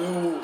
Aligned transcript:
Eu 0.00 0.40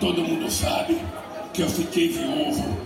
todo 0.00 0.22
mundo 0.22 0.50
sabe 0.50 0.98
que 1.52 1.60
eu 1.60 1.68
fiquei 1.68 2.08
viúvo 2.08 2.78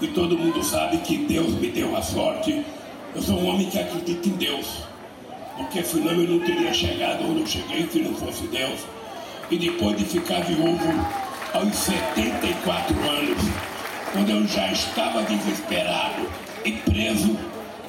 e 0.00 0.08
todo 0.08 0.36
mundo 0.36 0.62
sabe 0.64 0.96
que 0.98 1.18
Deus 1.18 1.52
me 1.52 1.68
deu 1.68 1.94
a 1.94 2.02
sorte. 2.02 2.64
Eu 3.14 3.22
sou 3.22 3.38
um 3.38 3.48
homem 3.48 3.68
que 3.68 3.78
acredita 3.78 4.28
em 4.28 4.32
Deus, 4.32 4.66
porque 5.58 5.84
senão 5.84 6.12
eu 6.12 6.26
não 6.26 6.40
teria 6.40 6.72
chegado 6.72 7.22
onde 7.30 7.40
eu 7.40 7.46
cheguei 7.46 7.86
se 7.86 8.00
não 8.00 8.14
fosse 8.14 8.46
Deus. 8.46 8.80
E 9.50 9.58
depois 9.58 9.96
de 9.98 10.04
ficar 10.06 10.40
viúvo 10.40 10.88
aos 11.52 11.74
74 11.76 12.96
anos, 13.10 13.38
quando 14.12 14.30
eu 14.30 14.48
já 14.48 14.72
estava 14.72 15.22
desesperado 15.22 16.26
e 16.64 16.72
preso, 16.72 17.38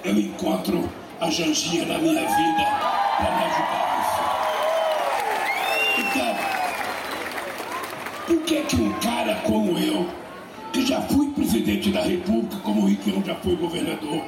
eu 0.03 0.19
encontro 0.19 0.87
a 1.21 1.29
Janjinha 1.29 1.85
na 1.85 1.97
minha 1.97 2.21
vida 2.21 2.65
para 3.17 3.37
me 3.37 3.43
ajudar 3.45 3.84
que 8.65 8.75
um 8.75 8.91
cara 8.99 9.35
como 9.45 9.77
eu, 9.77 10.07
que 10.73 10.85
já 10.85 11.01
fui 11.01 11.31
presidente 11.31 11.91
da 11.91 12.01
República, 12.01 12.57
como 12.57 12.81
o 12.81 12.85
Riquião 12.87 13.23
já 13.23 13.35
foi 13.35 13.55
governador, 13.55 14.23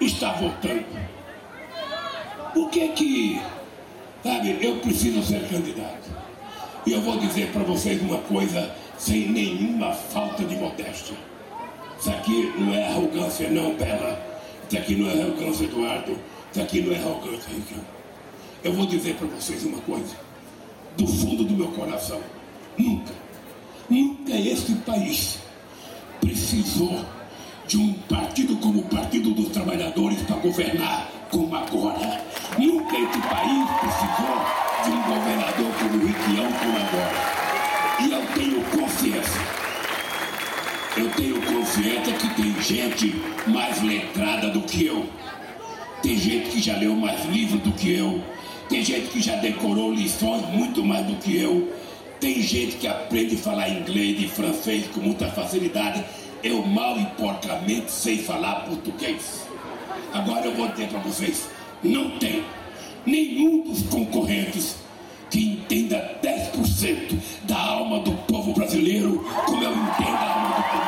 está 0.00 0.32
votando? 0.32 0.84
Por 2.52 2.70
que 2.70 2.88
que, 2.88 3.40
sabe, 4.22 4.58
eu 4.60 4.76
preciso 4.76 5.22
ser 5.22 5.48
candidato? 5.48 6.10
E 6.86 6.92
eu 6.92 7.00
vou 7.02 7.18
dizer 7.18 7.52
para 7.52 7.62
vocês 7.64 8.00
uma 8.02 8.18
coisa 8.18 8.74
sem 8.96 9.28
nenhuma 9.28 9.92
falta 9.92 10.44
de 10.44 10.56
modéstia. 10.56 11.16
Isso 12.00 12.10
aqui 12.10 12.52
não 12.58 12.72
é 12.72 12.88
arrogância, 12.88 13.50
não, 13.50 13.74
Bela. 13.74 14.20
Isso 14.68 14.78
aqui 14.78 14.94
não 14.96 15.08
é 15.08 15.22
arrogância, 15.22 15.64
Eduardo. 15.64 16.18
Isso 16.50 16.62
aqui 16.62 16.80
não 16.80 16.92
é 16.92 16.96
arrogância, 16.96 17.50
Ricardo. 17.52 17.86
Eu 18.62 18.72
vou 18.72 18.86
dizer 18.86 19.14
para 19.14 19.26
vocês 19.28 19.64
uma 19.64 19.80
coisa. 19.80 20.16
Do 20.96 21.06
fundo 21.06 21.44
do 21.44 21.54
meu 21.54 21.68
coração. 21.68 22.20
Nunca, 22.76 23.12
nunca 23.88 24.34
esse 24.34 24.72
país 24.86 25.38
precisou 26.20 27.04
de 27.66 27.78
um 27.78 27.92
partido 28.08 28.56
como 28.56 28.80
o 28.80 28.84
Partido 28.84 29.30
dos 29.30 29.48
Trabalhadores 29.48 30.22
para 30.22 30.36
governar 30.36 31.10
como 31.30 31.54
agora. 31.54 32.24
Nunca 32.58 32.96
esse 32.96 33.18
país 33.28 33.68
precisou 33.80 34.58
de 34.84 34.90
um 34.90 35.02
governador 35.02 35.72
como 35.78 36.02
o 36.02 36.06
Riquião 36.06 36.52
como 36.52 36.76
agora. 36.78 37.38
E 38.00 38.12
eu 38.12 38.26
tenho 38.34 38.64
consciência. 38.64 39.40
Eu 40.96 41.10
tenho 41.10 41.40
consciência 41.42 42.12
que 42.14 42.28
tem 42.34 42.62
gente 42.62 43.22
mais 43.46 43.82
letrada 43.82 44.48
do 44.48 44.62
que 44.62 44.86
eu. 44.86 45.06
Tem 46.02 46.16
gente 46.16 46.50
que 46.50 46.60
já 46.60 46.76
leu 46.76 46.94
mais 46.94 47.24
livros 47.26 47.60
do 47.60 47.72
que 47.72 47.92
eu. 47.92 48.22
Tem 48.68 48.82
gente 48.82 49.08
que 49.08 49.20
já 49.20 49.36
decorou 49.36 49.92
lições 49.92 50.42
muito 50.48 50.84
mais 50.84 51.06
do 51.06 51.16
que 51.16 51.36
eu. 51.36 51.72
Tem 52.20 52.42
gente 52.42 52.76
que 52.76 52.88
aprende 52.88 53.36
a 53.36 53.38
falar 53.38 53.68
inglês 53.68 54.20
e 54.20 54.28
francês 54.28 54.86
com 54.88 55.00
muita 55.00 55.28
facilidade. 55.28 56.04
Eu 56.42 56.64
mal 56.66 56.98
e 56.98 57.06
porcamente 57.16 57.90
sei 57.90 58.18
falar 58.18 58.66
português. 58.66 59.46
Agora 60.12 60.46
eu 60.46 60.54
vou 60.54 60.68
dizer 60.68 60.88
para 60.88 60.98
vocês: 61.00 61.48
não 61.82 62.18
tem 62.18 62.44
nenhum 63.06 63.62
dos 63.62 63.82
concorrentes 63.84 64.76
que 65.30 65.52
entenda 65.52 66.18
10% 66.22 67.18
da 67.44 67.58
alma 67.58 68.00
do 68.00 68.12
povo 68.26 68.52
brasileiro 68.52 69.24
como 69.46 69.62
eu 69.62 69.70
entendo 69.70 70.16
a 70.16 70.32
alma 70.32 70.56
do 70.56 70.62
povo 70.62 70.87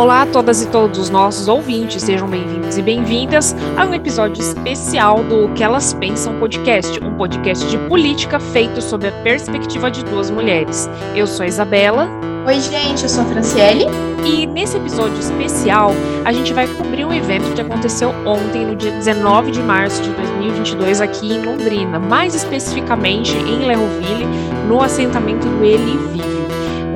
Olá 0.00 0.22
a 0.22 0.26
todas 0.26 0.62
e 0.62 0.68
todos 0.68 0.98
os 0.98 1.10
nossos 1.10 1.46
ouvintes, 1.46 2.02
sejam 2.02 2.26
bem-vindos 2.26 2.78
e 2.78 2.80
bem-vindas 2.80 3.54
a 3.76 3.84
um 3.84 3.92
episódio 3.92 4.40
especial 4.40 5.22
do 5.22 5.52
Que 5.52 5.62
Elas 5.62 5.92
Pensam 5.92 6.38
Podcast, 6.40 7.04
um 7.04 7.18
podcast 7.18 7.68
de 7.68 7.76
política 7.86 8.40
feito 8.40 8.80
sob 8.80 9.06
a 9.06 9.12
perspectiva 9.22 9.90
de 9.90 10.02
duas 10.02 10.30
mulheres. 10.30 10.88
Eu 11.14 11.26
sou 11.26 11.44
a 11.44 11.46
Isabela. 11.46 12.08
Oi, 12.46 12.60
gente, 12.60 13.02
eu 13.02 13.10
sou 13.10 13.24
a 13.24 13.26
Franciele. 13.26 13.84
E 14.24 14.46
nesse 14.46 14.78
episódio 14.78 15.18
especial, 15.18 15.92
a 16.24 16.32
gente 16.32 16.54
vai 16.54 16.66
cobrir 16.66 17.04
um 17.04 17.12
evento 17.12 17.52
que 17.54 17.60
aconteceu 17.60 18.08
ontem, 18.24 18.64
no 18.64 18.76
dia 18.76 18.92
19 18.92 19.50
de 19.50 19.60
março 19.60 20.00
de 20.00 20.08
2022, 20.12 21.02
aqui 21.02 21.30
em 21.30 21.44
Londrina, 21.44 21.98
mais 21.98 22.34
especificamente 22.34 23.36
em 23.36 23.66
Lerroville, 23.66 24.24
no 24.66 24.80
assentamento 24.80 25.46
do 25.46 25.62
Ele 25.62 25.98
Vive. 26.10 26.40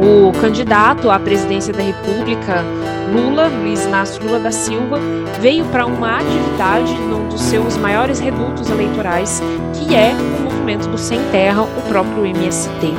O 0.00 0.32
candidato 0.40 1.10
à 1.10 1.18
presidência 1.18 1.72
da 1.72 1.82
República, 1.82 2.64
Lula, 3.12 3.48
Luiz 3.48 3.84
Inácio 3.84 4.22
Lula 4.24 4.38
da 4.38 4.50
Silva, 4.50 4.98
veio 5.40 5.64
para 5.66 5.86
uma 5.86 6.16
atividade 6.18 6.94
num 6.94 7.28
dos 7.28 7.40
seus 7.40 7.76
maiores 7.76 8.18
redutos 8.18 8.70
eleitorais, 8.70 9.42
que 9.74 9.94
é 9.94 10.12
o 10.12 10.42
movimento 10.44 10.88
do 10.88 10.96
Sem 10.98 11.20
Terra, 11.30 11.62
o 11.62 11.82
próprio 11.88 12.24
MST. 12.26 12.94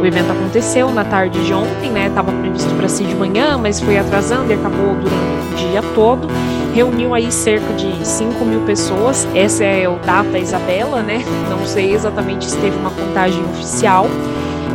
O 0.00 0.06
evento 0.06 0.32
aconteceu 0.32 0.90
na 0.90 1.04
tarde 1.04 1.44
de 1.44 1.52
ontem, 1.52 1.90
né? 1.90 2.06
Estava 2.06 2.32
previsto 2.32 2.74
para 2.74 2.88
ser 2.88 3.04
de 3.04 3.14
manhã, 3.14 3.58
mas 3.58 3.80
foi 3.80 3.98
atrasando 3.98 4.50
e 4.50 4.54
acabou 4.54 4.94
durante 4.94 5.52
o 5.52 5.56
dia 5.56 5.82
todo. 5.94 6.26
Reuniu 6.72 7.14
aí 7.14 7.30
cerca 7.30 7.72
de 7.74 8.06
5 8.06 8.44
mil 8.44 8.60
pessoas. 8.62 9.28
Essa 9.34 9.64
é 9.64 9.88
o 9.88 9.98
data 9.98 10.38
Isabela, 10.38 11.02
né? 11.02 11.22
Não 11.50 11.66
sei 11.66 11.92
exatamente 11.92 12.48
se 12.48 12.56
teve 12.58 12.76
uma 12.76 12.90
contagem 12.90 13.44
oficial. 13.44 14.06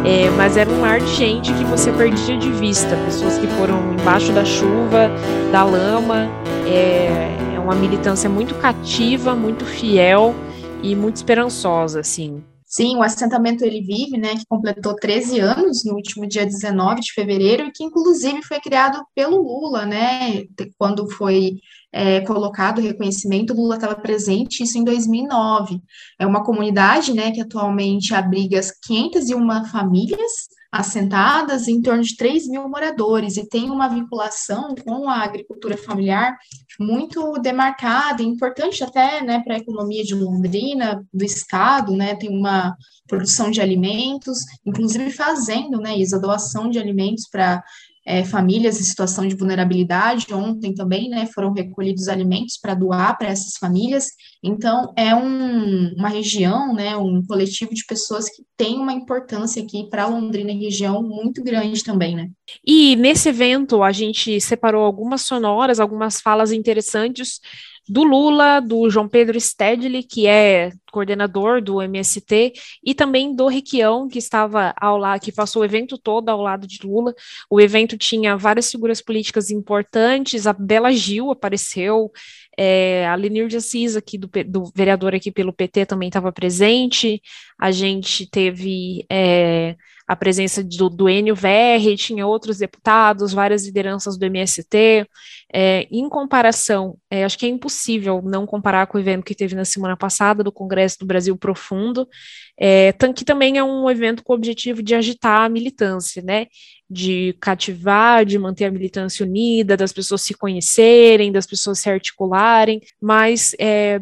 É, 0.05 0.29
mas 0.38 0.55
era 0.55 0.69
um 0.69 0.79
mar 0.79 0.99
de 0.99 1.16
gente 1.16 1.51
que 1.53 1.63
você 1.63 1.91
perdia 1.91 2.38
de 2.38 2.51
vista, 2.51 2.95
pessoas 3.05 3.39
que 3.39 3.47
foram 3.47 3.93
embaixo 3.93 4.31
da 4.31 4.45
chuva, 4.45 5.09
da 5.51 5.63
lama. 5.63 6.29
É, 6.67 7.55
é 7.55 7.59
uma 7.59 7.73
militância 7.73 8.29
muito 8.29 8.53
cativa, 8.55 9.35
muito 9.35 9.66
fiel 9.66 10.35
e 10.83 10.95
muito 10.95 11.16
esperançosa, 11.16 12.01
assim. 12.01 12.43
Sim, 12.75 12.97
o 12.97 13.03
assentamento 13.03 13.63
Ele 13.63 13.80
Vive, 13.80 14.18
né, 14.18 14.36
que 14.36 14.46
completou 14.50 14.97
13 14.97 15.40
anos 15.40 15.86
no 15.86 15.94
último 15.94 16.28
dia 16.28 16.46
19 16.46 17.00
de 17.00 17.13
fevereiro, 17.13 17.63
e 17.63 17.72
que 17.72 17.86
inclusive 17.86 18.44
foi 18.44 18.59
criado 18.59 19.02
pelo 19.16 19.41
Lula, 19.41 19.86
né, 19.86 20.44
quando 20.78 21.09
foi 21.09 21.56
é, 21.90 22.19
colocado 22.19 22.80
o 22.80 22.81
reconhecimento, 22.81 23.53
o 23.53 23.56
Lula 23.56 23.75
estava 23.75 23.96
presente, 23.96 24.62
isso 24.62 24.78
em 24.78 24.84
2009. 24.84 25.81
É 26.19 26.28
uma 26.28 26.44
comunidade, 26.44 27.14
né, 27.14 27.31
que 27.31 27.40
atualmente 27.40 28.14
abriga 28.14 28.59
501 28.85 29.64
famílias, 29.68 30.50
assentadas 30.75 31.69
em 31.69 31.81
torno 31.81 32.03
de 32.03 32.18
3 32.18 32.50
mil 32.50 32.68
moradores 32.68 33.38
e 33.38 33.47
tem 33.47 33.69
uma 33.69 33.88
vinculação 33.88 34.75
com 34.75 35.09
a 35.09 35.24
agricultura 35.24 35.78
familiar 35.78 36.38
muito 36.78 37.34
demarcada 37.40 38.22
e 38.22 38.25
importante 38.25 38.84
até 38.84 39.22
né, 39.22 39.40
para 39.40 39.56
a 39.56 39.59
economia 39.59 40.03
de 40.03 40.14
Londrina, 40.14 41.02
do 41.14 41.24
estado, 41.24 41.96
né, 41.96 42.16
tem 42.16 42.29
uma 42.29 42.76
produção 43.08 43.49
de 43.49 43.61
alimentos, 43.61 44.40
inclusive 44.66 45.11
fazendo, 45.11 45.79
né, 45.79 45.97
Isa, 45.97 46.20
doação 46.20 46.70
de 46.70 46.78
alimentos 46.78 47.29
para 47.29 47.64
é, 48.05 48.23
famílias 48.23 48.79
em 48.79 48.84
situação 48.84 49.28
de 49.28 49.35
vulnerabilidade. 49.35 50.34
Ontem 50.34 50.73
também, 50.73 51.09
né, 51.09 51.25
foram 51.34 51.52
recolhidos 51.52 52.07
alimentos 52.07 52.57
para 52.61 52.75
doar 52.75 53.17
para 53.17 53.29
essas 53.29 53.57
famílias. 53.57 54.05
Então, 54.43 54.93
é 54.96 55.16
um, 55.16 55.93
uma 55.96 56.09
região, 56.09 56.73
né, 56.73 56.96
um 56.96 57.23
coletivo 57.25 57.73
de 57.73 57.84
pessoas 57.85 58.29
que 58.29 58.43
tem 58.55 58.75
uma 58.75 58.93
importância 58.93 59.61
aqui 59.61 59.90
para 59.90 60.07
Londrina 60.07 60.52
e 60.52 60.63
região 60.63 61.02
muito 61.02 61.43
grande 61.43 61.84
também, 61.84 62.16
né. 62.16 62.29
E 62.66 62.96
nesse 62.96 63.29
evento 63.29 63.81
a 63.81 63.91
gente 63.91 64.40
separou 64.40 64.85
algumas 64.85 65.23
sonoras, 65.23 65.79
algumas 65.79 66.22
falas 66.22 66.51
interessantes 66.51 67.40
do 67.87 68.03
Lula, 68.03 68.59
do 68.59 68.90
João 68.90 69.08
Pedro 69.08 69.40
Stedley, 69.40 70.03
que 70.03 70.28
é 70.28 70.72
coordenador 70.91 71.61
do 71.61 71.82
MST, 71.82 72.53
e 72.84 72.96
também 72.96 73.35
do 73.35 73.47
Riquião, 73.47 74.08
que 74.08 74.17
estava 74.17 74.73
ao 74.79 74.97
lado, 74.97 75.22
que 75.22 75.32
passou 75.32 75.61
o 75.61 75.66
evento 75.66 75.97
todo 75.97 76.29
ao 76.29 76.41
lado 76.41 76.66
de 76.66 76.79
Lula. 76.85 77.14
O 77.49 77.59
evento 77.59 77.97
tinha 77.97 78.37
várias 78.37 78.72
figuras 78.72 79.02
políticas 79.02 79.52
importantes, 79.52 80.47
a 80.47 80.53
Bela 80.53 80.91
Gil 80.93 81.32
apareceu, 81.32 82.11
É, 82.57 83.07
a 83.07 83.16
Lenir 83.16 83.47
de 83.47 83.57
Assis, 83.57 83.96
aqui 83.96 84.17
do, 84.17 84.29
do 84.47 84.72
vereador 84.75 85.13
aqui 85.13 85.31
pelo 85.31 85.53
PT, 85.53 85.85
também 85.85 86.07
estava 86.07 86.31
presente. 86.31 87.22
A 87.59 87.72
gente 87.72 88.29
teve 88.29 89.05
é, 89.11 89.75
a 90.07 90.16
presença 90.16 90.63
do, 90.63 90.90
do 90.90 91.09
Enio 91.09 91.35
VR, 91.35 91.96
tinha 91.97 92.28
outros 92.28 92.59
deputados, 92.59 93.34
várias 93.34 93.66
lideranças 93.66 94.17
do 94.17 94.25
MST. 94.25 95.07
É, 95.52 95.87
em 95.90 96.07
comparação, 96.07 96.97
é, 97.09 97.23
acho 97.23 97.37
que 97.37 97.46
é 97.46 97.49
impossível 97.49 98.22
não 98.23 98.46
comparar 98.46 98.85
com 98.87 98.97
o 98.97 99.01
evento 99.01 99.23
que 99.23 99.34
teve 99.34 99.55
na 99.55 99.66
semana 99.66 99.97
passada 99.97 100.43
do 100.43 100.51
Congresso 100.51 100.99
do 100.99 101.05
Brasil 101.05 101.35
Profundo, 101.35 102.08
é, 102.57 102.93
que 103.13 103.25
também 103.25 103.57
é 103.57 103.63
um 103.63 103.90
evento 103.90 104.23
com 104.23 104.34
o 104.34 104.35
objetivo 104.35 104.81
de 104.81 104.96
agitar 104.96 105.41
a 105.41 105.49
militância, 105.49 106.22
né? 106.22 106.47
De 106.90 107.35
cativar, 107.40 108.25
de 108.25 108.37
manter 108.40 108.66
a 108.66 108.72
militância 108.72 109.25
unida, 109.25 109.75
das 109.75 109.91
pessoas 109.91 110.22
se 110.22 110.34
conhecerem, 110.34 111.31
das 111.31 111.46
pessoas 111.46 111.79
se 111.79 111.90
articularem, 111.90 112.81
mas 113.02 113.55
é, 113.59 113.99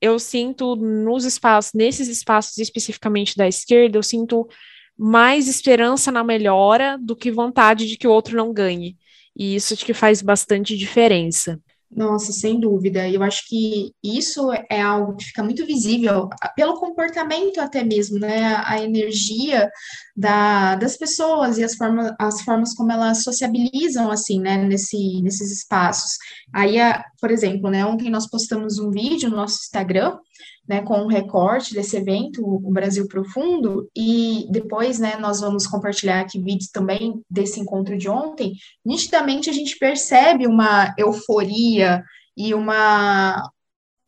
eu 0.00 0.18
sinto 0.18 0.76
nos 0.76 1.24
espaços, 1.24 1.72
nesses 1.74 2.08
espaços 2.08 2.58
especificamente 2.58 3.36
da 3.36 3.48
esquerda, 3.48 3.98
eu 3.98 4.02
sinto 4.02 4.48
mais 4.96 5.48
esperança 5.48 6.12
na 6.12 6.22
melhora 6.22 6.96
do 7.00 7.16
que 7.16 7.30
vontade 7.30 7.86
de 7.86 7.96
que 7.96 8.06
o 8.06 8.12
outro 8.12 8.36
não 8.36 8.52
ganhe. 8.52 8.96
E 9.36 9.56
isso 9.56 9.74
acho 9.74 9.84
que 9.84 9.94
faz 9.94 10.22
bastante 10.22 10.76
diferença. 10.76 11.60
Nossa, 11.90 12.32
sem 12.32 12.58
dúvida. 12.58 13.08
Eu 13.08 13.22
acho 13.22 13.48
que 13.48 13.92
isso 14.02 14.50
é 14.68 14.80
algo 14.80 15.16
que 15.16 15.26
fica 15.26 15.44
muito 15.44 15.64
visível 15.64 16.28
pelo 16.56 16.74
comportamento 16.80 17.60
até 17.60 17.84
mesmo, 17.84 18.18
né? 18.18 18.56
A 18.64 18.82
energia 18.82 19.70
da, 20.16 20.74
das 20.74 20.96
pessoas 20.96 21.56
e 21.56 21.64
as, 21.64 21.76
forma, 21.76 22.14
as 22.18 22.42
formas 22.42 22.74
como 22.74 22.90
elas 22.90 23.22
sociabilizam, 23.22 24.10
assim, 24.10 24.40
né? 24.40 24.56
Nesse, 24.56 25.22
nesses 25.22 25.52
espaços. 25.52 26.16
Aí, 26.52 26.76
por 27.20 27.30
exemplo, 27.30 27.70
né? 27.70 27.86
Ontem 27.86 28.10
nós 28.10 28.28
postamos 28.28 28.78
um 28.78 28.90
vídeo 28.90 29.30
no 29.30 29.36
nosso 29.36 29.60
Instagram 29.62 30.18
né, 30.68 30.82
com 30.82 30.98
um 30.98 31.06
recorte 31.06 31.74
desse 31.74 31.96
evento, 31.96 32.42
o 32.42 32.70
Brasil 32.70 33.06
Profundo, 33.06 33.88
e 33.94 34.46
depois, 34.50 34.98
né, 34.98 35.16
nós 35.16 35.40
vamos 35.40 35.66
compartilhar 35.66 36.20
aqui 36.20 36.38
vídeos 36.38 36.70
também 36.70 37.20
desse 37.30 37.60
encontro 37.60 37.96
de 37.96 38.08
ontem, 38.08 38.54
nitidamente 38.84 39.50
a 39.50 39.52
gente 39.52 39.78
percebe 39.78 40.46
uma 40.46 40.94
euforia 40.98 42.02
e 42.36 42.54
uma, 42.54 43.42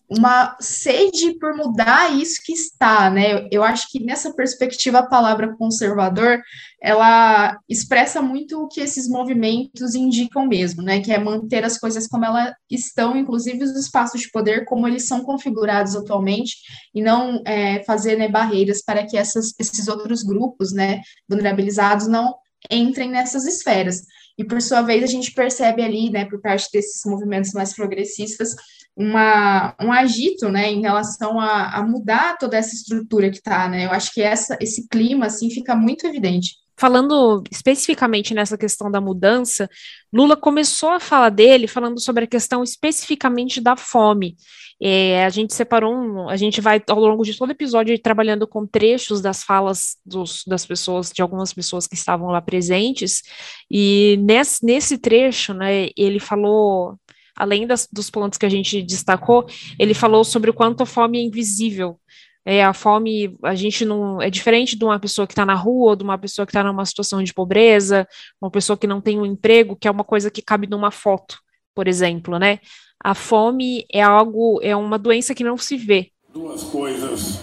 uma 0.08 0.56
sede 0.60 1.36
por 1.38 1.56
mudar 1.56 2.16
isso 2.16 2.40
que 2.44 2.52
está, 2.52 3.10
né? 3.10 3.48
Eu 3.50 3.64
acho 3.64 3.90
que 3.90 4.02
nessa 4.04 4.32
perspectiva 4.32 5.00
a 5.00 5.06
palavra 5.06 5.56
conservador 5.56 6.40
ela 6.80 7.58
expressa 7.68 8.22
muito 8.22 8.62
o 8.62 8.68
que 8.68 8.80
esses 8.80 9.08
movimentos 9.08 9.94
indicam 9.96 10.46
mesmo, 10.46 10.82
né? 10.82 11.00
Que 11.00 11.12
é 11.12 11.18
manter 11.18 11.64
as 11.64 11.76
coisas 11.76 12.06
como 12.06 12.24
elas 12.24 12.52
estão, 12.70 13.16
inclusive 13.16 13.64
os 13.64 13.76
espaços 13.76 14.20
de 14.20 14.30
poder 14.30 14.64
como 14.64 14.86
eles 14.86 15.08
são 15.08 15.24
configurados 15.24 15.96
atualmente, 15.96 16.56
e 16.94 17.02
não 17.02 17.42
é, 17.44 17.82
fazer 17.84 18.16
né, 18.16 18.28
barreiras 18.28 18.82
para 18.82 19.04
que 19.04 19.16
essas, 19.16 19.52
esses 19.58 19.88
outros 19.88 20.22
grupos, 20.22 20.72
né, 20.72 21.00
vulnerabilizados 21.28 22.06
não 22.06 22.34
entrem 22.70 23.10
nessas 23.10 23.44
esferas. 23.44 24.02
E 24.38 24.44
por 24.44 24.60
sua 24.60 24.82
vez 24.82 25.02
a 25.02 25.06
gente 25.06 25.32
percebe 25.32 25.82
ali, 25.82 26.10
né, 26.10 26.26
por 26.26 26.40
parte 26.40 26.68
desses 26.72 27.02
movimentos 27.04 27.52
mais 27.52 27.74
progressistas, 27.74 28.54
uma, 28.96 29.74
um 29.80 29.92
agito, 29.92 30.48
né, 30.48 30.72
em 30.72 30.80
relação 30.80 31.38
a, 31.38 31.76
a 31.76 31.82
mudar 31.82 32.38
toda 32.38 32.56
essa 32.56 32.74
estrutura 32.74 33.30
que 33.30 33.36
está, 33.36 33.68
né, 33.68 33.84
eu 33.84 33.90
acho 33.90 34.12
que 34.12 34.22
essa, 34.22 34.56
esse 34.60 34.88
clima, 34.88 35.26
assim, 35.26 35.50
fica 35.50 35.76
muito 35.76 36.06
evidente. 36.06 36.56
Falando 36.78 37.42
especificamente 37.50 38.34
nessa 38.34 38.56
questão 38.56 38.90
da 38.90 39.00
mudança, 39.00 39.68
Lula 40.12 40.36
começou 40.36 40.90
a 40.90 41.00
fala 41.00 41.30
dele 41.30 41.66
falando 41.66 41.98
sobre 42.00 42.24
a 42.24 42.26
questão 42.26 42.62
especificamente 42.62 43.62
da 43.62 43.76
fome. 43.76 44.36
É, 44.78 45.24
a 45.24 45.30
gente 45.30 45.54
separou, 45.54 45.94
um, 45.94 46.28
a 46.28 46.36
gente 46.36 46.60
vai 46.60 46.82
ao 46.86 47.00
longo 47.00 47.24
de 47.24 47.34
todo 47.36 47.48
o 47.48 47.52
episódio 47.52 47.98
trabalhando 47.98 48.46
com 48.46 48.66
trechos 48.66 49.22
das 49.22 49.42
falas 49.42 49.96
dos, 50.04 50.44
das 50.46 50.66
pessoas, 50.66 51.10
de 51.10 51.22
algumas 51.22 51.54
pessoas 51.54 51.86
que 51.86 51.94
estavam 51.94 52.28
lá 52.28 52.42
presentes, 52.42 53.22
e 53.70 54.18
nesse, 54.20 54.62
nesse 54.62 54.98
trecho, 54.98 55.54
né, 55.54 55.88
ele 55.96 56.20
falou 56.20 56.98
além 57.36 57.66
das, 57.66 57.86
dos 57.92 58.10
pontos 58.10 58.38
que 58.38 58.46
a 58.46 58.48
gente 58.48 58.82
destacou, 58.82 59.46
ele 59.78 59.94
falou 59.94 60.24
sobre 60.24 60.50
o 60.50 60.54
quanto 60.54 60.82
a 60.82 60.86
fome 60.86 61.18
é 61.18 61.22
invisível. 61.22 62.00
É, 62.48 62.64
a 62.64 62.72
fome, 62.72 63.36
a 63.42 63.56
gente 63.56 63.84
não. 63.84 64.22
É 64.22 64.30
diferente 64.30 64.78
de 64.78 64.84
uma 64.84 65.00
pessoa 65.00 65.26
que 65.26 65.32
está 65.32 65.44
na 65.44 65.54
rua, 65.54 65.96
de 65.96 66.04
uma 66.04 66.16
pessoa 66.16 66.46
que 66.46 66.50
está 66.50 66.62
numa 66.62 66.86
situação 66.86 67.20
de 67.20 67.34
pobreza, 67.34 68.06
uma 68.40 68.50
pessoa 68.50 68.76
que 68.76 68.86
não 68.86 69.00
tem 69.00 69.18
um 69.18 69.26
emprego, 69.26 69.74
que 69.74 69.88
é 69.88 69.90
uma 69.90 70.04
coisa 70.04 70.30
que 70.30 70.40
cabe 70.40 70.68
numa 70.68 70.92
foto, 70.92 71.38
por 71.74 71.88
exemplo, 71.88 72.38
né? 72.38 72.60
A 73.02 73.14
fome 73.14 73.84
é 73.92 74.00
algo, 74.00 74.60
é 74.62 74.76
uma 74.76 74.96
doença 74.96 75.34
que 75.34 75.42
não 75.42 75.58
se 75.58 75.76
vê. 75.76 76.12
Duas 76.32 76.62
coisas 76.62 77.40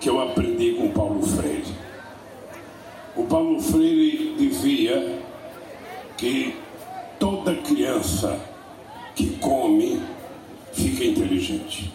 que 0.00 0.08
eu 0.08 0.20
aprendi 0.20 0.72
com 0.74 0.90
Paulo 0.90 1.22
Freire. 1.22 1.72
O 3.16 3.24
Paulo 3.24 3.60
Freire 3.60 4.34
dizia 4.36 5.22
que 6.16 6.56
toda 7.20 7.54
criança 7.54 8.57
que 9.18 9.30
come 9.40 10.00
fica 10.72 11.04
inteligente. 11.04 11.92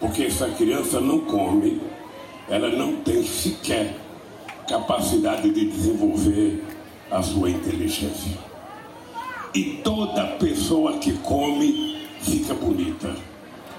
Porque 0.00 0.30
se 0.30 0.42
a 0.42 0.48
criança 0.48 0.98
não 0.98 1.20
come, 1.20 1.78
ela 2.48 2.70
não 2.70 2.96
tem 3.02 3.22
sequer 3.22 3.94
capacidade 4.66 5.50
de 5.50 5.66
desenvolver 5.66 6.64
a 7.10 7.20
sua 7.20 7.50
inteligência. 7.50 8.32
E 9.54 9.82
toda 9.84 10.24
pessoa 10.38 10.96
que 10.96 11.12
come 11.18 11.98
fica 12.22 12.54
bonita. 12.54 13.14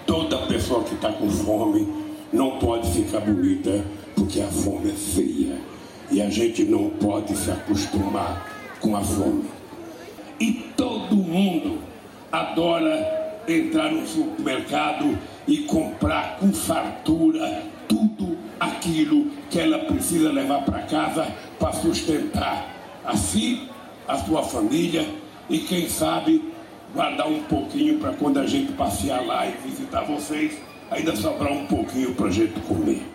Toda 0.06 0.46
pessoa 0.46 0.84
que 0.84 0.94
está 0.94 1.12
com 1.12 1.28
fome 1.28 1.92
não 2.32 2.60
pode 2.60 2.88
ficar 2.92 3.22
bonita 3.22 3.84
porque 4.14 4.42
a 4.42 4.48
fome 4.48 4.92
é 4.92 4.94
feia. 4.94 5.60
E 6.12 6.22
a 6.22 6.30
gente 6.30 6.66
não 6.66 6.88
pode 6.92 7.36
se 7.36 7.50
acostumar 7.50 8.78
com 8.80 8.96
a 8.96 9.02
fome. 9.02 9.46
E 10.40 10.52
todo 10.78 11.16
mundo 11.16 11.95
adora 12.40 13.42
entrar 13.48 13.92
no 13.92 14.06
supermercado 14.06 15.18
e 15.48 15.60
comprar 15.60 16.38
com 16.40 16.52
fartura 16.54 17.64
tudo 17.88 18.38
aquilo 18.60 19.28
que 19.50 19.60
ela 19.60 19.80
precisa 19.80 20.32
levar 20.32 20.64
para 20.64 20.82
casa 20.84 21.28
para 21.60 21.74
sustentar 21.74 22.74
a 23.06 23.16
si, 23.16 23.70
a 24.08 24.18
sua 24.18 24.44
família 24.44 25.06
e 25.50 25.60
quem 25.60 25.88
sabe 25.88 26.54
guardar 26.94 27.28
um 27.28 27.44
pouquinho 27.44 28.00
para 28.00 28.14
quando 28.14 28.40
a 28.40 28.48
gente 28.48 28.72
passear 28.74 29.26
lá 29.26 29.46
e 29.48 29.52
visitar 29.68 30.02
vocês, 30.06 30.58
ainda 30.90 31.16
sobrar 31.16 31.52
um 31.52 31.66
pouquinho 31.68 32.16
para 32.16 32.28
a 32.28 32.32
gente 32.32 32.60
comer. 32.62 33.15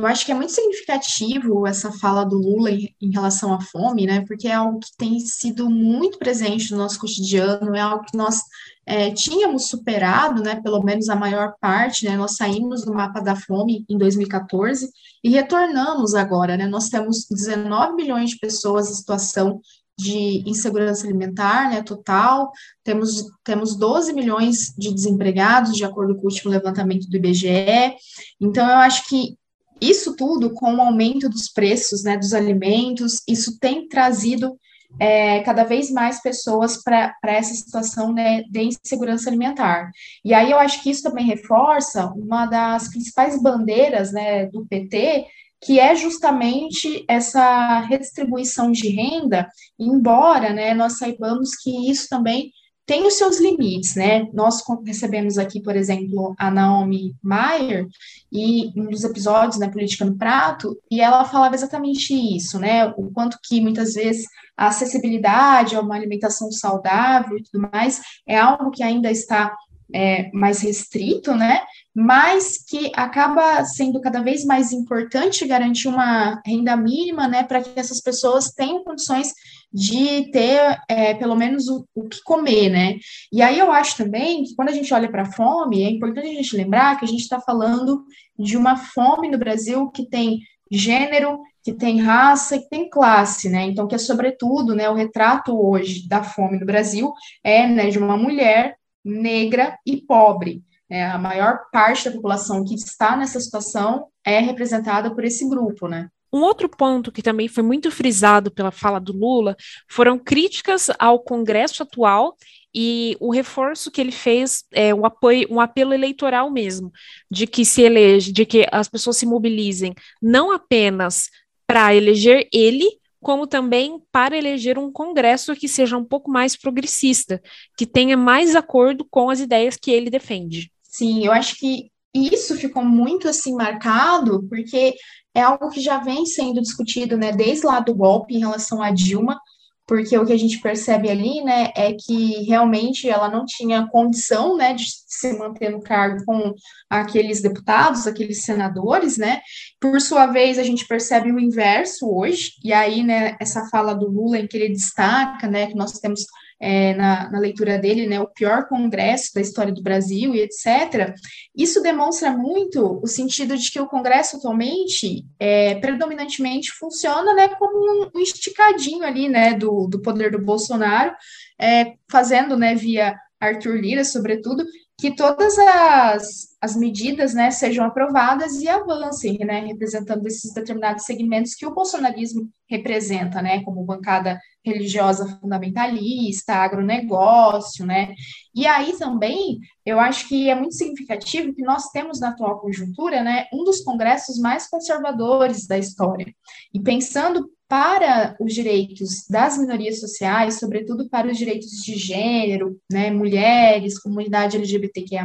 Eu 0.00 0.06
acho 0.06 0.24
que 0.24 0.32
é 0.32 0.34
muito 0.34 0.52
significativo 0.52 1.66
essa 1.66 1.92
fala 1.92 2.24
do 2.24 2.38
Lula 2.38 2.70
em, 2.70 3.10
relação 3.12 3.52
à 3.52 3.60
fome, 3.60 4.06
né? 4.06 4.24
Porque 4.26 4.48
é 4.48 4.54
algo 4.54 4.80
que 4.80 4.96
tem 4.96 5.20
sido 5.20 5.68
muito 5.68 6.18
presente 6.18 6.72
no 6.72 6.78
nosso 6.78 6.98
cotidiano, 6.98 7.76
é 7.76 7.80
algo 7.80 8.06
que 8.06 8.16
nós 8.16 8.40
é, 8.86 9.10
tínhamos 9.10 9.68
superado, 9.68 10.42
né? 10.42 10.58
Pelo 10.62 10.82
menos 10.82 11.10
a 11.10 11.14
maior 11.14 11.52
parte, 11.60 12.06
né? 12.06 12.16
Nós 12.16 12.36
saímos 12.36 12.82
do 12.82 12.94
mapa 12.94 13.20
da 13.20 13.36
fome 13.36 13.84
em 13.90 13.98
2014 13.98 14.90
e 15.22 15.28
retornamos 15.28 16.14
agora, 16.14 16.56
né? 16.56 16.66
Nós 16.66 16.88
temos 16.88 17.26
19 17.30 17.94
milhões 17.94 18.30
de 18.30 18.38
pessoas 18.38 18.90
em 18.90 18.94
situação 18.94 19.60
de 19.98 20.42
insegurança 20.48 21.06
alimentar, 21.06 21.68
né, 21.68 21.82
total, 21.82 22.50
temos, 22.82 23.26
temos 23.44 23.76
12 23.76 24.14
milhões 24.14 24.74
de 24.78 24.94
desempregados, 24.94 25.76
de 25.76 25.84
acordo 25.84 26.14
com 26.14 26.22
o 26.22 26.24
último 26.24 26.50
levantamento 26.50 27.06
do 27.06 27.16
IBGE, 27.18 27.94
então 28.40 28.66
eu 28.66 28.76
acho 28.78 29.06
que 29.06 29.38
isso 29.80 30.14
tudo, 30.16 30.52
com 30.52 30.74
o 30.74 30.80
aumento 30.80 31.28
dos 31.28 31.48
preços 31.48 32.02
né, 32.02 32.16
dos 32.16 32.34
alimentos, 32.34 33.22
isso 33.26 33.58
tem 33.58 33.88
trazido 33.88 34.56
é, 34.98 35.40
cada 35.40 35.64
vez 35.64 35.90
mais 35.90 36.20
pessoas 36.20 36.82
para 36.82 37.14
essa 37.24 37.54
situação 37.54 38.12
né, 38.12 38.42
de 38.50 38.62
insegurança 38.62 39.30
alimentar. 39.30 39.90
E 40.24 40.34
aí 40.34 40.50
eu 40.50 40.58
acho 40.58 40.82
que 40.82 40.90
isso 40.90 41.02
também 41.02 41.24
reforça 41.24 42.06
uma 42.06 42.46
das 42.46 42.88
principais 42.88 43.40
bandeiras 43.40 44.12
né, 44.12 44.46
do 44.46 44.66
PT, 44.66 45.26
que 45.62 45.78
é 45.78 45.94
justamente 45.94 47.04
essa 47.06 47.80
redistribuição 47.80 48.72
de 48.72 48.88
renda, 48.88 49.48
embora 49.78 50.52
né, 50.52 50.74
nós 50.74 50.98
saibamos 50.98 51.54
que 51.56 51.90
isso 51.90 52.08
também 52.08 52.50
tem 52.90 53.06
os 53.06 53.14
seus 53.14 53.38
limites, 53.38 53.94
né? 53.94 54.26
Nós 54.32 54.64
recebemos 54.84 55.38
aqui, 55.38 55.62
por 55.62 55.76
exemplo, 55.76 56.34
a 56.36 56.50
Naomi 56.50 57.14
Mayer, 57.22 57.86
e 58.32 58.72
um 58.76 58.90
dos 58.90 59.04
episódios, 59.04 59.60
né, 59.60 59.68
Política 59.68 60.04
no 60.04 60.18
Prato, 60.18 60.76
e 60.90 61.00
ela 61.00 61.24
falava 61.24 61.54
exatamente 61.54 62.12
isso, 62.12 62.58
né? 62.58 62.86
O 62.96 63.08
quanto 63.12 63.38
que 63.44 63.60
muitas 63.60 63.94
vezes 63.94 64.26
a 64.56 64.66
acessibilidade 64.66 65.76
a 65.76 65.80
uma 65.80 65.94
alimentação 65.94 66.50
saudável 66.50 67.38
e 67.38 67.44
tudo 67.44 67.70
mais 67.72 68.00
é 68.26 68.36
algo 68.36 68.72
que 68.72 68.82
ainda 68.82 69.08
está 69.08 69.54
é, 69.94 70.28
mais 70.32 70.60
restrito, 70.60 71.32
né? 71.36 71.60
Mas 71.94 72.58
que 72.58 72.90
acaba 72.96 73.64
sendo 73.66 74.00
cada 74.00 74.20
vez 74.20 74.44
mais 74.44 74.72
importante 74.72 75.46
garantir 75.46 75.86
uma 75.86 76.42
renda 76.44 76.76
mínima, 76.76 77.28
né, 77.28 77.44
para 77.44 77.62
que 77.62 77.78
essas 77.78 78.00
pessoas 78.00 78.50
tenham 78.50 78.82
condições 78.82 79.32
de 79.72 80.30
ter 80.32 80.78
é, 80.88 81.14
pelo 81.14 81.36
menos 81.36 81.68
o, 81.68 81.86
o, 81.94 82.08
que 82.08 82.22
comer, 82.22 82.70
né? 82.70 82.96
E 83.32 83.40
aí 83.40 83.58
eu 83.58 83.70
acho 83.70 83.96
também 83.96 84.42
que 84.42 84.54
quando 84.54 84.68
a 84.68 84.72
gente 84.72 84.92
olha 84.92 85.10
para 85.10 85.22
a 85.22 85.32
fome, 85.32 85.84
é 85.84 85.90
importante 85.90 86.26
a 86.26 86.34
gente 86.34 86.56
lembrar 86.56 86.98
que 86.98 87.04
a 87.04 87.08
gente 87.08 87.20
está 87.20 87.40
falando 87.40 88.04
de 88.38 88.56
uma 88.56 88.76
fome 88.76 89.30
no 89.30 89.38
Brasil 89.38 89.88
que 89.90 90.08
tem 90.08 90.40
gênero, 90.70 91.40
que 91.62 91.72
tem 91.72 92.00
raça, 92.00 92.58
que 92.58 92.68
tem 92.68 92.88
classe, 92.88 93.48
né? 93.48 93.64
Então, 93.64 93.86
que 93.86 93.94
é 93.94 93.98
sobretudo, 93.98 94.74
né, 94.74 94.88
o 94.88 94.94
retrato 94.94 95.56
hoje 95.56 96.08
da 96.08 96.22
fome 96.22 96.58
no 96.58 96.66
Brasil 96.66 97.12
é 97.44 97.66
né, 97.66 97.90
de 97.90 97.98
uma 97.98 98.16
mulher 98.16 98.76
negra 99.04 99.78
e 99.86 99.98
pobre. 99.98 100.62
É, 100.88 101.06
a 101.06 101.18
maior 101.18 101.60
parte 101.72 102.08
da 102.08 102.16
população 102.16 102.64
que 102.64 102.74
está 102.74 103.16
nessa 103.16 103.38
situação 103.38 104.06
é 104.24 104.40
representada 104.40 105.14
por 105.14 105.24
esse 105.24 105.48
grupo, 105.48 105.86
né? 105.86 106.08
Um 106.32 106.40
outro 106.40 106.68
ponto 106.68 107.10
que 107.10 107.22
também 107.22 107.48
foi 107.48 107.62
muito 107.62 107.90
frisado 107.90 108.50
pela 108.50 108.70
fala 108.70 109.00
do 109.00 109.12
Lula 109.12 109.56
foram 109.88 110.18
críticas 110.18 110.88
ao 110.98 111.18
Congresso 111.18 111.82
atual 111.82 112.36
e 112.74 113.16
o 113.18 113.32
reforço 113.32 113.90
que 113.90 114.00
ele 114.00 114.12
fez 114.12 114.64
é 114.72 114.94
um 114.94 115.04
apoio, 115.04 115.46
um 115.50 115.60
apelo 115.60 115.92
eleitoral 115.92 116.50
mesmo, 116.50 116.92
de 117.30 117.46
que 117.46 117.64
se 117.64 117.82
elege, 117.82 118.32
de 118.32 118.46
que 118.46 118.66
as 118.70 118.88
pessoas 118.88 119.16
se 119.16 119.26
mobilizem 119.26 119.92
não 120.22 120.52
apenas 120.52 121.28
para 121.66 121.94
eleger 121.94 122.48
ele, 122.52 122.88
como 123.20 123.46
também 123.46 124.00
para 124.10 124.36
eleger 124.36 124.78
um 124.78 124.90
Congresso 124.90 125.54
que 125.54 125.68
seja 125.68 125.96
um 125.96 126.04
pouco 126.04 126.30
mais 126.30 126.56
progressista, 126.56 127.42
que 127.76 127.84
tenha 127.84 128.16
mais 128.16 128.54
acordo 128.54 129.04
com 129.08 129.30
as 129.30 129.40
ideias 129.40 129.76
que 129.76 129.90
ele 129.90 130.08
defende. 130.08 130.72
Sim, 130.82 131.24
eu 131.24 131.32
acho 131.32 131.56
que 131.56 131.90
isso 132.14 132.56
ficou 132.56 132.84
muito 132.84 133.28
assim 133.28 133.54
marcado, 133.54 134.44
porque 134.48 134.94
é 135.34 135.40
algo 135.42 135.70
que 135.70 135.80
já 135.80 135.98
vem 135.98 136.26
sendo 136.26 136.60
discutido, 136.60 137.16
né, 137.16 137.32
desde 137.32 137.66
lá 137.66 137.80
do 137.80 137.94
golpe 137.94 138.34
em 138.34 138.40
relação 138.40 138.82
a 138.82 138.90
Dilma, 138.90 139.38
porque 139.86 140.16
o 140.16 140.24
que 140.24 140.32
a 140.32 140.38
gente 140.38 140.60
percebe 140.60 141.10
ali, 141.10 141.42
né, 141.42 141.72
é 141.74 141.92
que 141.92 142.44
realmente 142.44 143.08
ela 143.08 143.28
não 143.28 143.44
tinha 143.44 143.88
condição, 143.88 144.56
né, 144.56 144.72
de 144.72 144.84
se 144.86 145.36
manter 145.36 145.70
no 145.70 145.80
cargo 145.80 146.24
com 146.24 146.54
aqueles 146.88 147.42
deputados, 147.42 148.06
aqueles 148.06 148.44
senadores, 148.44 149.16
né, 149.18 149.40
por 149.80 150.00
sua 150.00 150.26
vez 150.26 150.58
a 150.58 150.62
gente 150.62 150.86
percebe 150.86 151.32
o 151.32 151.40
inverso 151.40 152.08
hoje, 152.08 152.52
e 152.62 152.72
aí, 152.72 153.02
né, 153.02 153.36
essa 153.40 153.68
fala 153.68 153.92
do 153.92 154.08
Lula 154.08 154.38
em 154.38 154.46
que 154.46 154.56
ele 154.56 154.68
destaca, 154.68 155.48
né, 155.48 155.66
que 155.66 155.74
nós 155.74 155.92
temos 155.98 156.24
é, 156.60 156.94
na, 156.94 157.30
na, 157.30 157.38
leitura 157.38 157.78
dele, 157.78 158.06
né, 158.06 158.20
o 158.20 158.28
pior 158.28 158.68
congresso 158.68 159.32
da 159.34 159.40
história 159.40 159.72
do 159.72 159.82
Brasil 159.82 160.34
e 160.34 160.40
etc., 160.40 161.14
isso 161.56 161.82
demonstra 161.82 162.30
muito 162.30 163.00
o 163.02 163.06
sentido 163.06 163.56
de 163.56 163.70
que 163.70 163.80
o 163.80 163.88
Congresso 163.88 164.36
atualmente, 164.36 165.24
é, 165.38 165.76
predominantemente, 165.76 166.70
funciona 166.72 167.34
né, 167.34 167.48
como 167.48 168.10
um 168.14 168.20
esticadinho 168.20 169.04
ali 169.04 169.28
né, 169.28 169.54
do, 169.54 169.86
do 169.86 170.02
poder 170.02 170.30
do 170.30 170.38
Bolsonaro, 170.38 171.14
é, 171.58 171.94
fazendo 172.10 172.56
né, 172.56 172.74
via 172.74 173.16
Arthur 173.40 173.76
Lira, 173.76 174.04
sobretudo, 174.04 174.64
que 175.00 175.16
todas 175.16 175.58
as, 175.58 176.48
as 176.60 176.76
medidas 176.76 177.32
né, 177.32 177.50
sejam 177.50 177.86
aprovadas 177.86 178.60
e 178.60 178.68
avancem, 178.68 179.38
né, 179.38 179.60
representando 179.60 180.26
esses 180.26 180.52
determinados 180.52 181.04
segmentos 181.04 181.54
que 181.54 181.66
o 181.66 181.74
bolsonarismo 181.74 182.50
representa, 182.68 183.40
né, 183.40 183.62
como 183.64 183.82
bancada 183.82 184.38
religiosa 184.62 185.38
fundamentalista, 185.40 186.52
agronegócio, 186.54 187.86
né, 187.86 188.14
e 188.54 188.66
aí 188.66 188.92
também 188.98 189.58
eu 189.86 189.98
acho 189.98 190.28
que 190.28 190.50
é 190.50 190.54
muito 190.54 190.74
significativo 190.74 191.54
que 191.54 191.62
nós 191.62 191.88
temos 191.88 192.20
na 192.20 192.28
atual 192.28 192.60
conjuntura, 192.60 193.22
né, 193.22 193.46
um 193.54 193.64
dos 193.64 193.80
congressos 193.80 194.38
mais 194.38 194.68
conservadores 194.68 195.66
da 195.66 195.78
história, 195.78 196.26
e 196.74 196.78
pensando 196.78 197.48
para 197.70 198.34
os 198.40 198.52
direitos 198.52 199.28
das 199.30 199.56
minorias 199.56 200.00
sociais, 200.00 200.58
sobretudo 200.58 201.08
para 201.08 201.28
os 201.28 201.38
direitos 201.38 201.70
de 201.84 201.94
gênero, 201.94 202.76
né, 202.90 203.12
mulheres, 203.12 203.96
comunidade 203.96 204.56
LGBTQIA+, 204.56 205.24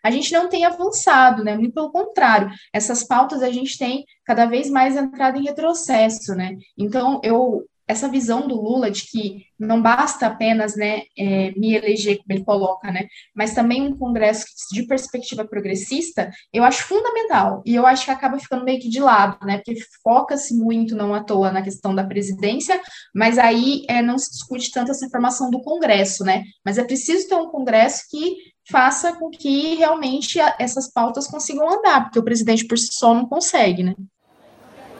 a 0.00 0.10
gente 0.12 0.32
não 0.32 0.48
tem 0.48 0.64
avançado, 0.64 1.42
né, 1.42 1.56
muito 1.56 1.74
pelo 1.74 1.90
contrário, 1.90 2.52
essas 2.72 3.02
pautas 3.02 3.42
a 3.42 3.50
gente 3.50 3.76
tem 3.76 4.04
cada 4.24 4.46
vez 4.46 4.70
mais 4.70 4.96
entrado 4.96 5.40
em 5.40 5.44
retrocesso, 5.44 6.36
né, 6.36 6.56
então 6.78 7.20
eu 7.24 7.66
essa 7.86 8.08
visão 8.08 8.48
do 8.48 8.60
Lula 8.60 8.90
de 8.90 9.06
que 9.06 9.46
não 9.58 9.80
basta 9.80 10.26
apenas 10.26 10.76
né, 10.76 11.02
é, 11.16 11.52
me 11.52 11.74
eleger, 11.74 12.18
como 12.18 12.32
ele 12.32 12.44
coloca, 12.44 12.90
né, 12.90 13.06
mas 13.34 13.54
também 13.54 13.82
um 13.82 13.96
Congresso 13.96 14.44
de 14.72 14.86
perspectiva 14.86 15.46
progressista, 15.46 16.30
eu 16.52 16.64
acho 16.64 16.82
fundamental. 16.84 17.62
E 17.64 17.74
eu 17.74 17.86
acho 17.86 18.04
que 18.04 18.10
acaba 18.10 18.38
ficando 18.38 18.64
meio 18.64 18.80
que 18.80 18.88
de 18.88 19.00
lado, 19.00 19.38
né, 19.46 19.58
porque 19.58 19.80
foca-se 20.02 20.54
muito, 20.54 20.96
não 20.96 21.14
à 21.14 21.22
toa, 21.22 21.52
na 21.52 21.62
questão 21.62 21.94
da 21.94 22.04
presidência, 22.04 22.80
mas 23.14 23.38
aí 23.38 23.84
é, 23.88 24.02
não 24.02 24.18
se 24.18 24.30
discute 24.30 24.70
tanto 24.70 24.90
essa 24.90 25.08
formação 25.08 25.50
do 25.50 25.62
Congresso, 25.62 26.24
né, 26.24 26.42
mas 26.64 26.78
é 26.78 26.84
preciso 26.84 27.28
ter 27.28 27.36
um 27.36 27.48
Congresso 27.48 28.04
que 28.10 28.36
faça 28.68 29.16
com 29.16 29.30
que 29.30 29.76
realmente 29.76 30.40
essas 30.58 30.90
pautas 30.92 31.28
consigam 31.28 31.70
andar, 31.70 32.04
porque 32.04 32.18
o 32.18 32.24
presidente 32.24 32.66
por 32.66 32.76
si 32.76 32.88
só 32.90 33.14
não 33.14 33.26
consegue, 33.26 33.84
né 33.84 33.94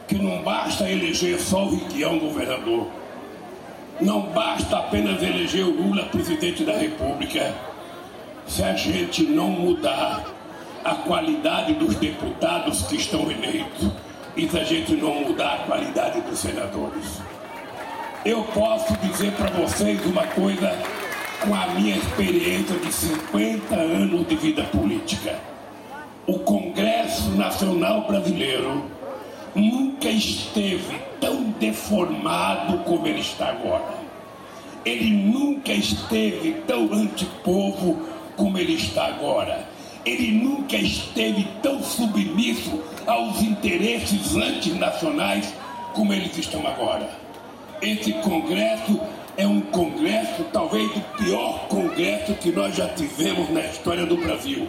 que 0.07 0.17
não 0.17 0.43
basta 0.43 0.89
eleger 0.89 1.39
só 1.41 1.65
o 1.65 1.71
Riquião 1.71 2.19
governador. 2.19 2.89
Não 4.01 4.23
basta 4.33 4.77
apenas 4.77 5.23
eleger 5.23 5.65
o 5.65 5.71
Lula 5.71 6.05
presidente 6.05 6.65
da 6.65 6.77
República. 6.77 7.55
Se 8.47 8.63
a 8.63 8.75
gente 8.75 9.25
não 9.25 9.49
mudar 9.49 10.25
a 10.85 10.95
qualidade 10.95 11.75
dos 11.75 11.97
deputados 11.97 12.83
que 12.83 12.97
estão 12.97 13.29
eleitos 13.31 13.91
e 14.37 14.49
se 14.49 14.59
a 14.59 14.63
gente 14.63 14.93
não 14.95 15.15
mudar 15.23 15.55
a 15.55 15.59
qualidade 15.67 16.21
dos 16.21 16.39
senadores. 16.39 17.21
Eu 18.25 18.45
posso 18.45 18.97
dizer 18.99 19.33
para 19.33 19.51
vocês 19.51 20.05
uma 20.07 20.25
coisa 20.29 20.77
com 21.41 21.55
a 21.55 21.67
minha 21.69 21.97
experiência 21.97 22.77
de 22.79 22.93
50 22.93 23.75
anos 23.75 24.29
de 24.29 24.37
vida 24.37 24.63
política. 24.65 25.41
O 26.27 26.39
Congresso 26.41 27.31
Nacional 27.31 28.07
Brasileiro 28.07 28.85
nunca 29.57 30.09
esteve 30.09 31.01
tão 31.21 31.45
deformado 31.59 32.79
como 32.85 33.07
ele 33.07 33.21
está 33.21 33.49
agora. 33.49 34.07
Ele 34.85 35.11
nunca 35.11 35.73
esteve 35.73 36.53
tão 36.67 36.93
antipovo 36.93 38.03
como 38.37 38.59
ele 38.59 38.75
está 38.75 39.07
agora. 39.07 39.67
Ele 40.05 40.31
nunca 40.33 40.77
esteve 40.77 41.49
tão 41.63 41.83
submisso 41.83 42.81
aos 43.07 43.43
interesses 43.43 44.37
antinacionais 44.37 45.53
como 45.95 46.13
eles 46.13 46.37
estão 46.37 46.65
agora. 46.67 47.11
Esse 47.81 48.13
congresso 48.13 49.01
é 49.37 49.47
um 49.47 49.61
congresso, 49.61 50.45
talvez 50.53 50.89
o 50.95 51.01
pior 51.17 51.67
congresso 51.69 52.35
que 52.35 52.53
nós 52.53 52.77
já 52.77 52.89
tivemos 52.91 53.51
na 53.51 53.63
história 53.63 54.07
do 54.07 54.17
Brasil 54.17 54.69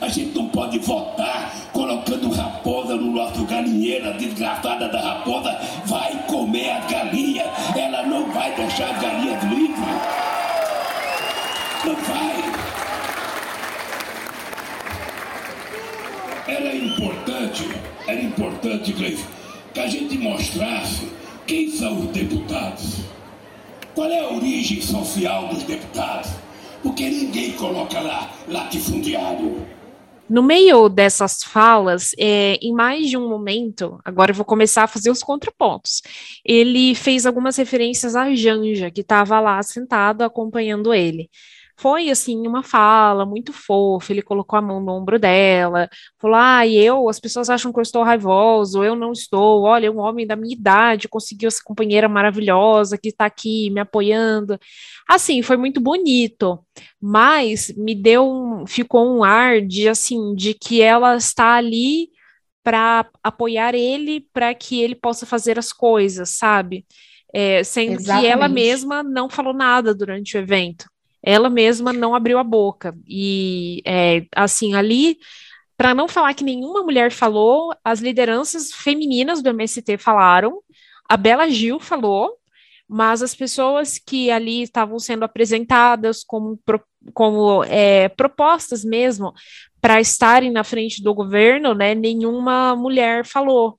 a 0.00 0.08
gente 0.08 0.36
não 0.36 0.48
pode 0.48 0.78
votar 0.78 1.52
colocando 1.72 2.30
raposa 2.30 2.96
no 2.96 3.12
nosso 3.12 3.44
galinheiro. 3.44 4.08
A 4.08 4.12
desgraçada 4.12 4.88
da 4.88 5.00
raposa 5.00 5.58
vai 5.86 6.16
comer 6.26 6.70
a 6.70 6.80
galinha. 6.80 7.44
Ela 7.76 8.06
não 8.06 8.30
vai 8.32 8.54
deixar 8.54 8.90
as 8.90 9.02
galinhas 9.02 9.42
livres. 9.44 9.78
Não 11.84 11.96
vai. 11.96 12.32
Era 16.48 16.74
importante, 16.74 17.68
era 18.06 18.20
importante, 18.20 18.92
Gleice, 18.92 19.24
que 19.72 19.80
a 19.80 19.86
gente 19.86 20.18
mostrasse 20.18 21.08
quem 21.46 21.70
são 21.70 22.00
os 22.00 22.06
deputados. 22.08 23.00
Qual 23.94 24.10
é 24.10 24.20
a 24.20 24.32
origem 24.32 24.80
social 24.80 25.48
dos 25.48 25.62
deputados? 25.64 26.30
Porque 26.82 27.08
ninguém 27.08 27.52
coloca 27.52 28.00
lá 28.00 28.30
latifundiário. 28.48 29.66
No 30.32 30.42
meio 30.42 30.88
dessas 30.88 31.42
falas, 31.42 32.12
é, 32.18 32.54
em 32.54 32.72
mais 32.72 33.10
de 33.10 33.18
um 33.18 33.28
momento, 33.28 33.98
agora 34.02 34.30
eu 34.30 34.34
vou 34.34 34.46
começar 34.46 34.84
a 34.84 34.86
fazer 34.86 35.10
os 35.10 35.22
contrapontos. 35.22 36.00
Ele 36.42 36.94
fez 36.94 37.26
algumas 37.26 37.54
referências 37.58 38.16
à 38.16 38.34
Janja, 38.34 38.90
que 38.90 39.02
estava 39.02 39.38
lá 39.40 39.62
sentado 39.62 40.22
acompanhando 40.22 40.94
ele 40.94 41.28
foi 41.82 42.10
assim 42.10 42.46
uma 42.46 42.62
fala 42.62 43.26
muito 43.26 43.52
fofa, 43.52 44.12
ele 44.12 44.22
colocou 44.22 44.56
a 44.56 44.62
mão 44.62 44.80
no 44.80 44.92
ombro 44.92 45.18
dela, 45.18 45.90
falou: 46.16 46.36
"Ah, 46.36 46.64
eu, 46.64 47.08
as 47.08 47.18
pessoas 47.18 47.50
acham 47.50 47.72
que 47.72 47.78
eu 47.80 47.82
estou 47.82 48.04
raivoso, 48.04 48.84
eu 48.84 48.94
não 48.94 49.10
estou. 49.10 49.62
Olha, 49.64 49.90
um 49.90 49.98
homem 49.98 50.24
da 50.24 50.36
minha 50.36 50.54
idade 50.54 51.08
conseguiu 51.08 51.48
essa 51.48 51.60
companheira 51.64 52.08
maravilhosa 52.08 52.96
que 52.96 53.08
está 53.08 53.26
aqui 53.26 53.68
me 53.70 53.80
apoiando". 53.80 54.58
Assim, 55.08 55.42
foi 55.42 55.56
muito 55.56 55.80
bonito, 55.80 56.64
mas 57.00 57.74
me 57.76 57.96
deu 57.96 58.30
um, 58.30 58.64
ficou 58.66 59.18
um 59.18 59.24
ar 59.24 59.60
de 59.60 59.88
assim, 59.88 60.34
de 60.36 60.54
que 60.54 60.80
ela 60.80 61.16
está 61.16 61.54
ali 61.54 62.10
para 62.62 63.10
apoiar 63.24 63.74
ele, 63.74 64.20
para 64.32 64.54
que 64.54 64.80
ele 64.80 64.94
possa 64.94 65.26
fazer 65.26 65.58
as 65.58 65.72
coisas, 65.72 66.30
sabe? 66.30 66.86
É, 67.34 67.64
sendo 67.64 67.94
Exatamente. 67.94 68.24
que 68.24 68.26
ela 68.30 68.48
mesma 68.48 69.02
não 69.02 69.28
falou 69.28 69.52
nada 69.54 69.92
durante 69.94 70.36
o 70.36 70.40
evento 70.40 70.91
ela 71.22 71.48
mesma 71.48 71.92
não 71.92 72.14
abriu 72.14 72.38
a 72.38 72.44
boca. 72.44 72.96
E, 73.06 73.82
é, 73.86 74.26
assim, 74.34 74.74
ali, 74.74 75.18
para 75.76 75.94
não 75.94 76.08
falar 76.08 76.34
que 76.34 76.44
nenhuma 76.44 76.82
mulher 76.82 77.10
falou, 77.12 77.74
as 77.84 78.00
lideranças 78.00 78.72
femininas 78.72 79.42
do 79.42 79.50
MST 79.50 79.96
falaram, 79.98 80.60
a 81.08 81.16
Bela 81.16 81.48
Gil 81.48 81.78
falou, 81.78 82.36
mas 82.88 83.22
as 83.22 83.34
pessoas 83.34 83.98
que 83.98 84.30
ali 84.30 84.62
estavam 84.62 84.98
sendo 84.98 85.24
apresentadas 85.24 86.22
como, 86.24 86.58
como 87.14 87.64
é, 87.64 88.08
propostas 88.08 88.84
mesmo 88.84 89.32
para 89.80 90.00
estarem 90.00 90.50
na 90.50 90.62
frente 90.62 91.02
do 91.02 91.14
governo, 91.14 91.74
né, 91.74 91.94
nenhuma 91.94 92.76
mulher 92.76 93.24
falou. 93.24 93.78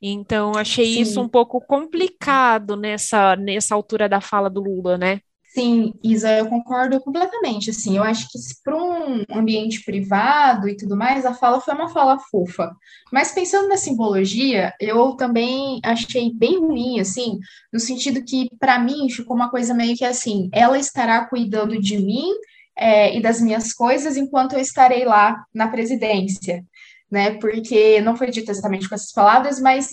Então, 0.00 0.52
achei 0.56 0.94
Sim. 0.94 1.00
isso 1.00 1.20
um 1.20 1.28
pouco 1.28 1.60
complicado 1.60 2.76
nessa, 2.76 3.34
nessa 3.36 3.74
altura 3.74 4.08
da 4.08 4.20
fala 4.20 4.48
do 4.48 4.60
Lula, 4.60 4.96
né? 4.96 5.20
Sim, 5.58 5.92
Isa, 6.04 6.30
eu 6.38 6.48
concordo 6.48 7.00
completamente. 7.00 7.70
Assim, 7.70 7.96
eu 7.96 8.04
acho 8.04 8.28
que 8.30 8.38
para 8.62 8.76
um 8.76 9.24
ambiente 9.28 9.82
privado 9.82 10.68
e 10.68 10.76
tudo 10.76 10.96
mais, 10.96 11.26
a 11.26 11.34
fala 11.34 11.60
foi 11.60 11.74
uma 11.74 11.88
fala 11.88 12.16
fofa. 12.30 12.70
Mas 13.12 13.32
pensando 13.32 13.68
na 13.68 13.76
simbologia, 13.76 14.72
eu 14.80 15.16
também 15.16 15.80
achei 15.84 16.32
bem 16.32 16.60
ruim, 16.60 17.00
assim, 17.00 17.40
no 17.72 17.80
sentido 17.80 18.24
que 18.24 18.48
para 18.60 18.78
mim 18.78 19.10
ficou 19.10 19.34
uma 19.34 19.50
coisa 19.50 19.74
meio 19.74 19.96
que 19.96 20.04
assim: 20.04 20.48
ela 20.52 20.78
estará 20.78 21.24
cuidando 21.26 21.76
de 21.80 21.98
mim 21.98 22.28
é, 22.76 23.16
e 23.16 23.20
das 23.20 23.40
minhas 23.40 23.72
coisas 23.72 24.16
enquanto 24.16 24.52
eu 24.52 24.60
estarei 24.60 25.04
lá 25.04 25.44
na 25.52 25.66
presidência, 25.66 26.64
né? 27.10 27.32
Porque 27.32 28.00
não 28.00 28.16
foi 28.16 28.30
dito 28.30 28.48
exatamente 28.48 28.88
com 28.88 28.94
essas 28.94 29.10
palavras, 29.10 29.60
mas 29.60 29.88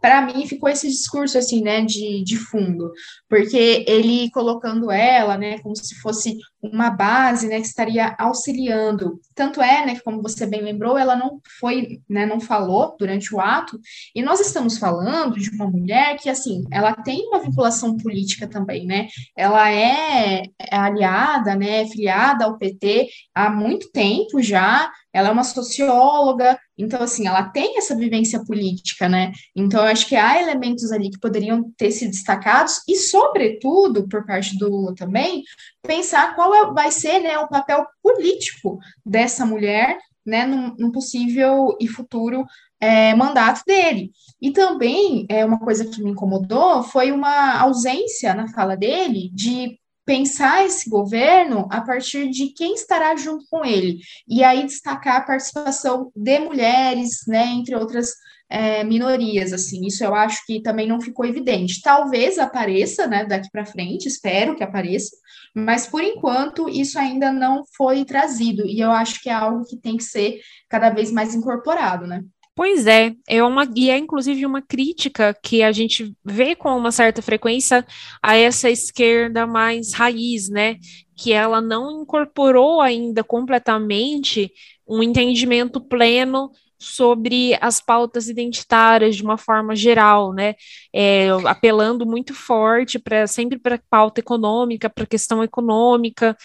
para 0.00 0.22
mim 0.22 0.46
ficou 0.46 0.68
esse 0.68 0.88
discurso 0.88 1.38
assim, 1.38 1.62
né, 1.62 1.84
de, 1.84 2.22
de 2.22 2.36
fundo, 2.36 2.92
porque 3.28 3.84
ele 3.86 4.30
colocando 4.30 4.90
ela, 4.90 5.36
né, 5.36 5.58
como 5.58 5.74
se 5.76 5.94
fosse 6.00 6.38
uma 6.62 6.90
base, 6.90 7.46
né, 7.46 7.60
que 7.60 7.66
estaria 7.66 8.14
auxiliando. 8.18 9.20
Tanto 9.34 9.62
é, 9.62 9.86
né, 9.86 9.94
que 9.94 10.02
como 10.02 10.20
você 10.20 10.46
bem 10.46 10.60
lembrou, 10.60 10.98
ela 10.98 11.14
não 11.14 11.40
foi, 11.60 12.00
né, 12.08 12.26
não 12.26 12.40
falou 12.40 12.96
durante 12.98 13.34
o 13.34 13.40
ato, 13.40 13.78
e 14.14 14.22
nós 14.22 14.40
estamos 14.40 14.76
falando 14.76 15.38
de 15.38 15.50
uma 15.50 15.66
mulher 15.66 16.16
que, 16.18 16.28
assim, 16.28 16.64
ela 16.72 16.92
tem 16.92 17.26
uma 17.28 17.40
vinculação 17.40 17.96
política 17.96 18.48
também, 18.48 18.86
né, 18.86 19.08
ela 19.36 19.70
é 19.70 20.42
aliada, 20.70 21.54
né, 21.54 21.86
filiada 21.86 22.44
ao 22.44 22.58
PT 22.58 23.08
há 23.34 23.48
muito 23.48 23.90
tempo 23.92 24.42
já, 24.42 24.90
ela 25.12 25.28
é 25.28 25.32
uma 25.32 25.44
socióloga, 25.44 26.58
então, 26.76 27.02
assim, 27.02 27.26
ela 27.26 27.42
tem 27.42 27.76
essa 27.76 27.96
vivência 27.96 28.44
política, 28.44 29.08
né? 29.08 29.32
Então, 29.56 29.80
eu 29.80 29.90
acho 29.90 30.06
que 30.06 30.14
há 30.14 30.40
elementos 30.40 30.92
ali 30.92 31.10
que 31.10 31.18
poderiam 31.18 31.72
ter 31.76 31.90
se 31.90 32.06
destacados, 32.06 32.80
e, 32.86 32.94
sobretudo, 32.94 34.06
por 34.08 34.24
parte 34.24 34.56
do 34.56 34.70
Lula 34.70 34.94
também, 34.94 35.42
pensar 35.88 36.34
qual 36.34 36.54
é, 36.54 36.70
vai 36.70 36.92
ser 36.92 37.18
né, 37.20 37.38
o 37.38 37.48
papel 37.48 37.86
político 38.02 38.78
dessa 39.04 39.46
mulher 39.46 39.96
né, 40.24 40.44
num, 40.44 40.74
num 40.78 40.92
possível 40.92 41.74
e 41.80 41.88
futuro 41.88 42.44
é, 42.78 43.14
mandato 43.14 43.62
dele. 43.66 44.12
E 44.40 44.50
também, 44.50 45.24
é, 45.30 45.46
uma 45.46 45.58
coisa 45.58 45.86
que 45.86 46.02
me 46.02 46.10
incomodou 46.10 46.82
foi 46.82 47.10
uma 47.10 47.58
ausência 47.58 48.34
na 48.34 48.48
fala 48.48 48.76
dele 48.76 49.30
de 49.32 49.78
pensar 50.04 50.66
esse 50.66 50.90
governo 50.90 51.66
a 51.70 51.80
partir 51.80 52.28
de 52.28 52.48
quem 52.48 52.74
estará 52.74 53.16
junto 53.16 53.46
com 53.50 53.64
ele. 53.64 53.98
E 54.28 54.44
aí 54.44 54.64
destacar 54.66 55.16
a 55.16 55.24
participação 55.24 56.12
de 56.14 56.38
mulheres, 56.38 57.20
né, 57.26 57.46
entre 57.46 57.74
outras 57.74 58.10
é, 58.50 58.82
minorias, 58.82 59.52
assim, 59.52 59.86
isso 59.86 60.02
eu 60.02 60.14
acho 60.14 60.44
que 60.46 60.62
também 60.62 60.86
não 60.86 61.00
ficou 61.00 61.26
evidente. 61.26 61.82
Talvez 61.82 62.38
apareça, 62.38 63.06
né, 63.06 63.24
daqui 63.24 63.48
para 63.50 63.66
frente, 63.66 64.06
espero 64.06 64.56
que 64.56 64.64
apareça, 64.64 65.14
mas 65.54 65.86
por 65.86 66.02
enquanto 66.02 66.68
isso 66.68 66.98
ainda 66.98 67.30
não 67.32 67.64
foi 67.76 68.04
trazido, 68.04 68.66
e 68.66 68.80
eu 68.80 68.90
acho 68.90 69.22
que 69.22 69.28
é 69.28 69.32
algo 69.32 69.64
que 69.64 69.76
tem 69.76 69.96
que 69.96 70.04
ser 70.04 70.40
cada 70.68 70.90
vez 70.90 71.10
mais 71.10 71.34
incorporado, 71.34 72.06
né? 72.06 72.22
Pois 72.58 72.88
é, 72.88 73.14
é 73.28 73.40
uma, 73.44 73.70
e 73.76 73.88
é 73.88 73.96
inclusive 73.96 74.44
uma 74.44 74.60
crítica 74.60 75.32
que 75.40 75.62
a 75.62 75.70
gente 75.70 76.12
vê 76.24 76.56
com 76.56 76.76
uma 76.76 76.90
certa 76.90 77.22
frequência 77.22 77.86
a 78.20 78.36
essa 78.36 78.68
esquerda 78.68 79.46
mais 79.46 79.92
raiz, 79.92 80.48
né? 80.48 80.74
Que 81.16 81.32
ela 81.32 81.60
não 81.60 82.02
incorporou 82.02 82.80
ainda 82.80 83.22
completamente 83.22 84.50
um 84.88 85.00
entendimento 85.00 85.80
pleno 85.80 86.50
sobre 86.78 87.58
as 87.60 87.80
pautas 87.80 88.28
identitárias 88.28 89.16
de 89.16 89.22
uma 89.22 89.36
forma 89.36 89.74
geral, 89.74 90.32
né? 90.32 90.54
É, 90.94 91.28
apelando 91.46 92.06
muito 92.06 92.32
forte 92.32 92.98
para 92.98 93.26
sempre 93.26 93.58
para 93.58 93.80
pauta 93.90 94.20
econômica, 94.20 94.88
para 94.88 95.06
questão 95.06 95.42
econômica, 95.42 96.36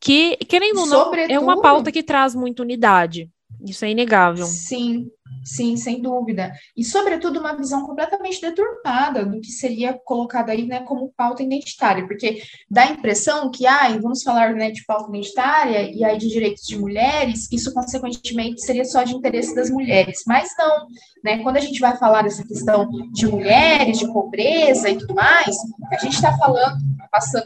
que, 0.00 0.36
querendo 0.48 0.80
ou 0.80 0.86
não, 0.86 1.04
Sobretudo, 1.04 1.32
é 1.32 1.38
uma 1.38 1.60
pauta 1.60 1.92
que 1.92 2.02
traz 2.02 2.34
muita 2.34 2.62
unidade. 2.62 3.30
Isso 3.60 3.84
é 3.84 3.90
inegável. 3.90 4.44
Sim, 4.46 5.06
sim, 5.44 5.76
sem 5.76 6.02
dúvida. 6.02 6.52
E, 6.76 6.84
sobretudo, 6.84 7.38
uma 7.40 7.56
visão 7.56 7.86
completamente 7.86 8.40
deturpada 8.40 9.24
do 9.24 9.40
que 9.40 9.50
seria 9.50 9.98
colocado 10.04 10.50
aí 10.50 10.66
né, 10.66 10.80
como 10.80 11.12
pauta 11.16 11.42
identitária, 11.42 12.06
porque 12.06 12.42
dá 12.70 12.82
a 12.82 12.90
impressão 12.90 13.50
que, 13.50 13.66
ah, 13.66 13.88
vamos 14.00 14.22
falar 14.22 14.54
né, 14.54 14.70
de 14.70 14.84
pauta 14.84 15.08
identitária 15.10 15.90
e 15.92 16.04
aí 16.04 16.18
de 16.18 16.28
direitos 16.28 16.64
de 16.64 16.78
mulheres, 16.78 17.50
isso, 17.52 17.72
consequentemente, 17.72 18.62
seria 18.62 18.84
só 18.84 19.02
de 19.02 19.14
interesse 19.14 19.54
das 19.54 19.70
mulheres. 19.70 20.22
Mas 20.26 20.50
não, 20.58 20.86
né? 21.24 21.42
Quando 21.42 21.56
a 21.56 21.60
gente 21.60 21.78
vai 21.78 21.96
falar 21.96 22.22
dessa 22.22 22.46
questão 22.46 22.88
de 23.12 23.26
mulheres, 23.26 23.98
de 23.98 24.12
pobreza 24.12 24.88
e 24.88 24.98
tudo 24.98 25.14
mais, 25.14 25.56
a 25.90 25.98
gente 25.98 26.14
está 26.14 26.36
falando, 26.36 26.78
passando, 27.10 27.44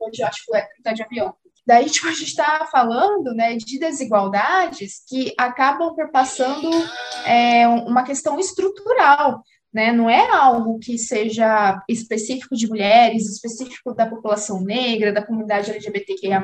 hoje 0.00 0.22
eu 0.22 0.26
acho 0.26 0.44
que 0.46 0.56
é 0.56 0.92
de 0.92 1.02
avião, 1.02 1.34
Daí, 1.66 1.88
tipo, 1.88 2.08
a 2.08 2.12
gente 2.12 2.28
está 2.28 2.66
falando 2.70 3.32
né, 3.34 3.56
de 3.56 3.78
desigualdades 3.78 5.02
que 5.08 5.32
acabam 5.38 5.94
perpassando 5.94 6.68
é, 7.26 7.66
uma 7.66 8.02
questão 8.02 8.38
estrutural, 8.38 9.42
né? 9.72 9.90
Não 9.90 10.08
é 10.08 10.30
algo 10.30 10.78
que 10.78 10.96
seja 10.98 11.82
específico 11.88 12.54
de 12.54 12.68
mulheres, 12.68 13.28
específico 13.28 13.94
da 13.94 14.06
população 14.06 14.60
negra, 14.60 15.12
da 15.12 15.24
comunidade 15.24 15.70
LGBTQIA+, 15.70 16.40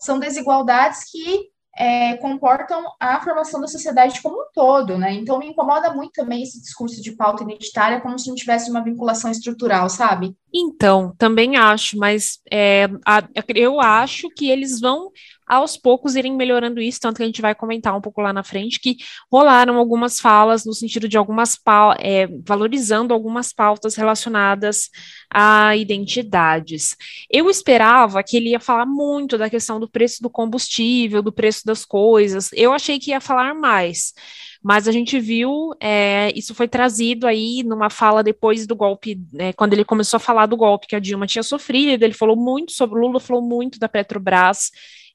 são 0.00 0.18
desigualdades 0.18 1.04
que 1.10 1.50
é, 1.78 2.16
comportam 2.16 2.84
a 2.98 3.20
formação 3.20 3.60
da 3.60 3.68
sociedade 3.68 4.20
como 4.20 4.42
um 4.42 4.46
todo, 4.52 4.98
né? 4.98 5.12
Então 5.12 5.38
me 5.38 5.46
incomoda 5.46 5.94
muito 5.94 6.12
também 6.12 6.42
esse 6.42 6.60
discurso 6.60 7.00
de 7.00 7.12
pauta 7.12 7.44
identitária 7.44 8.00
como 8.00 8.18
se 8.18 8.28
não 8.28 8.34
tivesse 8.34 8.68
uma 8.68 8.82
vinculação 8.82 9.30
estrutural, 9.30 9.88
sabe? 9.88 10.36
Então, 10.52 11.14
também 11.16 11.56
acho, 11.56 11.96
mas 11.96 12.40
é, 12.50 12.88
a, 13.06 13.22
eu 13.54 13.80
acho 13.80 14.28
que 14.30 14.50
eles 14.50 14.80
vão 14.80 15.10
aos 15.48 15.76
poucos 15.76 16.14
irem 16.14 16.36
melhorando 16.36 16.80
isso, 16.80 17.00
tanto 17.00 17.16
que 17.16 17.22
a 17.22 17.26
gente 17.26 17.40
vai 17.40 17.54
comentar 17.54 17.96
um 17.96 18.00
pouco 18.00 18.20
lá 18.20 18.32
na 18.32 18.44
frente, 18.44 18.78
que 18.78 18.96
rolaram 19.32 19.76
algumas 19.76 20.20
falas 20.20 20.64
no 20.64 20.74
sentido 20.74 21.08
de 21.08 21.16
algumas 21.16 21.58
é, 22.00 22.28
valorizando 22.46 23.14
algumas 23.14 23.52
pautas 23.52 23.94
relacionadas 23.96 24.90
a 25.30 25.74
identidades. 25.76 26.96
Eu 27.30 27.48
esperava 27.48 28.22
que 28.22 28.36
ele 28.36 28.50
ia 28.50 28.60
falar 28.60 28.86
muito 28.86 29.38
da 29.38 29.48
questão 29.48 29.80
do 29.80 29.88
preço 29.88 30.22
do 30.22 30.30
combustível, 30.30 31.22
do 31.22 31.32
preço 31.32 31.64
das 31.64 31.84
coisas. 31.84 32.50
Eu 32.52 32.72
achei 32.72 32.98
que 32.98 33.10
ia 33.10 33.20
falar 33.20 33.54
mais. 33.54 34.12
Mas 34.62 34.88
a 34.88 34.92
gente 34.92 35.20
viu, 35.20 35.70
é, 35.80 36.32
isso 36.36 36.54
foi 36.54 36.66
trazido 36.66 37.26
aí 37.26 37.62
numa 37.62 37.88
fala 37.88 38.22
depois 38.24 38.66
do 38.66 38.74
golpe, 38.74 39.20
né, 39.32 39.52
quando 39.52 39.72
ele 39.72 39.84
começou 39.84 40.16
a 40.16 40.20
falar 40.20 40.46
do 40.46 40.56
golpe 40.56 40.88
que 40.88 40.96
a 40.96 41.00
Dilma 41.00 41.26
tinha 41.26 41.44
sofrido, 41.44 42.02
ele 42.02 42.12
falou 42.12 42.36
muito 42.36 42.72
sobre, 42.72 42.98
o 42.98 43.02
Lula 43.02 43.20
falou 43.20 43.40
muito 43.40 43.78
da 43.78 43.88
Petrobras, 43.88 44.70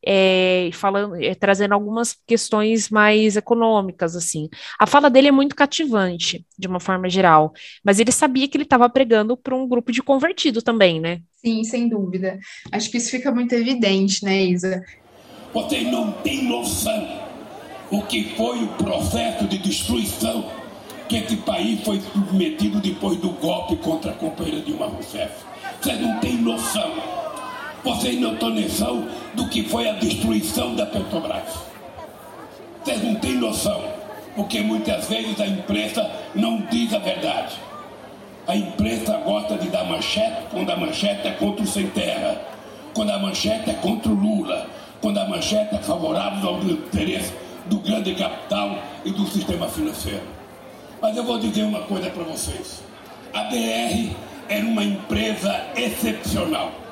é, 0.06 0.70
falando, 0.74 1.16
é, 1.16 1.34
trazendo 1.36 1.74
algumas 1.74 2.16
questões 2.28 2.90
mais 2.90 3.36
econômicas, 3.36 4.16
assim. 4.16 4.50
A 4.80 4.86
fala 4.86 5.10
dele 5.10 5.30
é 5.30 5.32
muito 5.32 5.56
cativante, 5.56 6.46
de 6.58 6.68
uma 6.68 6.80
forma 6.80 7.10
geral, 7.10 7.54
mas 7.84 8.00
ele 8.00 8.12
sabia 8.12 8.48
que 8.48 8.58
ele 8.58 8.64
estava 8.64 8.90
pregando 8.90 9.38
para 9.38 9.56
um 9.56 9.68
grupo 9.68 9.92
de 9.92 10.02
convertido 10.02 10.62
também, 10.62 11.00
né? 11.00 11.22
Sim, 11.36 11.64
sem 11.64 11.88
dúvida. 11.88 12.40
Acho 12.72 12.90
que 12.90 12.98
isso 12.98 13.12
fica 13.12 13.32
muito 13.32 13.54
evidente, 13.54 14.24
né, 14.24 14.44
Isa? 14.44 14.82
Vocês 15.54 15.90
não 15.92 16.12
têm 16.12 16.46
noção 16.46 17.24
o 17.92 18.02
que 18.02 18.36
foi 18.36 18.64
o 18.64 18.68
processo 18.70 19.46
de 19.48 19.60
destruição 19.60 20.50
que 21.08 21.18
esse 21.18 21.36
país 21.38 21.80
foi 21.84 22.02
submetido 22.02 22.80
depois 22.80 23.18
do 23.20 23.30
golpe 23.30 23.76
contra 23.76 24.12
a 24.12 24.16
companheira 24.16 24.62
Dilma 24.62 24.88
Rousseff. 24.88 25.32
Vocês 25.80 26.02
não 26.02 26.20
têm 26.20 26.38
noção. 26.38 26.92
Vocês 27.84 28.18
não 28.18 28.38
têm 28.38 28.62
noção 28.62 29.10
do 29.34 29.50
que 29.50 29.64
foi 29.64 29.90
a 29.90 29.94
destruição 29.94 30.74
da 30.74 30.86
Petrobras. 30.86 31.44
Vocês 32.82 33.04
não 33.04 33.16
têm 33.16 33.36
noção, 33.36 33.84
porque 34.38 34.62
muitas 34.62 35.10
vezes 35.10 35.40
a 35.42 35.48
imprensa 35.48 36.10
não 36.34 36.62
diz 36.72 36.94
a 36.94 37.00
verdade. 37.00 37.56
A 38.48 38.56
imprensa 38.56 39.18
gosta 39.18 39.58
de 39.58 39.68
dar 39.68 39.84
manchete 39.84 40.44
quando 40.50 40.70
a 40.70 40.78
manchete 40.78 41.28
é 41.28 41.32
contra 41.32 41.64
o 41.64 41.68
sem 41.68 41.88
terra, 41.88 42.42
quando 42.94 43.10
a 43.10 43.20
manchete 43.20 43.70
é 43.70 43.74
contra 43.74 44.10
o 44.12 44.16
Lula, 44.16 44.66
quando 45.02 45.18
a 45.18 45.28
manchete 45.28 45.76
é 45.76 45.80
favorável 45.80 46.50
ao 46.50 46.64
interesse 46.64 47.34
do 47.66 47.80
grande 47.80 48.16
capital 48.16 48.78
e 49.04 49.12
do 49.12 49.28
sistema 49.28 49.68
financeiro. 49.68 50.24
Mas 51.02 51.18
eu 51.18 51.24
vou 51.26 51.38
dizer 51.38 51.64
uma 51.64 51.82
coisa 51.82 52.10
para 52.10 52.24
vocês. 52.24 52.82
A 53.34 53.44
BR 53.44 54.16
era 54.48 54.66
uma 54.66 54.84
empresa 54.86 55.66
excepcional. 55.76 56.83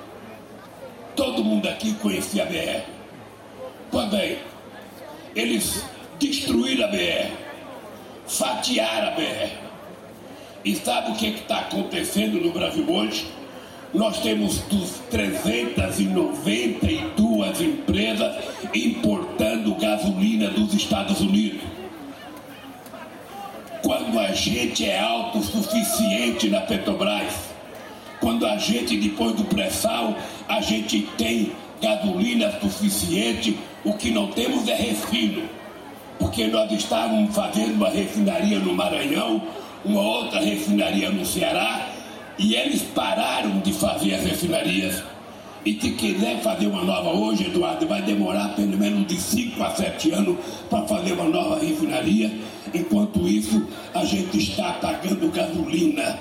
Todo 1.21 1.43
mundo 1.43 1.69
aqui 1.69 1.93
conhecia 1.93 2.41
a 2.41 2.47
BR. 2.47 2.81
Quando 3.91 4.15
é? 4.15 4.39
Eles 5.35 5.85
destruíram 6.19 6.85
a 6.85 6.87
BR, 6.87 7.29
fatiaram 8.25 9.09
a 9.09 9.11
BR. 9.11 9.51
E 10.65 10.75
sabe 10.75 11.11
o 11.11 11.13
que 11.13 11.27
está 11.27 11.59
acontecendo 11.59 12.41
no 12.41 12.51
Brasil 12.51 12.89
hoje? 12.89 13.27
nós 13.93 14.19
temos 14.21 14.63
392 15.11 17.61
empresas 17.61 18.43
importando 18.73 19.75
gasolina 19.75 20.49
dos 20.49 20.73
Estados 20.73 21.21
Unidos. 21.21 21.61
Quando 23.83 24.17
a 24.17 24.31
gente 24.31 24.89
é 24.89 24.99
autossuficiente 24.99 26.49
na 26.49 26.61
Petrobras, 26.61 27.50
quando 28.21 28.45
a 28.45 28.55
gente, 28.57 28.95
depois 28.97 29.35
do 29.35 29.43
pré-sal, 29.45 30.15
a 30.47 30.61
gente 30.61 31.01
tem 31.17 31.51
gasolina 31.81 32.51
suficiente, 32.61 33.57
o 33.83 33.95
que 33.95 34.11
não 34.11 34.27
temos 34.27 34.67
é 34.67 34.75
refino. 34.75 35.49
Porque 36.19 36.45
nós 36.45 36.71
estávamos 36.71 37.35
fazendo 37.35 37.73
uma 37.73 37.89
refinaria 37.89 38.59
no 38.59 38.75
Maranhão, 38.75 39.41
uma 39.83 40.01
outra 40.01 40.39
refinaria 40.39 41.09
no 41.09 41.25
Ceará, 41.25 41.89
e 42.37 42.53
eles 42.53 42.83
pararam 42.83 43.59
de 43.59 43.73
fazer 43.73 44.13
as 44.13 44.23
refinarias. 44.23 45.03
E 45.65 45.73
se 45.73 45.91
quiser 45.91 46.41
fazer 46.41 46.67
uma 46.67 46.83
nova 46.83 47.09
hoje, 47.09 47.47
Eduardo, 47.47 47.87
vai 47.87 48.03
demorar 48.03 48.49
pelo 48.55 48.77
menos 48.77 49.07
de 49.07 49.15
5 49.15 49.63
a 49.63 49.71
7 49.71 50.11
anos 50.11 50.37
para 50.69 50.85
fazer 50.85 51.13
uma 51.13 51.25
nova 51.25 51.59
refinaria. 51.59 52.31
Enquanto 52.71 53.27
isso, 53.27 53.67
a 53.93 54.05
gente 54.05 54.37
está 54.37 54.73
pagando 54.73 55.31
gasolina 55.31 56.19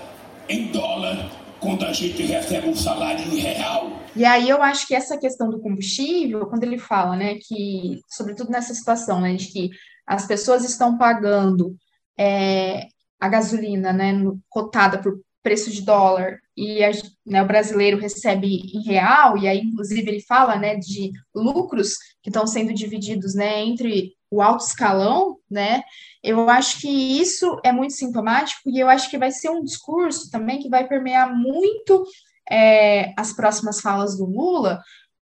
em 0.48 0.66
dólar 0.68 1.39
quando 1.60 1.84
a 1.84 1.92
gente 1.92 2.22
recebe 2.22 2.68
um 2.68 2.74
salário 2.74 3.24
real. 3.36 3.92
E 4.16 4.24
aí 4.24 4.48
eu 4.48 4.62
acho 4.62 4.86
que 4.86 4.94
essa 4.94 5.18
questão 5.18 5.50
do 5.50 5.60
combustível, 5.60 6.46
quando 6.46 6.64
ele 6.64 6.78
fala, 6.78 7.16
né, 7.16 7.36
que, 7.36 8.00
sobretudo 8.08 8.50
nessa 8.50 8.74
situação, 8.74 9.20
né, 9.20 9.34
de 9.34 9.46
que 9.46 9.70
as 10.06 10.26
pessoas 10.26 10.64
estão 10.64 10.98
pagando 10.98 11.76
é, 12.18 12.86
a 13.20 13.28
gasolina, 13.28 13.92
né, 13.92 14.12
cotada 14.48 14.98
por 14.98 15.20
preço 15.42 15.70
de 15.70 15.82
dólar 15.82 16.38
e 16.56 16.82
a, 16.84 16.90
né, 17.24 17.42
o 17.42 17.46
brasileiro 17.46 17.98
recebe 17.98 18.60
em 18.74 18.82
real, 18.82 19.38
e 19.38 19.48
aí, 19.48 19.58
inclusive, 19.58 20.08
ele 20.08 20.22
fala 20.22 20.56
né, 20.56 20.76
de 20.76 21.12
lucros 21.34 21.94
que 22.22 22.30
estão 22.30 22.46
sendo 22.46 22.74
divididos 22.74 23.34
né, 23.34 23.62
entre 23.62 24.12
o 24.30 24.40
alto 24.40 24.64
escalão, 24.64 25.38
né? 25.50 25.82
Eu 26.22 26.48
acho 26.48 26.80
que 26.80 26.88
isso 26.88 27.58
é 27.64 27.72
muito 27.72 27.94
sintomático 27.94 28.70
e 28.70 28.78
eu 28.78 28.88
acho 28.88 29.10
que 29.10 29.18
vai 29.18 29.30
ser 29.30 29.50
um 29.50 29.62
discurso 29.62 30.30
também 30.30 30.60
que 30.60 30.68
vai 30.68 30.86
permear 30.86 31.34
muito 31.34 32.04
é, 32.50 33.12
as 33.16 33.32
próximas 33.32 33.80
falas 33.80 34.16
do 34.16 34.26
Lula, 34.26 34.80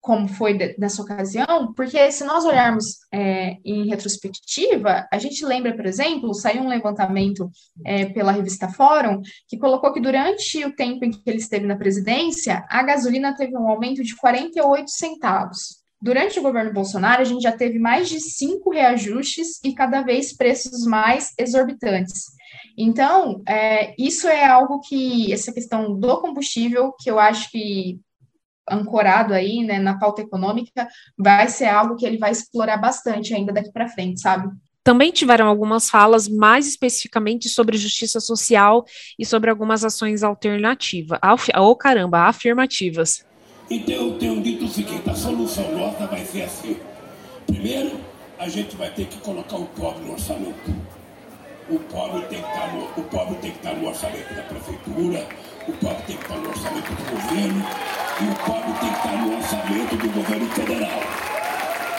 como 0.01 0.27
foi 0.27 0.57
nessa 0.79 1.01
ocasião, 1.03 1.73
porque 1.73 2.11
se 2.11 2.23
nós 2.23 2.43
olharmos 2.43 2.97
é, 3.13 3.57
em 3.63 3.87
retrospectiva, 3.87 5.07
a 5.11 5.19
gente 5.19 5.45
lembra, 5.45 5.75
por 5.75 5.85
exemplo, 5.85 6.33
saiu 6.33 6.63
um 6.63 6.67
levantamento 6.67 7.49
é, 7.85 8.05
pela 8.07 8.31
revista 8.31 8.67
Fórum 8.67 9.21
que 9.47 9.59
colocou 9.59 9.93
que 9.93 10.01
durante 10.01 10.65
o 10.65 10.75
tempo 10.75 11.05
em 11.05 11.11
que 11.11 11.21
ele 11.27 11.37
esteve 11.37 11.67
na 11.67 11.75
presidência, 11.75 12.65
a 12.67 12.81
gasolina 12.81 13.35
teve 13.35 13.55
um 13.55 13.69
aumento 13.69 14.03
de 14.03 14.15
48 14.15 14.89
centavos. 14.89 15.80
Durante 16.01 16.39
o 16.39 16.41
governo 16.41 16.73
Bolsonaro, 16.73 17.21
a 17.21 17.25
gente 17.25 17.43
já 17.43 17.51
teve 17.51 17.77
mais 17.77 18.09
de 18.09 18.19
cinco 18.19 18.71
reajustes 18.71 19.59
e 19.63 19.73
cada 19.73 20.01
vez 20.01 20.35
preços 20.35 20.85
mais 20.85 21.31
exorbitantes. 21.37 22.25
Então, 22.77 23.43
é, 23.47 23.93
isso 23.97 24.27
é 24.27 24.45
algo 24.45 24.79
que, 24.79 25.31
essa 25.31 25.53
questão 25.53 25.97
do 25.99 26.19
combustível, 26.19 26.93
que 26.99 27.09
eu 27.11 27.19
acho 27.19 27.51
que 27.51 27.99
ancorado 28.69 29.33
aí, 29.33 29.63
né, 29.63 29.79
na 29.79 29.99
pauta 29.99 30.21
econômica, 30.21 30.87
vai 31.17 31.47
ser 31.47 31.65
algo 31.65 31.95
que 31.95 32.05
ele 32.05 32.17
vai 32.17 32.31
explorar 32.31 32.77
bastante 32.77 33.33
ainda 33.33 33.53
daqui 33.53 33.71
para 33.71 33.89
frente, 33.89 34.21
sabe? 34.21 34.49
Também 34.83 35.11
tiveram 35.11 35.45
algumas 35.45 35.89
falas 35.89 36.27
mais 36.27 36.67
especificamente 36.67 37.47
sobre 37.47 37.77
justiça 37.77 38.19
social 38.19 38.83
e 39.19 39.25
sobre 39.25 39.51
algumas 39.51 39.83
ações 39.85 40.23
alternativas. 40.23 41.19
Oh, 41.55 41.75
caramba, 41.75 42.21
afirmativas. 42.27 43.23
Então 43.69 43.95
eu 43.95 44.17
tenho 44.17 44.41
seguinte: 44.71 45.09
a 45.09 45.15
solução 45.15 45.71
nossa 45.77 46.07
vai 46.07 46.25
ser 46.25 46.43
assim. 46.43 46.77
Primeiro, 47.45 47.99
a 48.39 48.47
gente 48.47 48.75
vai 48.75 48.89
ter 48.89 49.05
que 49.05 49.19
colocar 49.19 49.57
o 49.57 49.65
pobre 49.65 50.03
no 50.05 50.13
orçamento. 50.13 50.73
O 51.69 51.79
pobre 51.79 52.21
tem 52.23 52.41
que 52.41 52.47
estar 52.47 52.67
tá 52.67 52.73
no, 52.73 52.83
o 52.83 53.03
pobre 53.03 53.35
tem 53.35 53.51
que 53.51 53.57
estar 53.57 53.71
tá 53.71 53.75
no 53.75 53.87
orçamento 53.87 54.33
da 54.33 54.41
prefeitura, 54.43 55.27
o 55.67 55.71
pobre 55.73 56.03
tem 56.07 56.17
que 56.17 56.23
estar 56.23 56.35
tá 56.35 56.41
no 56.41 56.49
orçamento 56.49 56.89
do 56.89 57.11
governo, 57.11 57.65
e 58.19 58.23
o 58.23 58.35
pobre 58.45 58.79
tem 58.79 58.89
que 58.89 58.97
estar 58.97 59.17
no 59.17 59.37
orçamento 59.37 59.95
do 59.95 60.09
governo 60.09 60.49
federal. 60.51 60.99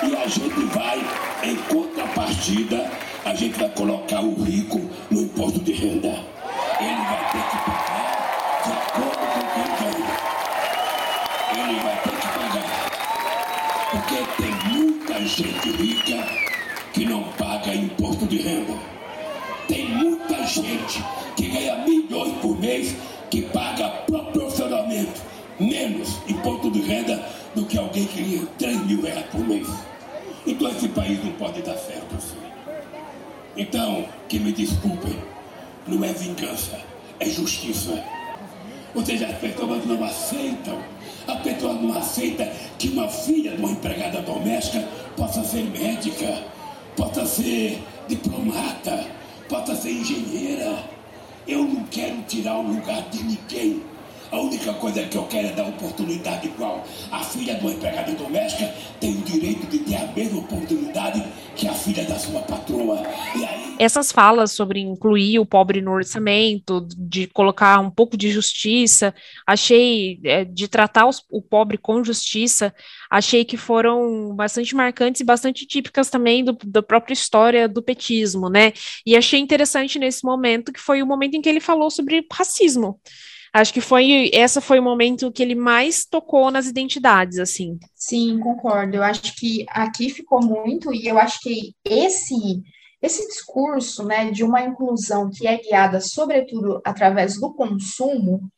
E 0.02 0.16
a 0.16 0.26
gente 0.26 0.64
vai, 0.74 0.98
em 1.44 1.56
contrapartida, 1.56 2.90
a 3.24 3.34
gente 3.34 3.58
vai 3.58 3.68
colocar 3.70 4.20
o 4.20 4.42
rico 4.42 4.80
no 5.10 5.22
imposto 5.22 5.60
de 5.60 5.72
renda. 5.72 6.08
Ele 6.80 6.96
vai 6.96 7.30
ter 7.30 7.50
que 7.50 7.56
pagar 7.64 7.81
Porque 13.92 14.14
tem 14.42 14.72
muita 14.72 15.20
gente 15.20 15.70
rica 15.70 16.26
que 16.94 17.04
não 17.04 17.24
paga 17.34 17.74
imposto 17.74 18.26
de 18.26 18.38
renda. 18.38 18.72
Tem 19.68 19.86
muita 19.90 20.46
gente 20.46 21.04
que 21.36 21.48
ganha 21.48 21.76
milhões 21.84 22.32
por 22.38 22.58
mês 22.58 22.96
que 23.30 23.42
paga 23.42 23.88
proporcionalmente 24.06 25.20
menos 25.60 26.18
imposto 26.26 26.70
de 26.70 26.80
renda 26.80 27.22
do 27.54 27.66
que 27.66 27.78
alguém 27.78 28.06
que 28.06 28.22
ganha 28.22 28.46
3 28.58 28.86
mil 28.86 29.02
reais 29.02 29.26
por 29.26 29.46
mês. 29.46 29.68
Então 30.46 30.70
esse 30.70 30.88
país 30.88 31.22
não 31.22 31.32
pode 31.32 31.60
dar 31.60 31.76
certo 31.76 32.16
assim. 32.16 32.42
Então, 33.56 34.06
que 34.26 34.38
me 34.38 34.52
desculpem, 34.52 35.18
não 35.86 36.02
é 36.02 36.14
vingança, 36.14 36.80
é 37.20 37.28
justiça. 37.28 38.02
Ou 38.94 39.04
seja, 39.04 39.26
as 39.26 39.36
pessoas 39.36 39.84
não 39.84 40.02
aceitam, 40.02 40.82
a 41.26 41.36
pessoa 41.36 41.74
não 41.74 41.96
aceita 41.96 42.44
que 42.78 42.88
uma 42.88 43.08
filha 43.08 43.52
de 43.52 43.62
uma 43.62 43.70
empregada 43.72 44.20
doméstica 44.22 44.86
possa 45.16 45.44
ser 45.44 45.64
médica, 45.64 46.42
possa 46.96 47.26
ser 47.26 47.82
diplomata, 48.08 49.06
possa 49.48 49.74
ser 49.74 49.92
engenheira. 49.92 50.78
Eu 51.46 51.64
não 51.64 51.84
quero 51.84 52.22
tirar 52.22 52.58
o 52.58 52.62
lugar 52.62 53.02
de 53.10 53.22
ninguém. 53.22 53.82
A 54.32 54.40
única 54.40 54.72
coisa 54.72 55.02
que 55.04 55.18
eu 55.18 55.24
quero 55.24 55.48
é 55.48 55.52
dar 55.52 55.68
oportunidade 55.68 56.46
igual. 56.48 56.82
A 57.10 57.22
filha 57.22 57.54
de 57.54 57.60
uma 57.60 57.72
empregada 57.72 58.12
doméstica 58.12 58.74
tem 58.98 59.10
o 59.10 59.20
direito 59.20 59.66
de 59.66 59.80
ter 59.80 59.96
a 59.96 60.06
mesma 60.06 60.38
oportunidade 60.38 61.22
que 61.54 61.68
a 61.68 61.74
filha 61.74 62.02
da 62.04 62.18
sua 62.18 62.40
patroa. 62.40 63.02
Aí... 63.34 63.76
Essas 63.78 64.10
falas 64.10 64.52
sobre 64.52 64.80
incluir 64.80 65.38
o 65.38 65.44
pobre 65.44 65.82
no 65.82 65.90
orçamento, 65.90 66.88
de 66.96 67.26
colocar 67.26 67.78
um 67.80 67.90
pouco 67.90 68.16
de 68.16 68.30
justiça, 68.30 69.14
achei, 69.46 70.18
é, 70.24 70.46
de 70.46 70.66
tratar 70.66 71.06
os, 71.06 71.22
o 71.30 71.42
pobre 71.42 71.76
com 71.76 72.02
justiça, 72.02 72.74
achei 73.10 73.44
que 73.44 73.58
foram 73.58 74.34
bastante 74.34 74.74
marcantes 74.74 75.20
e 75.20 75.24
bastante 75.24 75.66
típicas 75.66 76.08
também 76.08 76.42
do, 76.42 76.56
da 76.64 76.82
própria 76.82 77.12
história 77.12 77.68
do 77.68 77.82
petismo, 77.82 78.48
né? 78.48 78.72
E 79.04 79.14
achei 79.14 79.38
interessante 79.38 79.98
nesse 79.98 80.24
momento 80.24 80.72
que 80.72 80.80
foi 80.80 81.02
o 81.02 81.06
momento 81.06 81.34
em 81.34 81.42
que 81.42 81.50
ele 81.50 81.60
falou 81.60 81.90
sobre 81.90 82.26
racismo. 82.32 82.98
Acho 83.52 83.74
que 83.74 83.80
foi 83.82 84.30
essa 84.32 84.60
foi 84.60 84.78
o 84.78 84.82
momento 84.82 85.30
que 85.30 85.42
ele 85.42 85.54
mais 85.54 86.06
tocou 86.06 86.50
nas 86.50 86.66
identidades, 86.66 87.38
assim. 87.38 87.78
Sim, 87.94 88.38
concordo. 88.40 88.96
Eu 88.96 89.02
acho 89.02 89.36
que 89.36 89.66
aqui 89.68 90.08
ficou 90.08 90.40
muito 90.42 90.92
e 90.94 91.06
eu 91.06 91.18
acho 91.18 91.38
que 91.40 91.74
esse 91.84 92.62
esse 93.02 93.26
discurso, 93.26 94.04
né, 94.04 94.30
de 94.30 94.44
uma 94.44 94.62
inclusão 94.62 95.28
que 95.28 95.44
é 95.44 95.60
guiada 95.60 96.00
sobretudo 96.00 96.80
através 96.84 97.34
do 97.34 97.52
consumo, 97.52 98.48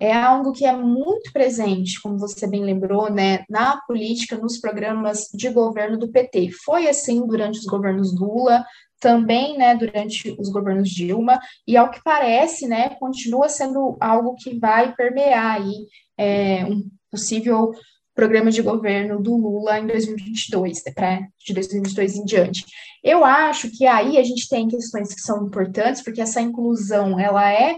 é 0.00 0.10
algo 0.10 0.52
que 0.52 0.64
é 0.64 0.74
muito 0.74 1.30
presente, 1.30 2.00
como 2.00 2.18
você 2.18 2.46
bem 2.46 2.64
lembrou, 2.64 3.12
né, 3.12 3.44
na 3.50 3.78
política, 3.86 4.38
nos 4.38 4.58
programas 4.58 5.28
de 5.34 5.50
governo 5.50 5.98
do 5.98 6.10
PT. 6.10 6.50
Foi 6.64 6.88
assim 6.88 7.26
durante 7.26 7.58
os 7.58 7.66
governos 7.66 8.18
Lula, 8.18 8.64
também, 9.00 9.56
né, 9.56 9.74
durante 9.74 10.36
os 10.38 10.50
governos 10.50 10.90
Dilma, 10.90 11.40
e 11.66 11.76
ao 11.76 11.90
que 11.90 12.00
parece, 12.04 12.68
né, 12.68 12.90
continua 13.00 13.48
sendo 13.48 13.96
algo 13.98 14.36
que 14.36 14.58
vai 14.58 14.94
permear 14.94 15.56
aí 15.56 15.86
é, 16.18 16.64
um 16.66 16.88
possível 17.10 17.72
programa 18.14 18.50
de 18.50 18.60
governo 18.60 19.20
do 19.20 19.34
Lula 19.34 19.78
em 19.78 19.86
2022, 19.86 20.82
né, 20.98 21.28
de 21.44 21.54
2022 21.54 22.16
em 22.16 22.24
diante. 22.24 22.66
Eu 23.02 23.24
acho 23.24 23.70
que 23.70 23.86
aí 23.86 24.18
a 24.18 24.22
gente 24.22 24.46
tem 24.46 24.68
questões 24.68 25.14
que 25.14 25.20
são 25.22 25.46
importantes, 25.46 26.02
porque 26.02 26.20
essa 26.20 26.40
inclusão, 26.40 27.18
ela 27.18 27.50
é, 27.50 27.76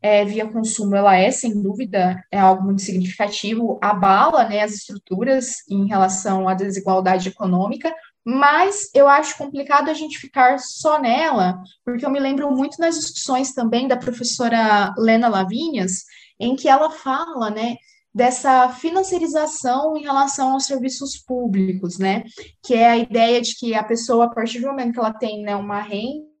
é 0.00 0.24
via 0.24 0.48
consumo, 0.48 0.96
ela 0.96 1.14
é, 1.14 1.30
sem 1.30 1.60
dúvida, 1.60 2.18
é 2.30 2.38
algo 2.38 2.64
muito 2.64 2.80
significativo, 2.80 3.78
abala, 3.82 4.48
né, 4.48 4.62
as 4.62 4.72
estruturas 4.72 5.56
em 5.68 5.86
relação 5.86 6.48
à 6.48 6.54
desigualdade 6.54 7.28
econômica, 7.28 7.94
mas 8.24 8.88
eu 8.94 9.06
acho 9.06 9.36
complicado 9.36 9.90
a 9.90 9.94
gente 9.94 10.18
ficar 10.18 10.58
só 10.58 10.98
nela, 10.98 11.60
porque 11.84 12.06
eu 12.06 12.10
me 12.10 12.18
lembro 12.18 12.50
muito 12.50 12.78
nas 12.80 12.94
discussões 12.94 13.52
também 13.52 13.86
da 13.86 13.96
professora 13.96 14.94
Lena 14.96 15.28
Lavinhas, 15.28 16.04
em 16.40 16.56
que 16.56 16.68
ela 16.68 16.90
fala, 16.90 17.50
né, 17.50 17.76
dessa 18.14 18.68
financiarização 18.70 19.96
em 19.96 20.02
relação 20.02 20.52
aos 20.52 20.64
serviços 20.64 21.16
públicos, 21.16 21.98
né, 21.98 22.24
que 22.62 22.74
é 22.74 22.88
a 22.88 22.96
ideia 22.96 23.40
de 23.40 23.54
que 23.56 23.74
a 23.74 23.84
pessoa, 23.84 24.26
a 24.26 24.30
partir 24.30 24.60
do 24.60 24.68
momento 24.68 24.92
que 24.92 24.98
ela 24.98 25.12
tem, 25.12 25.42
né, 25.42 25.54
uma 25.54 25.80
renda 25.80 26.33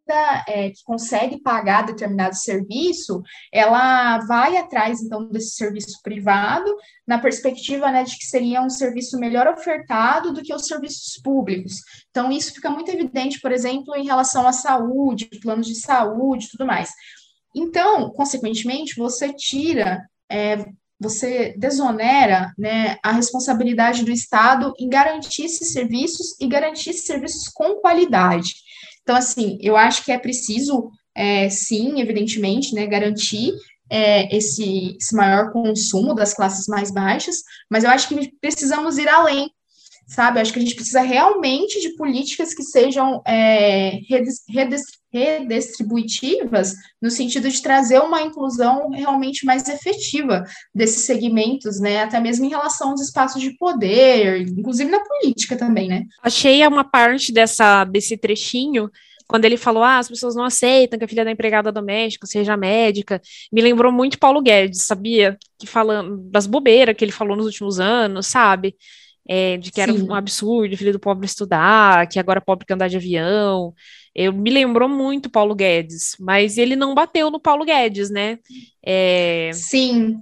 é, 0.46 0.70
que 0.70 0.82
consegue 0.84 1.40
pagar 1.40 1.86
determinado 1.86 2.36
serviço, 2.36 3.22
ela 3.52 4.18
vai 4.26 4.56
atrás, 4.56 5.00
então, 5.00 5.28
desse 5.28 5.56
serviço 5.56 6.00
privado, 6.02 6.74
na 7.06 7.18
perspectiva 7.18 7.90
né, 7.90 8.04
de 8.04 8.16
que 8.16 8.26
seria 8.26 8.62
um 8.62 8.70
serviço 8.70 9.18
melhor 9.18 9.46
ofertado 9.46 10.32
do 10.32 10.42
que 10.42 10.54
os 10.54 10.66
serviços 10.66 11.20
públicos. 11.22 11.74
Então, 12.10 12.30
isso 12.30 12.54
fica 12.54 12.70
muito 12.70 12.90
evidente, 12.90 13.40
por 13.40 13.52
exemplo, 13.52 13.94
em 13.94 14.04
relação 14.04 14.46
à 14.46 14.52
saúde, 14.52 15.28
planos 15.40 15.66
de 15.66 15.74
saúde 15.74 16.48
tudo 16.50 16.66
mais. 16.66 16.90
Então, 17.54 18.10
consequentemente, 18.10 18.96
você 18.96 19.32
tira 19.32 20.04
é, 20.30 20.64
você 21.00 21.54
desonera 21.58 22.52
né, 22.56 22.96
a 23.02 23.12
responsabilidade 23.12 24.04
do 24.04 24.10
Estado 24.10 24.72
em 24.78 24.88
garantir 24.88 25.44
esses 25.44 25.72
serviços 25.72 26.34
e 26.40 26.46
garantir 26.46 26.90
esses 26.90 27.04
serviços 27.04 27.48
com 27.48 27.76
qualidade. 27.76 28.54
Então, 29.04 29.14
assim, 29.16 29.58
eu 29.60 29.76
acho 29.76 30.02
que 30.02 30.10
é 30.10 30.18
preciso, 30.18 30.90
é, 31.14 31.48
sim, 31.50 32.00
evidentemente, 32.00 32.74
né, 32.74 32.86
garantir 32.86 33.52
é, 33.90 34.34
esse, 34.34 34.96
esse 34.98 35.14
maior 35.14 35.52
consumo 35.52 36.14
das 36.14 36.34
classes 36.34 36.66
mais 36.66 36.90
baixas, 36.90 37.42
mas 37.70 37.84
eu 37.84 37.90
acho 37.90 38.08
que 38.08 38.32
precisamos 38.40 38.96
ir 38.96 39.08
além, 39.08 39.50
sabe? 40.06 40.40
Acho 40.40 40.52
que 40.52 40.58
a 40.58 40.62
gente 40.62 40.74
precisa 40.74 41.00
realmente 41.00 41.80
de 41.80 41.94
políticas 41.96 42.54
que 42.54 42.62
sejam 42.62 43.22
é, 43.26 44.00
redistributivas, 44.48 46.74
no 47.00 47.10
sentido 47.10 47.48
de 47.48 47.62
trazer 47.62 48.00
uma 48.00 48.22
inclusão 48.22 48.90
realmente 48.90 49.46
mais 49.46 49.68
efetiva 49.68 50.44
desses 50.74 51.04
segmentos, 51.04 51.80
né? 51.80 52.02
Até 52.02 52.20
mesmo 52.20 52.44
em 52.44 52.50
relação 52.50 52.90
aos 52.90 53.00
espaços 53.00 53.40
de 53.40 53.56
poder, 53.56 54.42
inclusive 54.42 54.90
na 54.90 55.00
política 55.00 55.56
também, 55.56 55.88
né? 55.88 56.04
Achei 56.22 56.66
uma 56.66 56.84
parte 56.84 57.32
dessa, 57.32 57.84
desse 57.84 58.16
trechinho 58.16 58.90
quando 59.26 59.46
ele 59.46 59.56
falou, 59.56 59.82
ah, 59.82 59.98
as 59.98 60.08
pessoas 60.08 60.34
não 60.34 60.44
aceitam 60.44 60.98
que 60.98 61.04
a 61.04 61.08
filha 61.08 61.24
da 61.24 61.30
empregada 61.30 61.72
doméstica 61.72 62.26
seja 62.26 62.56
médica, 62.56 63.20
me 63.50 63.62
lembrou 63.62 63.90
muito 63.90 64.18
Paulo 64.18 64.42
Guedes, 64.42 64.82
sabia? 64.82 65.38
Que 65.58 65.66
falando 65.66 66.18
das 66.30 66.46
bobeiras 66.46 66.94
que 66.94 67.04
ele 67.04 67.12
falou 67.12 67.36
nos 67.36 67.46
últimos 67.46 67.80
anos, 67.80 68.26
sabe? 68.26 68.76
É, 69.28 69.56
de 69.56 69.70
que 69.72 69.80
era 69.80 69.92
um 69.92 70.14
absurdo, 70.14 70.76
filho 70.76 70.92
do 70.92 71.00
pobre 71.00 71.26
estudar, 71.26 72.06
que 72.08 72.18
agora 72.18 72.40
pobre 72.40 72.66
que 72.66 72.72
andar 72.72 72.88
de 72.88 72.96
avião. 72.96 73.74
Eu 74.14 74.32
me 74.32 74.50
lembrou 74.50 74.88
muito 74.88 75.30
Paulo 75.30 75.54
Guedes, 75.54 76.16
mas 76.20 76.56
ele 76.56 76.76
não 76.76 76.94
bateu 76.94 77.30
no 77.30 77.40
Paulo 77.40 77.64
Guedes, 77.64 78.10
né? 78.10 78.38
É... 78.84 79.50
Sim, 79.52 80.16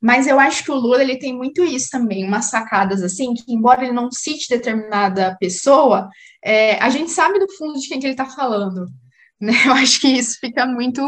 mas 0.00 0.26
eu 0.26 0.38
acho 0.38 0.64
que 0.64 0.70
o 0.70 0.76
Lula 0.76 1.02
ele 1.02 1.16
tem 1.16 1.32
muito 1.32 1.62
isso 1.64 1.88
também, 1.90 2.24
umas 2.24 2.46
sacadas 2.46 3.02
assim, 3.02 3.34
que 3.34 3.52
embora 3.52 3.84
ele 3.84 3.92
não 3.92 4.10
cite 4.10 4.48
determinada 4.48 5.36
pessoa, 5.38 6.08
é, 6.44 6.74
a 6.82 6.90
gente 6.90 7.10
sabe 7.10 7.38
do 7.38 7.50
fundo 7.52 7.78
de 7.78 7.88
quem 7.88 8.00
que 8.00 8.06
ele 8.06 8.14
está 8.14 8.26
falando. 8.26 8.86
Né? 9.42 9.52
Eu 9.66 9.72
acho 9.72 10.00
que 10.00 10.06
isso 10.06 10.38
fica 10.38 10.64
muito, 10.64 11.02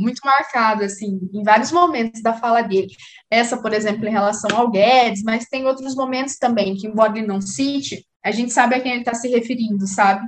muito 0.00 0.20
marcado, 0.24 0.82
assim, 0.82 1.20
em 1.32 1.44
vários 1.44 1.70
momentos 1.70 2.20
da 2.20 2.34
fala 2.34 2.60
dele. 2.60 2.88
Essa, 3.30 3.56
por 3.62 3.72
exemplo, 3.72 4.04
em 4.04 4.10
relação 4.10 4.50
ao 4.58 4.68
Guedes, 4.68 5.22
mas 5.22 5.44
tem 5.44 5.64
outros 5.64 5.94
momentos 5.94 6.36
também, 6.36 6.74
que 6.74 6.88
embora 6.88 7.16
ele 7.16 7.26
não 7.26 7.40
cite, 7.40 8.04
a 8.24 8.32
gente 8.32 8.52
sabe 8.52 8.74
a 8.74 8.80
quem 8.80 8.90
ele 8.90 9.02
está 9.02 9.14
se 9.14 9.28
referindo, 9.28 9.86
sabe? 9.86 10.26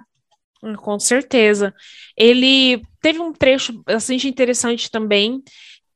Hum, 0.63 0.77
com 0.77 0.97
certeza. 1.01 1.75
Ele 2.17 2.83
teve 3.03 3.19
um 3.19 3.33
trecho 3.33 3.83
bastante 3.83 4.29
interessante 4.29 4.89
também, 4.89 5.43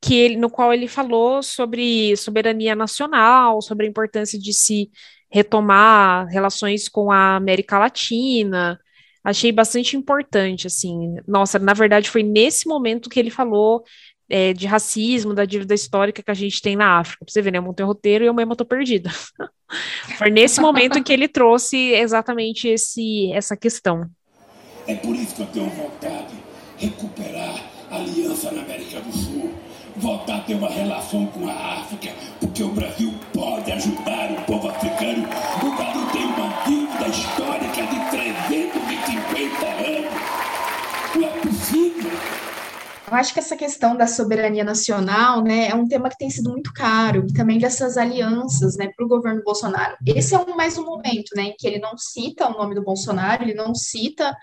que 0.01 0.13
ele, 0.13 0.35
no 0.35 0.49
qual 0.49 0.73
ele 0.73 0.89
falou 0.89 1.41
sobre 1.41 2.17
soberania 2.17 2.75
nacional, 2.75 3.61
sobre 3.61 3.85
a 3.85 3.89
importância 3.89 4.37
de 4.37 4.51
se 4.51 4.91
retomar 5.31 6.27
relações 6.27 6.89
com 6.89 7.11
a 7.11 7.37
América 7.37 7.79
Latina, 7.79 8.77
achei 9.25 9.51
bastante 9.51 9.97
importante, 9.97 10.67
assim. 10.67 11.15
Nossa, 11.27 11.57
na 11.57 11.73
verdade, 11.73 12.09
foi 12.09 12.21
nesse 12.21 12.67
momento 12.67 13.09
que 13.09 13.19
ele 13.19 13.31
falou 13.31 13.83
é, 14.29 14.53
de 14.53 14.67
racismo, 14.67 15.33
da 15.33 15.45
dívida 15.45 15.73
histórica 15.73 16.21
que 16.21 16.31
a 16.31 16.35
gente 16.35 16.61
tem 16.61 16.75
na 16.75 16.99
África. 16.99 17.25
Pra 17.25 17.31
você 17.31 17.41
ver, 17.41 17.51
né? 17.51 17.57
Eu 17.57 17.63
montei 17.63 17.83
o 17.83 17.87
roteiro 17.87 18.23
e 18.23 18.27
eu 18.27 18.33
mesma 18.33 18.55
tô 18.55 18.63
perdida. 18.63 19.09
foi 20.17 20.29
nesse 20.29 20.61
momento 20.61 21.03
que 21.03 21.11
ele 21.11 21.27
trouxe 21.27 21.93
exatamente 21.93 22.67
esse, 22.67 23.31
essa 23.33 23.57
questão. 23.57 24.05
É 24.87 24.93
por 24.93 25.15
isso 25.15 25.35
que 25.35 25.41
eu 25.41 25.47
tenho 25.47 25.69
vontade 25.71 26.35
de 26.77 26.85
recuperar 26.85 27.63
a 27.89 27.95
aliança 27.95 28.51
na 28.51 28.61
América 28.61 28.99
do 29.01 29.11
Sul, 29.11 29.51
voltar 29.95 30.37
a 30.37 30.41
ter 30.41 30.53
uma 30.53 30.69
relação 30.69 31.25
com 31.27 31.47
a 31.47 31.79
África, 31.79 32.13
porque 32.39 32.61
o 32.61 32.69
Brasil 32.69 33.11
pode 33.33 33.71
ajudar 33.71 34.31
o 34.31 34.41
povo 34.43 34.69
africano. 34.69 34.94
Eu 43.15 43.19
acho 43.19 43.33
que 43.33 43.39
essa 43.39 43.55
questão 43.55 43.95
da 43.95 44.07
soberania 44.07 44.65
nacional, 44.65 45.41
né, 45.41 45.69
é 45.69 45.73
um 45.73 45.87
tema 45.87 46.09
que 46.09 46.17
tem 46.17 46.29
sido 46.29 46.49
muito 46.49 46.73
caro, 46.73 47.25
e 47.29 47.33
também 47.33 47.57
dessas 47.57 47.95
alianças, 47.95 48.75
né, 48.75 48.89
para 48.93 49.05
o 49.05 49.07
governo 49.07 49.41
Bolsonaro. 49.41 49.95
Esse 50.05 50.35
é 50.35 50.37
um, 50.37 50.53
mais 50.53 50.77
um 50.77 50.83
momento, 50.83 51.33
né, 51.33 51.43
em 51.43 51.55
que 51.57 51.65
ele 51.65 51.79
não 51.79 51.97
cita 51.97 52.45
o 52.45 52.57
nome 52.57 52.75
do 52.75 52.83
Bolsonaro, 52.83 53.43
ele 53.43 53.53
não 53.53 53.73
cita 53.73 54.35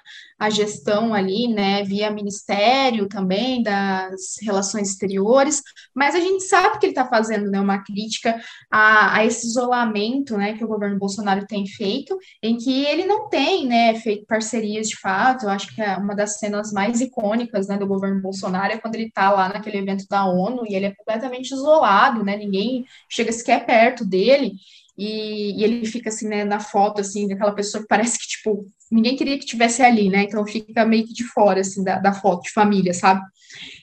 a 0.42 0.50
gestão 0.50 1.14
ali, 1.14 1.46
né, 1.46 1.84
via 1.84 2.10
ministério 2.10 3.06
também 3.06 3.62
das 3.62 4.34
relações 4.42 4.90
exteriores, 4.90 5.62
mas 5.94 6.16
a 6.16 6.20
gente 6.20 6.42
sabe 6.42 6.80
que 6.80 6.86
ele 6.86 6.90
está 6.90 7.06
fazendo, 7.06 7.48
né, 7.48 7.60
uma 7.60 7.78
crítica 7.84 8.40
a, 8.68 9.18
a, 9.18 9.24
esse 9.24 9.46
isolamento, 9.46 10.36
né, 10.36 10.54
que 10.54 10.64
o 10.64 10.66
governo 10.66 10.98
Bolsonaro 10.98 11.46
tem 11.46 11.64
feito, 11.64 12.18
em 12.42 12.56
que 12.56 12.84
ele 12.86 13.04
não 13.04 13.28
tem, 13.28 13.68
né, 13.68 13.94
feito 13.94 14.26
parcerias 14.26 14.88
de 14.88 14.96
fato. 14.96 15.44
Eu 15.44 15.50
acho 15.50 15.72
que 15.72 15.80
é 15.80 15.96
uma 15.96 16.16
das 16.16 16.40
cenas 16.40 16.72
mais 16.72 17.00
icônicas, 17.00 17.68
né, 17.68 17.78
do 17.78 17.86
governo 17.86 18.20
Bolsonaro 18.20 18.72
é 18.72 18.78
quando 18.78 18.96
ele 18.96 19.06
está 19.06 19.30
lá 19.30 19.48
naquele 19.48 19.78
evento 19.78 20.08
da 20.10 20.24
ONU 20.24 20.64
e 20.66 20.74
ele 20.74 20.86
é 20.86 20.94
completamente 20.94 21.52
isolado, 21.52 22.24
né, 22.24 22.36
ninguém 22.36 22.84
chega 23.08 23.30
sequer 23.30 23.64
perto 23.64 24.04
dele. 24.04 24.54
E, 24.96 25.58
e, 25.58 25.64
ele 25.64 25.86
fica 25.86 26.10
assim, 26.10 26.28
né, 26.28 26.44
na 26.44 26.60
foto, 26.60 27.00
assim, 27.00 27.26
daquela 27.26 27.52
pessoa 27.52 27.82
que 27.82 27.88
parece 27.88 28.18
que, 28.18 28.26
tipo, 28.26 28.66
ninguém 28.90 29.16
queria 29.16 29.38
que 29.38 29.46
tivesse 29.46 29.82
ali, 29.82 30.10
né, 30.10 30.24
então 30.24 30.46
fica 30.46 30.84
meio 30.84 31.06
que 31.06 31.14
de 31.14 31.24
fora, 31.24 31.60
assim, 31.60 31.82
da, 31.82 31.98
da 31.98 32.12
foto 32.12 32.42
de 32.42 32.52
família, 32.52 32.92
sabe? 32.92 33.22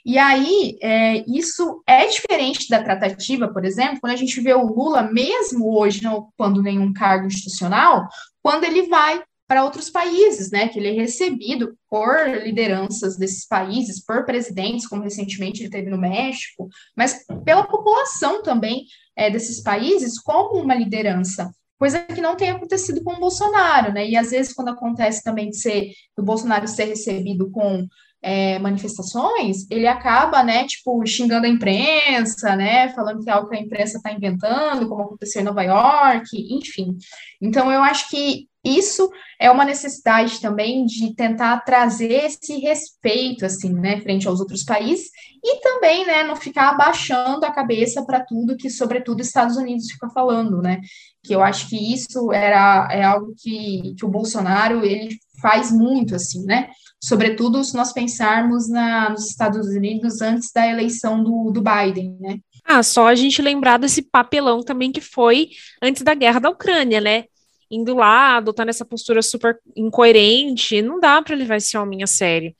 E 0.06 0.18
aí, 0.18 0.78
é, 0.82 1.24
isso 1.28 1.84
é 1.88 2.08
diferente 2.08 2.70
da 2.70 2.84
tratativa, 2.84 3.48
por 3.48 3.66
exemplo, 3.66 4.00
quando 4.02 4.14
a 4.14 4.18
gente 4.18 4.40
vê 4.40 4.54
o 4.54 4.68
Lula, 4.68 5.04
mesmo 5.04 5.76
hoje 5.78 6.04
não 6.04 6.16
ocupando 6.16 6.62
nenhum 6.62 6.94
cargo 6.94 7.28
institucional, 7.28 8.08
quando 8.42 8.64
ele 8.64 8.88
vai 8.88 9.22
para 9.50 9.64
outros 9.64 9.90
países, 9.90 10.52
né, 10.52 10.68
que 10.68 10.78
ele 10.78 10.90
é 10.90 10.92
recebido 10.92 11.76
por 11.90 12.30
lideranças 12.44 13.18
desses 13.18 13.48
países, 13.48 14.06
por 14.06 14.24
presidentes, 14.24 14.86
como 14.86 15.02
recentemente 15.02 15.64
ele 15.64 15.72
teve 15.72 15.90
no 15.90 15.98
México, 15.98 16.70
mas 16.96 17.26
pela 17.44 17.64
população 17.64 18.44
também 18.44 18.86
é, 19.20 19.30
desses 19.30 19.62
países 19.62 20.18
como 20.18 20.62
uma 20.62 20.74
liderança, 20.74 21.52
coisa 21.78 22.00
que 22.00 22.22
não 22.22 22.38
tem 22.38 22.52
acontecido 22.52 23.04
com 23.04 23.14
o 23.14 23.20
Bolsonaro, 23.20 23.92
né, 23.92 24.08
e 24.08 24.16
às 24.16 24.32
vezes 24.32 24.54
quando 24.54 24.70
acontece 24.70 25.22
também 25.22 25.50
de 25.50 25.58
ser, 25.58 25.92
do 26.18 26.24
Bolsonaro 26.24 26.68
ser 26.70 26.86
recebido 26.86 27.52
com 27.52 27.86
é, 28.22 28.60
manifestações, 28.60 29.66
ele 29.70 29.88
acaba, 29.88 30.44
né, 30.44 30.66
tipo, 30.66 31.06
xingando 31.06 31.46
a 31.46 31.50
imprensa, 31.50 32.56
né, 32.56 32.90
falando 32.90 33.24
que 33.24 33.30
é 33.30 33.34
algo 33.34 33.50
que 33.50 33.56
a 33.56 33.62
imprensa 33.62 33.98
está 33.98 34.12
inventando, 34.12 34.88
como 34.90 35.04
aconteceu 35.04 35.42
em 35.42 35.46
Nova 35.46 35.64
York, 35.64 36.30
enfim. 36.34 36.98
Então, 37.42 37.72
eu 37.72 37.82
acho 37.82 38.10
que 38.10 38.48
isso 38.62 39.10
é 39.40 39.50
uma 39.50 39.64
necessidade 39.64 40.42
também 40.42 40.86
de 40.86 41.16
tentar 41.16 41.62
trazer 41.62 42.26
esse 42.26 42.58
respeito, 42.58 43.46
assim, 43.46 43.74
né, 43.74 44.02
frente 44.02 44.28
aos 44.28 44.42
outros 44.42 44.64
países, 44.64 45.10
e 45.42 45.62
também, 45.62 46.06
né, 46.06 46.24
não 46.24 46.36
ficar 46.36 46.72
abaixando 46.72 47.46
a 47.46 47.52
cabeça 47.52 48.06
para 48.06 48.20
tudo 48.20 48.58
que, 48.58 48.70
sobretudo, 48.70 49.22
Estados 49.22 49.56
Unidos 49.56 49.90
fica 49.90 50.10
falando, 50.10 50.62
né, 50.62 50.82
que 51.24 51.34
eu 51.34 51.42
acho 51.42 51.70
que 51.70 51.94
isso 51.94 52.34
era, 52.34 52.90
é 52.92 53.02
algo 53.02 53.34
que, 53.38 53.96
que 53.98 54.06
o 54.06 54.10
Bolsonaro, 54.10 54.84
ele 54.84 55.16
faz 55.42 55.72
muito, 55.72 56.14
assim, 56.16 56.44
né, 56.44 56.70
sobretudo 57.02 57.64
se 57.64 57.76
nós 57.76 57.94
pensarmos 57.94 58.70
na, 58.70 59.10
nos 59.10 59.28
Estados 59.30 59.68
Unidos 59.68 60.22
antes 60.22 60.52
da 60.52 60.68
eleição 60.68 61.24
do, 61.24 61.52
do 61.52 61.62
Biden, 61.62 62.18
né. 62.20 62.40
Ah, 62.64 62.84
só 62.84 63.08
a 63.08 63.16
gente 63.16 63.42
lembrar 63.42 63.78
desse 63.78 64.02
papelão 64.02 64.62
também 64.62 64.92
que 64.92 65.02
foi 65.02 65.50
antes 65.82 66.04
da 66.04 66.14
guerra 66.14 66.40
da 66.40 66.50
Ucrânia, 66.50 67.02
né? 67.02 67.26
Indo 67.70 67.96
lá, 67.96 68.38
adotando 68.38 68.70
essa 68.70 68.84
postura 68.84 69.22
super 69.22 69.60
incoerente, 69.76 70.82
não 70.82 71.00
dá 71.00 71.22
para 71.22 71.36
levar 71.36 71.58
esse 71.58 71.78
homem 71.78 72.04
a 72.04 72.08
sério. 72.08 72.54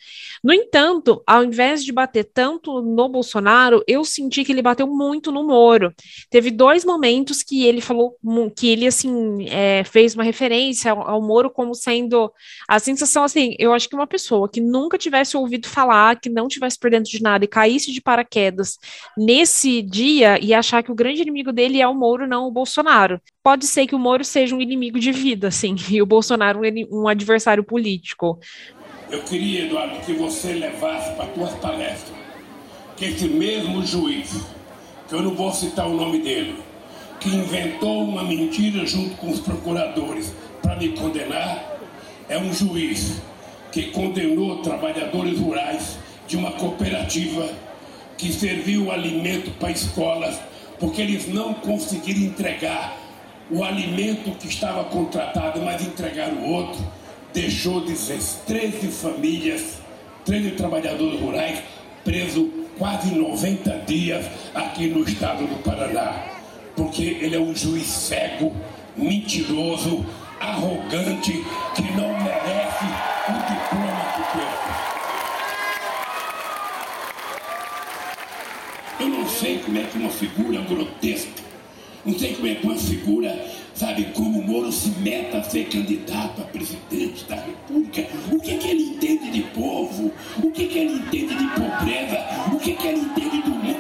No 0.44 0.54
entanto, 0.54 1.22
ao 1.26 1.44
invés 1.44 1.84
de 1.84 1.92
bater 1.92 2.26
tanto 2.26 2.82
no 2.82 3.10
Bolsonaro, 3.10 3.84
eu 3.88 4.06
senti 4.06 4.44
que 4.44 4.52
ele 4.52 4.62
bateu 4.62 4.88
muito 4.88 5.32
no 5.32 5.46
Moro. 5.46 5.94
Teve 6.30 6.52
dois 6.52 6.86
momentos 6.86 7.44
que 7.44 7.66
ele 7.66 7.82
falou 7.82 8.16
que 8.56 8.68
ele 8.68 8.88
assim 8.88 9.48
é, 9.50 9.84
fez 9.84 10.16
uma 10.16 10.24
referência 10.24 10.92
ao, 10.92 11.08
ao, 11.08 11.22
Moro 11.22 11.50
como 11.50 11.74
sendo 11.76 12.32
a 12.68 12.80
sensação 12.80 13.24
assim, 13.24 13.56
eu 13.60 13.74
acho 13.74 13.90
que 13.90 13.96
uma 13.96 14.08
pessoa 14.08 14.50
que 14.50 14.62
nunca 14.62 14.98
tivesse 14.98 15.36
ouvido 15.36 15.68
falar, 15.68 16.20
que 16.20 16.30
não 16.30 16.48
tivesse 16.48 16.78
por 16.80 16.90
dentro 16.90 17.12
de 17.12 17.22
nada 17.22 17.44
e 17.44 17.48
caísse 17.48 17.92
de 17.92 18.02
paraquedas 18.02 18.78
nesse 19.18 19.82
dia 19.82 20.40
e 20.42 20.54
achar 20.54 20.84
que 20.84 20.92
o 20.92 20.96
grande 20.96 21.22
inimigo 21.22 21.52
dele 21.52 21.82
é 21.82 21.88
o 21.88 21.96
Moro, 21.96 22.28
não 22.28 22.48
o 22.48 22.52
Bolsonaro. 22.52 23.22
Pode 23.42 23.66
ser 23.68 23.88
que 23.88 23.96
o 23.96 24.00
Moro 24.00 24.24
seja 24.24 24.56
um 24.56 24.62
inimigo 24.62 25.00
de 25.00 25.12
vida, 25.12 25.48
assim, 25.48 25.76
e 25.90 26.02
o 26.02 26.06
Bolsonaro 26.06 26.60
um, 26.60 27.04
um 27.04 27.08
adversário 27.08 27.64
político. 27.64 28.40
Eu 29.10 29.24
queria, 29.24 29.66
Eduardo, 29.66 30.00
que 30.06 30.14
você 30.14 30.54
levasse 30.54 31.16
para 31.16 31.26
tuas 31.28 31.54
palestras 31.56 32.18
que 32.96 33.06
esse 33.06 33.30
mesmo 33.30 33.84
juiz, 33.86 34.46
que 35.08 35.16
eu 35.16 35.24
não 35.24 35.34
vou 35.34 35.54
citar 35.54 35.88
o 35.88 35.96
nome 35.96 36.20
dele, 36.20 36.58
que 37.20 37.30
inventou 37.30 38.04
uma 38.04 38.24
mentira 38.24 38.86
junto 38.86 39.16
com 39.16 39.30
os 39.30 39.40
procuradores 39.40 40.34
para 40.62 40.76
me 40.76 40.90
condenar, 40.90 41.80
é 42.28 42.38
um 42.38 42.54
juiz 42.54 43.22
que 43.72 43.84
condenou 43.92 44.62
trabalhadores 44.62 45.40
rurais 45.40 45.98
de 46.28 46.36
uma 46.36 46.52
cooperativa 46.52 47.50
que 48.18 48.34
serviu 48.34 48.92
alimento 48.92 49.50
para 49.52 49.72
escolas, 49.72 50.38
porque 50.78 51.02
eles 51.02 51.28
não 51.28 51.54
conseguiram 51.54 52.22
entregar 52.22 52.98
o 53.52 53.64
alimento 53.64 54.32
que 54.38 54.48
estava 54.48 54.84
contratado, 54.86 55.62
mas 55.62 55.82
entregaram 55.82 56.44
outro, 56.46 56.80
deixou 57.34 57.82
13 57.82 58.88
famílias, 58.88 59.80
13 60.26 60.52
trabalhadores 60.52 61.20
rurais 61.20 61.60
presos 62.04 62.48
quase 62.78 63.14
90 63.14 63.84
dias 63.86 64.26
aqui 64.54 64.88
no 64.88 65.04
estado 65.04 65.46
do 65.46 65.62
Paraná, 65.64 66.24
porque 66.76 67.04
ele 67.04 67.36
é 67.36 67.40
um 67.40 67.56
juiz 67.56 67.88
cego, 67.88 68.56
mentiroso, 68.96 70.06
arrogante, 70.40 71.44
que 71.76 71.82
não 71.92 72.14
merece 72.24 72.86
o 73.28 73.34
diploma 73.34 74.14
que 74.16 74.24
tem. 74.38 74.48
Eu 79.00 79.10
não 79.10 79.28
sei 79.28 79.60
como 79.60 79.78
é 79.78 79.84
que 79.84 79.98
uma 79.98 80.10
figura 80.10 80.62
grotesca, 80.62 81.49
não 82.06 82.18
sei 82.18 82.34
como 82.34 82.48
é 82.48 82.56
que 82.56 82.66
uma 82.66 82.76
figura, 82.76 83.46
sabe, 83.76 84.06
como 84.14 84.40
o 84.40 84.48
Moro 84.48 84.72
se 84.72 84.90
meta 85.00 85.40
a 85.40 85.44
ser 85.44 85.66
candidato 85.66 86.42
a 86.42 86.46
presidente 86.46 87.26
da 87.26 87.36
República. 87.36 88.08
O 88.32 88.40
que, 88.40 88.58
que 88.58 88.68
ele 88.68 88.84
entende 88.84 89.32
de 89.32 89.42
povo? 89.42 90.12
O 90.42 90.52
que, 90.52 90.68
que 90.68 90.80
ele 90.80 90.94
entende 90.94 91.36
de 91.36 91.48
pobreza? 91.48 92.26
O 92.54 92.60
que, 92.60 92.74
que 92.74 92.88
ele 92.88 93.00
entende 93.00 93.42
do 93.42 93.52
mundo 93.52 93.79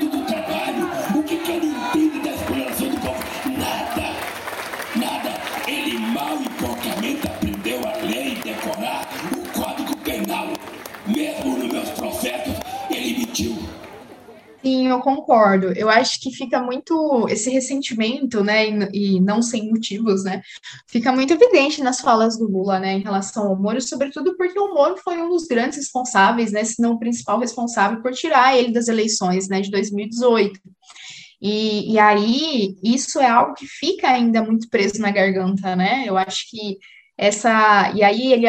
Sim, 14.69 14.87
eu 14.87 14.99
concordo. 14.99 15.73
Eu 15.75 15.89
acho 15.89 16.21
que 16.21 16.31
fica 16.31 16.61
muito 16.61 17.27
esse 17.27 17.49
ressentimento, 17.49 18.43
né, 18.43 18.67
e, 18.93 19.15
e, 19.15 19.19
não 19.19 19.41
sem 19.41 19.67
motivos, 19.67 20.23
né, 20.23 20.43
fica 20.87 21.11
muito 21.11 21.33
evidente 21.33 21.81
nas 21.81 21.99
falas 21.99 22.37
do 22.37 22.45
Lula, 22.47 22.77
né, 22.79 22.93
em 22.93 23.01
relação 23.01 23.47
ao 23.47 23.59
Moro, 23.59 23.81
sobretudo 23.81 24.37
porque 24.37 24.59
o 24.59 24.71
Moro 24.71 24.95
foi 24.97 25.19
um 25.19 25.29
dos 25.29 25.47
grandes 25.47 25.79
responsáveis, 25.79 26.51
né, 26.51 26.63
se 26.63 26.79
não 26.79 26.93
o 26.93 26.99
principal 26.99 27.39
responsável 27.39 27.99
por 28.03 28.11
tirar 28.11 28.55
ele 28.55 28.71
das 28.71 28.87
eleições, 28.87 29.49
né, 29.49 29.59
de 29.59 29.71
2018. 29.71 30.59
E, 31.41 31.93
e 31.93 31.97
aí, 31.97 32.75
isso 32.83 33.19
é 33.19 33.27
algo 33.27 33.55
que 33.55 33.65
fica 33.65 34.07
ainda 34.07 34.43
muito 34.43 34.69
preso 34.69 35.01
na 35.01 35.09
garganta, 35.09 35.75
né, 35.75 36.03
eu 36.05 36.15
acho 36.15 36.47
que 36.47 36.77
essa, 37.17 37.91
e 37.95 38.03
aí 38.03 38.33
ele, 38.33 38.45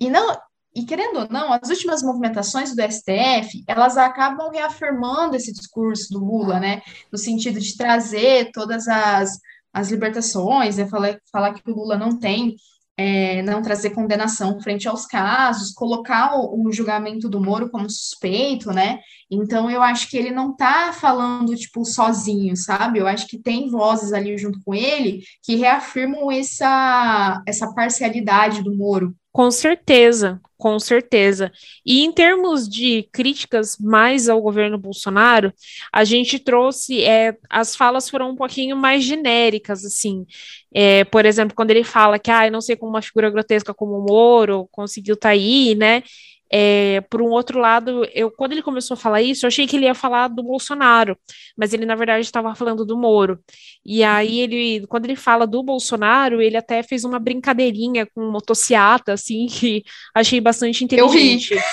e 0.00 0.08
não, 0.08 0.34
e 0.76 0.84
querendo 0.84 1.20
ou 1.20 1.28
não, 1.30 1.50
as 1.54 1.70
últimas 1.70 2.02
movimentações 2.02 2.76
do 2.76 2.82
STF, 2.82 3.64
elas 3.66 3.96
acabam 3.96 4.50
reafirmando 4.50 5.34
esse 5.34 5.50
discurso 5.50 6.12
do 6.12 6.22
Lula, 6.22 6.60
né, 6.60 6.82
no 7.10 7.16
sentido 7.16 7.58
de 7.58 7.74
trazer 7.78 8.50
todas 8.52 8.86
as, 8.86 9.40
as 9.72 9.90
libertações, 9.90 10.76
né, 10.76 10.86
falar, 10.86 11.18
falar 11.32 11.54
que 11.54 11.62
o 11.70 11.74
Lula 11.74 11.96
não 11.96 12.18
tem, 12.18 12.56
é, 12.94 13.40
não 13.40 13.62
trazer 13.62 13.90
condenação 13.90 14.60
frente 14.60 14.86
aos 14.86 15.06
casos, 15.06 15.72
colocar 15.72 16.34
o, 16.36 16.66
o, 16.66 16.70
julgamento 16.70 17.26
do 17.26 17.42
Moro 17.42 17.70
como 17.70 17.88
suspeito, 17.88 18.70
né, 18.70 18.98
então 19.30 19.70
eu 19.70 19.82
acho 19.82 20.10
que 20.10 20.18
ele 20.18 20.30
não 20.30 20.50
está 20.50 20.92
falando, 20.92 21.56
tipo, 21.56 21.86
sozinho, 21.86 22.54
sabe, 22.54 22.98
eu 22.98 23.06
acho 23.06 23.26
que 23.26 23.38
tem 23.38 23.70
vozes 23.70 24.12
ali 24.12 24.36
junto 24.36 24.60
com 24.62 24.74
ele 24.74 25.22
que 25.42 25.56
reafirmam 25.56 26.30
essa, 26.30 27.42
essa 27.46 27.72
parcialidade 27.72 28.62
do 28.62 28.76
Moro, 28.76 29.16
com 29.36 29.50
certeza, 29.50 30.40
com 30.56 30.78
certeza. 30.78 31.52
E 31.84 32.02
em 32.02 32.10
termos 32.10 32.66
de 32.66 33.06
críticas 33.12 33.76
mais 33.78 34.30
ao 34.30 34.40
governo 34.40 34.78
Bolsonaro, 34.78 35.52
a 35.92 36.04
gente 36.04 36.38
trouxe, 36.38 37.04
é, 37.04 37.36
as 37.50 37.76
falas 37.76 38.08
foram 38.08 38.30
um 38.30 38.34
pouquinho 38.34 38.74
mais 38.78 39.04
genéricas, 39.04 39.84
assim. 39.84 40.24
É, 40.72 41.04
por 41.04 41.26
exemplo, 41.26 41.54
quando 41.54 41.70
ele 41.70 41.84
fala 41.84 42.18
que, 42.18 42.30
ah, 42.30 42.46
eu 42.46 42.50
não 42.50 42.62
sei 42.62 42.76
como 42.76 42.92
uma 42.92 43.02
figura 43.02 43.28
grotesca 43.28 43.74
como 43.74 43.98
o 43.98 44.06
Moro 44.08 44.66
conseguiu 44.72 45.12
estar 45.12 45.28
tá 45.28 45.32
aí, 45.34 45.74
né? 45.74 46.02
É, 46.50 47.00
por 47.10 47.20
um 47.20 47.30
outro 47.30 47.58
lado, 47.58 48.06
eu 48.14 48.30
quando 48.30 48.52
ele 48.52 48.62
começou 48.62 48.94
a 48.94 48.98
falar 48.98 49.22
isso, 49.22 49.44
eu 49.44 49.48
achei 49.48 49.66
que 49.66 49.76
ele 49.76 49.86
ia 49.86 49.94
falar 49.94 50.28
do 50.28 50.42
Bolsonaro, 50.42 51.18
mas 51.56 51.72
ele 51.72 51.84
na 51.84 51.94
verdade 51.94 52.20
estava 52.20 52.54
falando 52.54 52.84
do 52.84 52.96
Moro. 52.96 53.38
E 53.84 54.02
aí 54.04 54.40
ele, 54.40 54.86
quando 54.86 55.06
ele 55.06 55.16
fala 55.16 55.46
do 55.46 55.62
Bolsonaro, 55.62 56.40
ele 56.40 56.56
até 56.56 56.82
fez 56.82 57.04
uma 57.04 57.18
brincadeirinha 57.18 58.06
com 58.06 58.30
motociata, 58.30 59.12
assim, 59.12 59.46
que 59.50 59.82
achei 60.14 60.40
bastante 60.40 60.84
inteligente. 60.84 61.52
Eu 61.54 61.58
ri. 61.58 61.64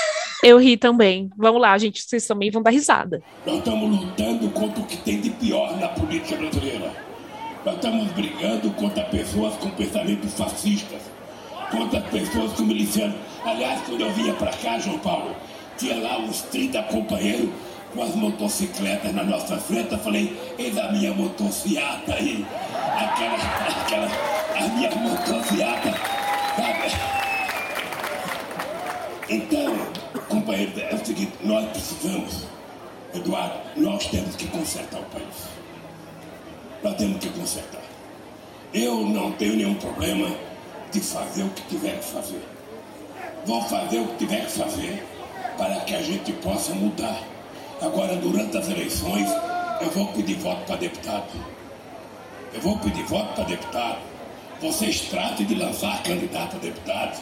Eu 0.44 0.58
ri 0.58 0.76
também. 0.76 1.30
Vamos 1.38 1.62
lá, 1.62 1.78
gente, 1.78 2.02
vocês 2.02 2.28
também 2.28 2.52
vão 2.52 2.62
dar 2.62 2.72
risada. 2.72 3.24
Nós 3.46 3.60
estamos 3.60 3.90
lutando 3.90 4.50
contra 4.50 4.82
o 4.82 4.86
que 4.86 4.98
tem 4.98 5.22
de 5.22 5.30
pior 5.30 5.80
na 5.80 5.88
política 5.88 6.36
brasileira. 6.36 6.92
Nós 7.66 7.76
estamos 7.76 8.12
brigando 8.12 8.70
contra 8.72 9.06
pessoas 9.06 9.56
com 9.56 9.70
pensamentos 9.70 10.34
fascistas, 10.34 11.02
contra 11.76 12.00
pessoas 12.02 12.54
com 12.54 12.64
milicianos 12.64 13.16
Aliás, 13.46 13.82
quando 13.86 14.02
eu 14.02 14.12
vinha 14.14 14.34
para 14.34 14.52
cá, 14.54 14.80
João 14.80 15.00
Paulo, 15.00 15.36
tinha 15.78 16.02
lá 16.02 16.18
uns 16.18 16.44
30 16.44 16.82
companheiros 16.84 17.50
com 17.94 18.02
as 18.02 18.16
motocicletas 18.16 19.14
na 19.14 19.24
nossa 19.24 19.58
frente. 19.58 19.92
Eu 19.92 20.00
falei, 20.00 20.56
eis 20.58 20.78
a 20.78 20.92
minha 20.94 21.14
motocicleta 21.14 22.14
aí. 22.14 22.46
Aquela, 22.96 23.36
aquela, 23.82 24.08
a 24.56 24.68
minha 24.70 24.90
motocicleta. 24.96 25.94
Então, 29.30 29.76
companheiro, 30.30 30.72
é 30.80 30.96
o 30.96 31.06
seguinte, 31.06 31.34
nós 31.44 31.70
precisamos, 31.72 32.44
Eduardo, 33.14 33.56
nós 33.76 34.06
temos 34.08 34.36
que 34.38 34.48
consertar 34.48 35.02
o 35.02 35.06
país. 35.06 35.50
Nós 36.82 36.96
temos 36.96 37.18
que 37.18 37.30
consertar. 37.30 37.82
Eu 38.74 39.06
não 39.06 39.32
tenho 39.34 39.56
nenhum 39.56 39.76
problema 39.76 40.30
de 40.94 41.00
fazer 41.00 41.44
o 41.44 41.50
que 41.50 41.64
tiver 41.64 42.00
que 42.00 42.06
fazer. 42.06 42.42
Vou 43.46 43.62
fazer 43.64 44.00
o 44.00 44.08
que 44.10 44.18
tiver 44.18 44.46
que 44.46 44.52
fazer 44.52 45.04
para 45.58 45.80
que 45.82 45.96
a 45.96 46.02
gente 46.02 46.32
possa 46.34 46.74
mudar. 46.76 47.20
Agora, 47.82 48.16
durante 48.16 48.56
as 48.56 48.70
eleições, 48.70 49.28
eu 49.82 49.90
vou 49.90 50.08
pedir 50.14 50.36
voto 50.36 50.64
para 50.66 50.76
deputado. 50.76 51.28
Eu 52.54 52.62
vou 52.62 52.78
pedir 52.78 53.04
voto 53.06 53.34
para 53.34 53.44
deputado. 53.46 53.98
Vocês 54.62 55.02
tratem 55.02 55.46
de 55.48 55.56
lançar 55.56 56.02
candidato 56.04 56.56
a 56.56 56.60
deputado, 56.60 57.22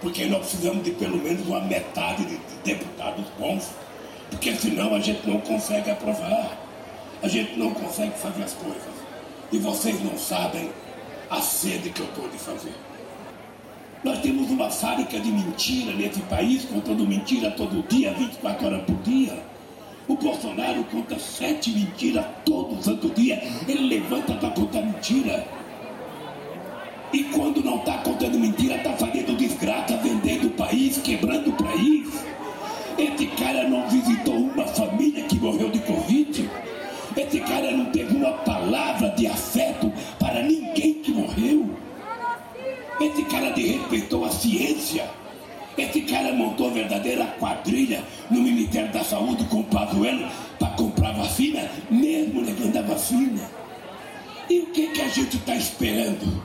porque 0.00 0.24
nós 0.24 0.40
precisamos 0.40 0.82
de 0.82 0.90
pelo 0.92 1.18
menos 1.18 1.46
uma 1.46 1.60
metade 1.60 2.24
de 2.24 2.40
deputados 2.64 3.26
bons, 3.38 3.68
porque 4.30 4.56
senão 4.56 4.94
a 4.94 4.98
gente 4.98 5.28
não 5.28 5.40
consegue 5.40 5.90
aprovar. 5.90 6.56
A 7.22 7.28
gente 7.28 7.58
não 7.58 7.74
consegue 7.74 8.18
fazer 8.18 8.42
as 8.42 8.54
coisas. 8.54 8.94
E 9.52 9.58
vocês 9.58 10.02
não 10.02 10.16
sabem 10.18 10.70
a 11.28 11.40
sede 11.42 11.90
que 11.90 12.00
eu 12.00 12.06
estou 12.06 12.26
de 12.30 12.38
fazer. 12.38 12.72
Nós 14.02 14.18
temos 14.20 14.50
uma 14.50 14.70
fábrica 14.70 15.20
de 15.20 15.30
mentira 15.30 15.92
nesse 15.92 16.20
país, 16.22 16.64
contando 16.64 17.06
mentira 17.06 17.50
todo 17.50 17.86
dia, 17.86 18.14
24 18.14 18.66
horas 18.66 18.82
por 18.84 18.96
dia. 19.02 19.42
O 20.08 20.16
Bolsonaro 20.16 20.82
conta 20.84 21.18
sete 21.18 21.70
mentiras 21.70 22.24
todo 22.44 22.82
santo 22.82 23.10
dia. 23.10 23.42
Ele 23.68 23.88
levanta 23.88 24.32
para 24.34 24.50
contar 24.50 24.80
mentira. 24.80 25.46
E 27.12 27.24
quando 27.24 27.62
não 27.62 27.76
está 27.76 27.98
contando 27.98 28.38
mentira, 28.38 28.76
está 28.76 28.92
fazendo 28.94 29.36
desgraça, 29.36 29.96
desrespeitou 43.90 44.24
a 44.24 44.30
ciência. 44.30 45.10
Esse 45.76 46.02
cara 46.02 46.32
montou 46.32 46.70
verdadeira 46.70 47.26
quadrilha 47.38 48.04
no 48.30 48.40
Ministério 48.40 48.92
da 48.92 49.02
Saúde 49.02 49.44
com 49.44 49.60
o 49.60 49.64
Pazuello 49.64 50.28
para 50.58 50.68
comprar 50.70 51.12
vacina, 51.12 51.68
mesmo 51.90 52.42
negando 52.42 52.78
a 52.78 52.82
vacina. 52.82 53.50
E 54.48 54.60
o 54.60 54.66
que, 54.66 54.88
que 54.88 55.02
a 55.02 55.08
gente 55.08 55.36
está 55.36 55.54
esperando? 55.54 56.42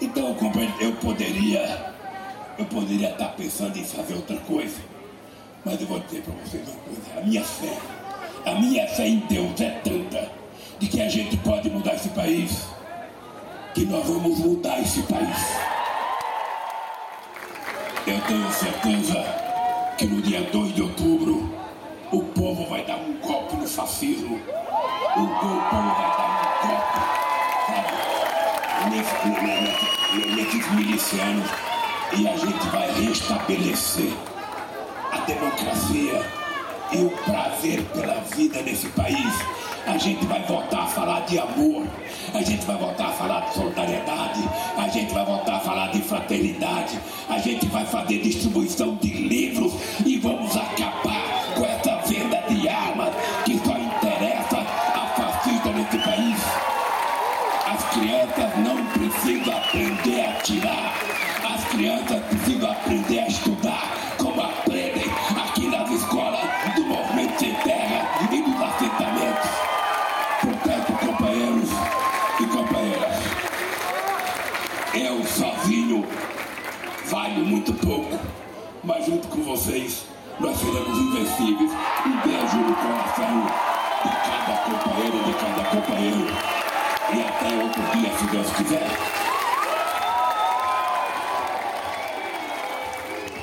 Então, 0.00 0.36
eu 0.80 0.92
poderia, 0.94 1.94
eu 2.58 2.64
poderia 2.66 3.10
estar 3.10 3.26
tá 3.26 3.34
pensando 3.36 3.76
em 3.78 3.84
fazer 3.84 4.14
outra 4.14 4.36
coisa. 4.38 4.76
Mas 5.64 5.80
eu 5.80 5.86
vou 5.86 6.00
dizer 6.00 6.22
para 6.22 6.34
vocês 6.44 6.68
uma 6.68 6.76
coisa, 6.76 7.20
a 7.20 7.20
minha 7.24 7.44
fé, 7.44 7.78
a 8.44 8.54
minha 8.56 8.88
fé 8.88 9.06
em 9.06 9.18
Deus 9.28 9.60
é 9.60 9.70
tanta 9.84 10.28
de 10.80 10.88
que 10.88 11.00
a 11.00 11.08
gente 11.08 11.36
pode 11.38 11.70
mudar 11.70 11.94
esse 11.94 12.08
país 12.08 12.66
que 13.72 13.86
nós 13.86 14.04
vamos 14.04 14.38
mudar 14.40 14.80
esse 14.80 15.02
país. 15.02 15.81
Eu 18.04 18.20
tenho 18.22 18.52
certeza 18.52 19.24
que 19.96 20.06
no 20.06 20.20
dia 20.22 20.40
2 20.50 20.74
de 20.74 20.82
outubro 20.82 21.48
o 22.10 22.20
povo 22.20 22.68
vai 22.68 22.84
dar 22.84 22.96
um 22.96 23.16
golpe 23.20 23.56
no 23.56 23.68
fascismo. 23.68 24.40
O, 25.14 25.26
povo 25.28 25.94
vai 25.94 26.10
dar 26.16 26.26
um 26.26 26.66
golpe 26.66 26.98
sabe, 29.12 30.34
nesses 30.34 30.70
milicianos 30.72 31.48
e 32.16 32.26
a 32.26 32.36
gente 32.36 32.66
vai 32.68 32.92
restabelecer 32.92 34.12
a 35.12 35.18
democracia 35.18 36.26
e 36.90 37.04
o 37.04 37.10
prazer 37.10 37.82
pela 37.94 38.20
vida 38.34 38.62
nesse 38.62 38.88
país. 38.88 39.32
A 39.86 39.98
gente 39.98 40.24
vai 40.26 40.42
voltar 40.44 40.84
a 40.84 40.86
falar 40.86 41.20
de 41.26 41.38
amor, 41.38 41.86
a 42.32 42.42
gente 42.42 42.64
vai 42.64 42.76
voltar 42.76 43.06
a 43.06 43.12
falar 43.12 43.40
de 43.40 43.54
solidariedade, 43.54 44.40
a 44.76 44.88
gente 44.88 45.12
vai 45.12 45.24
voltar 45.24 45.56
a 45.56 45.60
falar 45.60 45.90
de 45.90 46.00
fraternidade, 46.02 46.98
a 47.28 47.38
gente 47.38 47.66
vai 47.66 47.84
fazer 47.84 48.20
distribuição 48.20 48.96
de 48.96 49.12
livros 49.12 49.72
e 50.06 50.18
vamos 50.18 50.56
acabar 50.56 51.11
muito 77.52 77.74
pouco, 77.86 78.18
mas 78.82 79.04
junto 79.04 79.28
com 79.28 79.42
vocês 79.42 80.06
nós 80.40 80.56
seremos 80.56 80.98
invencíveis. 80.98 81.70
Um 82.06 82.20
beijo 82.26 82.56
no 82.56 82.74
coração 82.74 83.46
de 84.02 84.10
cada 84.26 84.56
companheiro, 84.64 85.24
de 85.24 85.34
cada 85.34 85.64
companheiro. 85.68 86.26
E 87.14 87.20
até 87.20 87.62
outro 87.62 87.82
dia, 87.92 88.18
se 88.18 88.26
Deus 88.30 88.52
quiser. 88.54 88.88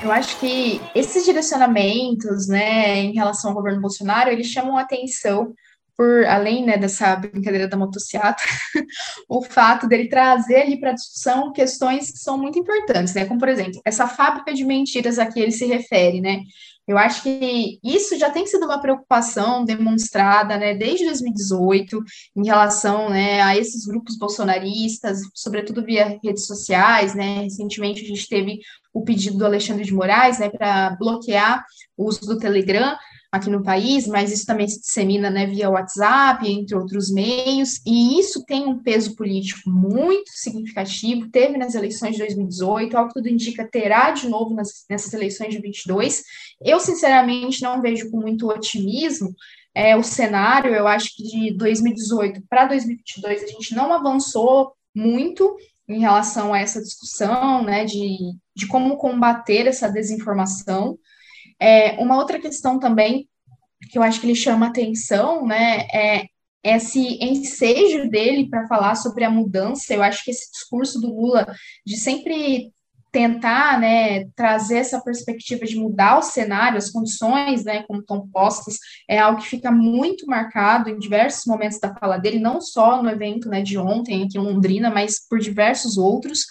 Eu 0.02 0.12
acho 0.12 0.40
que 0.40 0.82
esses 0.96 1.24
direcionamentos, 1.24 2.48
né, 2.48 2.96
em 2.96 3.14
relação 3.14 3.52
ao 3.52 3.56
governo 3.56 3.80
Bolsonaro, 3.80 4.32
eles 4.32 4.48
chamam 4.48 4.76
a 4.76 4.82
atenção 4.82 5.54
por, 6.00 6.26
além, 6.28 6.66
né, 6.66 6.78
dessa 6.78 7.14
brincadeira 7.18 7.68
da 7.68 7.76
motocicleta, 7.76 8.42
o 9.28 9.42
fato 9.42 9.86
dele 9.86 10.08
trazer 10.08 10.62
ali 10.62 10.80
para 10.80 10.92
a 10.92 10.94
discussão 10.94 11.52
questões 11.52 12.10
que 12.10 12.20
são 12.20 12.38
muito 12.38 12.58
importantes, 12.58 13.14
né, 13.14 13.26
como, 13.26 13.38
por 13.38 13.50
exemplo, 13.50 13.82
essa 13.84 14.08
fábrica 14.08 14.54
de 14.54 14.64
mentiras 14.64 15.20
a 15.20 15.26
que 15.26 15.42
ele 15.42 15.52
se 15.52 15.66
refere, 15.66 16.22
né, 16.22 16.40
eu 16.88 16.98
acho 16.98 17.22
que 17.22 17.80
isso 17.84 18.18
já 18.18 18.30
tem 18.30 18.48
sido 18.48 18.66
uma 18.66 18.80
preocupação 18.80 19.66
demonstrada, 19.66 20.58
né, 20.58 20.74
desde 20.74 21.06
2018, 21.06 22.02
em 22.38 22.46
relação, 22.46 23.10
né, 23.10 23.42
a 23.42 23.58
esses 23.58 23.86
grupos 23.86 24.18
bolsonaristas, 24.18 25.20
sobretudo 25.34 25.84
via 25.84 26.18
redes 26.24 26.46
sociais, 26.48 27.14
né, 27.14 27.42
recentemente 27.42 28.06
a 28.06 28.08
gente 28.08 28.26
teve 28.26 28.60
o 28.94 29.04
pedido 29.04 29.38
do 29.38 29.46
Alexandre 29.46 29.84
de 29.84 29.94
Moraes, 29.94 30.40
né, 30.40 30.50
para 30.50 30.92
bloquear 30.92 31.62
o 31.98 32.08
uso 32.08 32.22
do 32.22 32.38
Telegram, 32.38 32.96
aqui 33.32 33.50
no 33.50 33.62
país, 33.62 34.08
mas 34.08 34.32
isso 34.32 34.46
também 34.46 34.68
se 34.68 34.80
dissemina 34.80 35.30
né, 35.30 35.46
via 35.46 35.70
WhatsApp, 35.70 36.50
entre 36.50 36.76
outros 36.76 37.12
meios, 37.12 37.80
e 37.86 38.20
isso 38.20 38.44
tem 38.46 38.66
um 38.66 38.82
peso 38.82 39.16
político 39.16 39.70
muito 39.70 40.32
significativo, 40.32 41.30
teve 41.30 41.58
nas 41.58 41.76
eleições 41.76 42.14
de 42.14 42.20
2018, 42.20 42.98
ao 42.98 43.08
que 43.08 43.14
tudo 43.14 43.30
indica 43.30 43.70
terá 43.70 44.12
de 44.12 44.28
novo 44.28 44.56
nas, 44.56 44.86
nessas 44.90 45.14
eleições 45.14 45.54
de 45.54 45.62
22. 45.62 46.24
Eu, 46.64 46.80
sinceramente, 46.80 47.62
não 47.62 47.82
vejo 47.82 48.10
com 48.10 48.20
muito 48.20 48.48
otimismo 48.48 49.36
é, 49.76 49.96
o 49.96 50.04
cenário, 50.04 50.74
eu 50.74 50.88
acho 50.88 51.16
que 51.16 51.24
de 51.24 51.54
2018 51.56 52.42
para 52.50 52.66
2022 52.66 53.44
a 53.44 53.48
gente 53.48 53.76
não 53.76 53.94
avançou 53.94 54.74
muito 54.96 55.56
em 55.88 56.00
relação 56.00 56.54
a 56.54 56.60
essa 56.60 56.82
discussão, 56.82 57.64
né, 57.64 57.86
de, 57.86 58.18
de 58.56 58.68
como 58.68 58.98
combater 58.98 59.68
essa 59.68 59.88
desinformação, 59.88 60.98
é, 61.60 61.92
uma 62.02 62.18
outra 62.18 62.40
questão 62.40 62.80
também 62.80 63.28
que 63.90 63.98
eu 63.98 64.04
acho 64.04 64.20
que 64.20 64.28
ele 64.28 64.36
chama 64.36 64.68
atenção, 64.68 65.46
né, 65.46 65.88
é 65.94 66.26
esse 66.64 67.24
ensejo 67.24 68.10
dele 68.10 68.50
para 68.50 68.68
falar 68.68 68.96
sobre 68.96 69.24
a 69.24 69.30
mudança. 69.30 69.94
Eu 69.94 70.04
acho 70.04 70.24
que 70.24 70.32
esse 70.32 70.52
discurso 70.52 71.00
do 71.00 71.08
Lula 71.08 71.48
de 71.86 71.96
sempre 71.96 72.72
tentar, 73.12 73.80
né, 73.80 74.26
trazer 74.36 74.78
essa 74.78 75.02
perspectiva 75.02 75.66
de 75.66 75.76
mudar 75.76 76.20
o 76.20 76.22
cenário, 76.22 76.78
as 76.78 76.92
condições, 76.92 77.64
né, 77.64 77.84
como 77.84 78.02
estão 78.02 78.28
postas, 78.28 78.78
é 79.10 79.18
algo 79.18 79.42
que 79.42 79.48
fica 79.48 79.72
muito 79.72 80.28
marcado 80.28 80.90
em 80.90 81.00
diversos 81.00 81.46
momentos 81.46 81.80
da 81.80 81.94
fala 81.96 82.18
dele, 82.18 82.40
não 82.40 82.62
só 82.62 83.02
no 83.02 83.10
evento, 83.10 83.50
né, 83.50 83.62
de 83.64 83.78
ontem 83.78 84.24
aqui 84.24 84.38
em 84.38 84.42
Londrina, 84.42 84.92
mas 84.92 85.26
por 85.28 85.40
diversos 85.40 85.98
outros. 85.98 86.42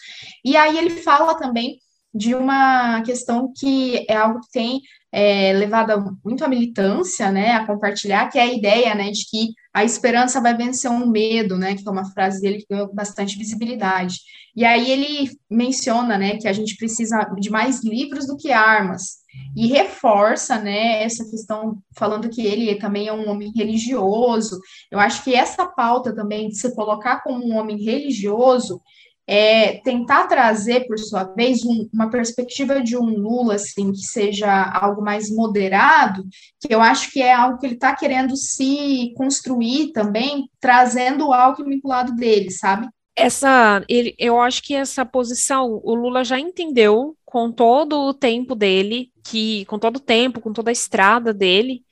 E 0.44 0.56
aí 0.56 0.76
ele 0.76 0.90
fala 0.90 1.36
também 1.36 1.78
de 2.12 2.34
uma 2.34 3.02
questão 3.02 3.52
que 3.56 4.04
é 4.08 4.16
algo 4.16 4.40
que 4.40 4.50
tem 4.50 4.80
é, 5.12 5.52
levado 5.52 6.18
muito 6.24 6.44
à 6.44 6.48
militância, 6.48 7.30
né, 7.30 7.52
a 7.52 7.66
compartilhar, 7.66 8.28
que 8.28 8.38
é 8.38 8.42
a 8.42 8.52
ideia, 8.52 8.94
né, 8.94 9.10
de 9.10 9.24
que 9.28 9.54
a 9.72 9.84
esperança 9.84 10.40
vai 10.40 10.56
vencer 10.56 10.90
um 10.90 11.08
medo, 11.08 11.56
né, 11.56 11.74
que 11.74 11.86
é 11.86 11.90
uma 11.90 12.10
frase 12.12 12.40
dele 12.40 12.58
que 12.58 12.66
ganhou 12.68 12.92
bastante 12.92 13.38
visibilidade. 13.38 14.16
E 14.54 14.64
aí 14.64 14.90
ele 14.90 15.30
menciona, 15.50 16.18
né, 16.18 16.36
que 16.36 16.48
a 16.48 16.52
gente 16.52 16.76
precisa 16.76 17.24
de 17.38 17.50
mais 17.50 17.82
livros 17.82 18.26
do 18.26 18.36
que 18.36 18.52
armas, 18.52 19.18
e 19.56 19.66
reforça, 19.66 20.58
né, 20.58 21.02
essa 21.02 21.24
questão, 21.28 21.78
falando 21.96 22.28
que 22.28 22.44
ele 22.44 22.74
também 22.76 23.08
é 23.08 23.12
um 23.12 23.28
homem 23.28 23.52
religioso. 23.54 24.58
Eu 24.90 24.98
acho 24.98 25.22
que 25.22 25.34
essa 25.34 25.66
pauta 25.66 26.14
também 26.14 26.48
de 26.48 26.56
se 26.56 26.74
colocar 26.74 27.22
como 27.22 27.44
um 27.44 27.56
homem 27.56 27.76
religioso 27.76 28.80
é, 29.30 29.74
tentar 29.82 30.26
trazer, 30.26 30.86
por 30.86 30.98
sua 30.98 31.24
vez, 31.24 31.62
um, 31.62 31.86
uma 31.92 32.08
perspectiva 32.08 32.80
de 32.80 32.96
um 32.96 33.04
Lula, 33.04 33.56
assim, 33.56 33.92
que 33.92 33.98
seja 33.98 34.50
algo 34.72 35.02
mais 35.02 35.30
moderado, 35.30 36.24
que 36.58 36.74
eu 36.74 36.80
acho 36.80 37.12
que 37.12 37.20
é 37.20 37.34
algo 37.34 37.58
que 37.58 37.66
ele 37.66 37.74
está 37.74 37.94
querendo 37.94 38.34
se 38.34 39.12
construir 39.18 39.92
também, 39.92 40.48
trazendo 40.58 41.28
o 41.28 41.32
Alckmin 41.34 41.74
vinculado 41.74 42.16
dele, 42.16 42.50
sabe? 42.50 42.88
Essa, 43.14 43.84
ele, 43.86 44.14
eu 44.18 44.40
acho 44.40 44.62
que 44.62 44.74
essa 44.74 45.04
posição, 45.04 45.78
o 45.84 45.94
Lula 45.94 46.24
já 46.24 46.40
entendeu 46.40 47.14
com 47.26 47.52
todo 47.52 48.00
o 48.00 48.14
tempo 48.14 48.54
dele, 48.54 49.12
que 49.22 49.66
com 49.66 49.78
todo 49.78 49.96
o 49.96 50.00
tempo, 50.00 50.40
com 50.40 50.54
toda 50.54 50.70
a 50.70 50.72
estrada 50.72 51.34
dele, 51.34 51.82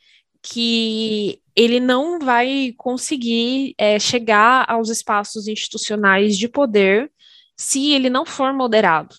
que 0.40 1.38
ele 1.54 1.80
não 1.80 2.18
vai 2.18 2.72
conseguir 2.78 3.74
é, 3.76 3.98
chegar 3.98 4.64
aos 4.70 4.88
espaços 4.88 5.48
institucionais 5.48 6.38
de 6.38 6.48
poder 6.48 7.10
se 7.56 7.92
ele 7.92 8.10
não 8.10 8.26
for 8.26 8.52
moderado. 8.52 9.14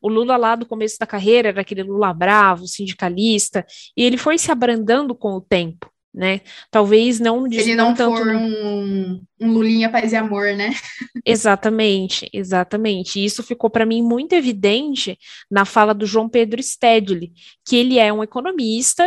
O 0.00 0.08
Lula 0.08 0.36
lá 0.36 0.54
do 0.54 0.66
começo 0.66 0.98
da 0.98 1.06
carreira 1.06 1.48
era 1.48 1.60
aquele 1.60 1.82
Lula 1.82 2.12
bravo, 2.12 2.66
sindicalista, 2.66 3.66
e 3.96 4.02
ele 4.02 4.16
foi 4.16 4.38
se 4.38 4.52
abrandando 4.52 5.14
com 5.14 5.32
o 5.32 5.40
tempo, 5.40 5.90
né? 6.14 6.42
Talvez 6.70 7.18
não 7.18 7.46
ele 7.46 7.74
não, 7.74 7.88
não 7.88 7.94
tanto 7.94 8.16
for 8.16 8.28
um, 8.28 9.20
um 9.40 9.52
Lulinha 9.52 9.90
paz 9.90 10.12
e 10.12 10.16
amor, 10.16 10.54
né? 10.54 10.70
exatamente, 11.26 12.28
exatamente. 12.32 13.18
E 13.18 13.24
isso 13.24 13.42
ficou 13.42 13.68
para 13.68 13.86
mim 13.86 14.02
muito 14.02 14.34
evidente 14.34 15.18
na 15.50 15.64
fala 15.64 15.92
do 15.92 16.06
João 16.06 16.28
Pedro 16.28 16.62
Stedley, 16.62 17.32
que 17.66 17.76
ele 17.76 17.98
é 17.98 18.12
um 18.12 18.22
economista, 18.22 19.06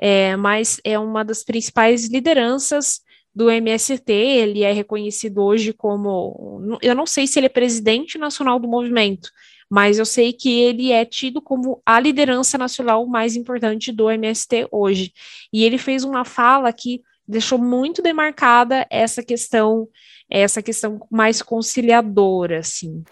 é, 0.00 0.36
mas 0.36 0.80
é 0.84 0.98
uma 0.98 1.24
das 1.24 1.44
principais 1.44 2.08
lideranças 2.08 3.00
do 3.38 3.48
MST, 3.48 4.12
ele 4.12 4.64
é 4.64 4.72
reconhecido 4.72 5.44
hoje 5.44 5.72
como, 5.72 6.76
eu 6.82 6.92
não 6.92 7.06
sei 7.06 7.24
se 7.24 7.38
ele 7.38 7.46
é 7.46 7.48
presidente 7.48 8.18
nacional 8.18 8.58
do 8.58 8.66
movimento, 8.66 9.30
mas 9.70 9.96
eu 9.96 10.04
sei 10.04 10.32
que 10.32 10.50
ele 10.58 10.90
é 10.90 11.04
tido 11.04 11.40
como 11.40 11.80
a 11.86 12.00
liderança 12.00 12.58
nacional 12.58 13.06
mais 13.06 13.36
importante 13.36 13.92
do 13.92 14.10
MST 14.10 14.66
hoje. 14.72 15.12
E 15.52 15.62
ele 15.64 15.78
fez 15.78 16.02
uma 16.02 16.24
fala 16.24 16.72
que 16.72 17.00
deixou 17.28 17.60
muito 17.60 18.02
demarcada 18.02 18.84
essa 18.90 19.22
questão, 19.22 19.86
essa 20.28 20.60
questão 20.60 20.98
mais 21.08 21.40
conciliadora, 21.40 22.58
assim. 22.58 23.04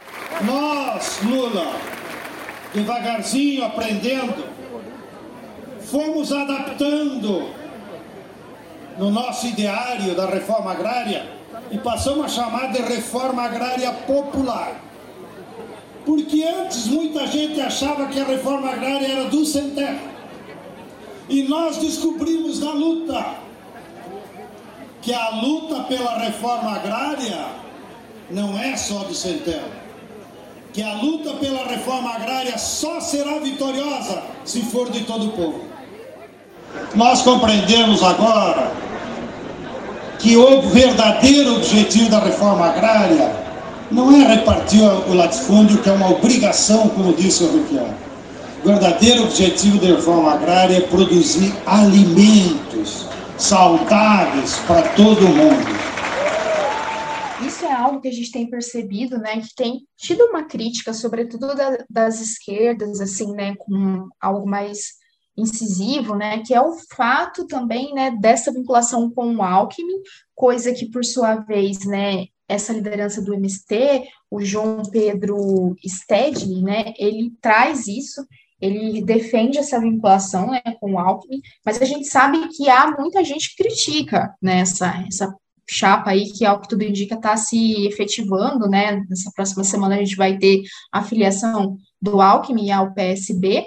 Nós, 0.45 1.21
Lula, 1.23 1.71
devagarzinho 2.75 3.65
aprendendo, 3.65 4.45
fomos 5.83 6.33
adaptando 6.33 7.66
no 8.99 9.11
nosso 9.11 9.47
ideário 9.47 10.15
da 10.15 10.27
reforma 10.27 10.73
agrária 10.73 11.27
e 11.71 11.79
passamos 11.79 12.27
a 12.27 12.29
chamar 12.29 12.73
de 12.73 12.83
reforma 12.83 13.43
agrária 13.43 13.93
popular. 13.93 14.81
Porque 16.05 16.45
antes 16.45 16.87
muita 16.87 17.27
gente 17.27 17.61
achava 17.61 18.07
que 18.07 18.21
a 18.21 18.25
reforma 18.25 18.71
agrária 18.71 19.07
era 19.07 19.25
do 19.25 19.45
sem 19.45 19.71
terra. 19.71 20.17
E 21.29 21.43
nós 21.43 21.79
descobrimos 21.79 22.61
na 22.61 22.73
luta 22.73 23.27
que 25.03 25.13
a 25.13 25.31
luta 25.31 25.83
pela 25.85 26.19
reforma 26.19 26.77
agrária 26.77 27.47
não 28.31 28.59
é 28.59 28.77
só 28.77 29.01
do 29.01 29.15
sem 29.15 29.39
terra 29.39 29.87
que 30.77 30.83
a 30.83 30.93
luta 30.93 31.33
pela 31.37 31.65
reforma 31.65 32.11
agrária 32.11 32.59
só 32.59 33.01
será 33.01 33.39
vitoriosa 33.39 34.23
se 34.45 34.61
for 34.61 34.91
de 34.91 35.05
todo 35.05 35.29
o 35.29 35.33
povo. 35.33 35.65
Nós 36.95 37.23
compreendemos 37.23 38.03
agora 38.03 38.71
que 40.19 40.37
o 40.37 40.63
verdadeiro 40.63 41.57
objetivo 41.57 42.11
da 42.11 42.21
reforma 42.21 42.67
agrária 42.67 43.35
não 43.91 44.11
é 44.11 44.35
repartir 44.35 44.83
o 44.83 45.15
latifúndio, 45.15 45.79
que 45.79 45.89
é 45.89 45.93
uma 45.93 46.11
obrigação, 46.11 46.89
como 46.89 47.13
disse 47.13 47.45
o 47.45 47.53
Requião. 47.53 47.95
O 48.65 48.69
verdadeiro 48.69 49.25
objetivo 49.25 49.79
da 49.79 49.89
reforma 49.89 50.33
agrária 50.33 50.77
é 50.77 50.81
produzir 50.81 51.55
alimentos 51.65 53.07
saudáveis 53.37 54.59
para 54.67 54.83
todo 54.91 55.23
mundo 55.29 55.77
isso 57.47 57.65
é 57.65 57.73
algo 57.73 58.01
que 58.01 58.09
a 58.09 58.13
gente 58.13 58.31
tem 58.31 58.49
percebido, 58.49 59.19
né, 59.19 59.41
que 59.41 59.55
tem 59.55 59.87
tido 59.97 60.25
uma 60.25 60.45
crítica, 60.45 60.93
sobretudo 60.93 61.55
da, 61.55 61.85
das 61.89 62.21
esquerdas, 62.21 63.01
assim, 63.01 63.33
né, 63.33 63.55
com 63.57 64.09
algo 64.21 64.49
mais 64.49 64.95
incisivo, 65.37 66.15
né, 66.15 66.39
que 66.39 66.55
é 66.55 66.61
o 66.61 66.77
fato 66.91 67.47
também, 67.47 67.93
né, 67.93 68.11
dessa 68.21 68.53
vinculação 68.53 69.11
com 69.11 69.37
o 69.37 69.43
Alckmin, 69.43 70.01
coisa 70.35 70.73
que, 70.73 70.91
por 70.91 71.05
sua 71.05 71.37
vez, 71.37 71.85
né, 71.85 72.27
essa 72.49 72.73
liderança 72.73 73.21
do 73.21 73.35
MST, 73.35 74.05
o 74.31 74.41
João 74.41 74.83
Pedro 74.91 75.77
Stedley, 75.87 76.63
né, 76.63 76.95
ele 76.99 77.33
traz 77.41 77.87
isso, 77.87 78.27
ele 78.61 79.05
defende 79.05 79.59
essa 79.59 79.81
vinculação 79.81 80.51
né, 80.51 80.63
com 80.81 80.95
o 80.95 80.99
Alckmin, 80.99 81.41
mas 81.65 81.81
a 81.83 81.85
gente 81.85 82.07
sabe 82.07 82.49
que 82.49 82.71
há 82.71 82.91
muita 82.99 83.23
gente 83.23 83.55
que 83.55 83.63
critica 83.63 84.35
né, 84.41 84.61
essa, 84.61 85.05
essa 85.07 85.35
chapa 85.69 86.11
aí, 86.11 86.33
que 86.33 86.45
ao 86.45 86.61
que 86.61 86.69
tudo 86.69 86.83
indica 86.83 87.17
está 87.17 87.37
se 87.37 87.87
efetivando, 87.87 88.69
né? 88.69 89.05
Nessa 89.09 89.31
próxima 89.35 89.65
semana 89.65 89.97
a 89.97 89.99
gente 89.99 90.17
vai 90.17 90.39
ter 90.39 90.63
a 90.93 91.03
filiação 91.03 91.77
do 92.01 92.21
Alckmin 92.21 92.71
ao 92.71 92.95
PSB. 92.95 93.67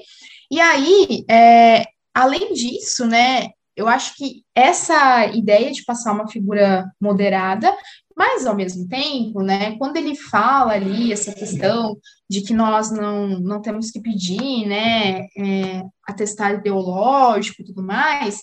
E 0.52 0.60
aí, 0.60 1.26
é, 1.30 1.86
além 2.14 2.54
disso, 2.54 3.06
né, 3.06 3.50
eu 3.76 3.88
acho 3.88 4.16
que 4.16 4.44
essa 4.54 5.28
ideia 5.28 5.72
de 5.72 5.86
passar 5.86 6.12
uma 6.12 6.28
figura 6.28 6.92
moderada, 7.00 7.74
mas 8.16 8.46
ao 8.46 8.56
mesmo 8.56 8.88
tempo, 8.88 9.42
né, 9.42 9.78
quando 9.78 9.96
ele 9.96 10.16
fala 10.16 10.74
ali 10.74 11.14
essa 11.14 11.32
questão 11.34 11.98
de 12.30 12.42
que 12.42 12.54
nós 12.54 12.92
não, 12.92 13.40
não 13.40 13.62
temos 13.62 13.92
que 13.92 14.02
pedir, 14.02 14.68
né, 14.68 15.22
é, 15.38 15.84
atestado 16.06 16.58
ideológico 16.58 17.62
e 17.62 17.66
tudo 17.66 17.82
mais, 17.82 18.42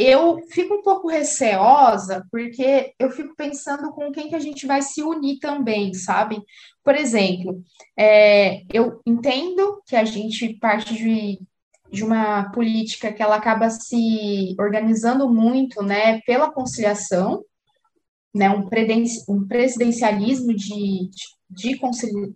eu 0.00 0.46
fico 0.48 0.74
um 0.74 0.82
pouco 0.82 1.08
receosa, 1.08 2.24
porque 2.30 2.94
eu 3.00 3.10
fico 3.10 3.34
pensando 3.34 3.90
com 3.90 4.12
quem 4.12 4.28
que 4.28 4.36
a 4.36 4.38
gente 4.38 4.64
vai 4.64 4.80
se 4.80 5.02
unir 5.02 5.40
também, 5.40 5.92
sabe? 5.92 6.40
Por 6.84 6.94
exemplo, 6.94 7.60
é, 7.98 8.62
eu 8.72 9.00
entendo 9.04 9.82
que 9.84 9.96
a 9.96 10.04
gente 10.04 10.54
parte 10.60 10.94
de, 10.94 11.40
de 11.90 12.04
uma 12.04 12.48
política 12.52 13.12
que 13.12 13.20
ela 13.20 13.34
acaba 13.34 13.68
se 13.70 14.54
organizando 14.56 15.28
muito, 15.28 15.82
né, 15.82 16.20
pela 16.20 16.52
conciliação, 16.52 17.44
né, 18.32 18.48
um, 18.50 18.68
presidencialismo 19.48 20.54
de, 20.54 21.10
de 21.50 21.76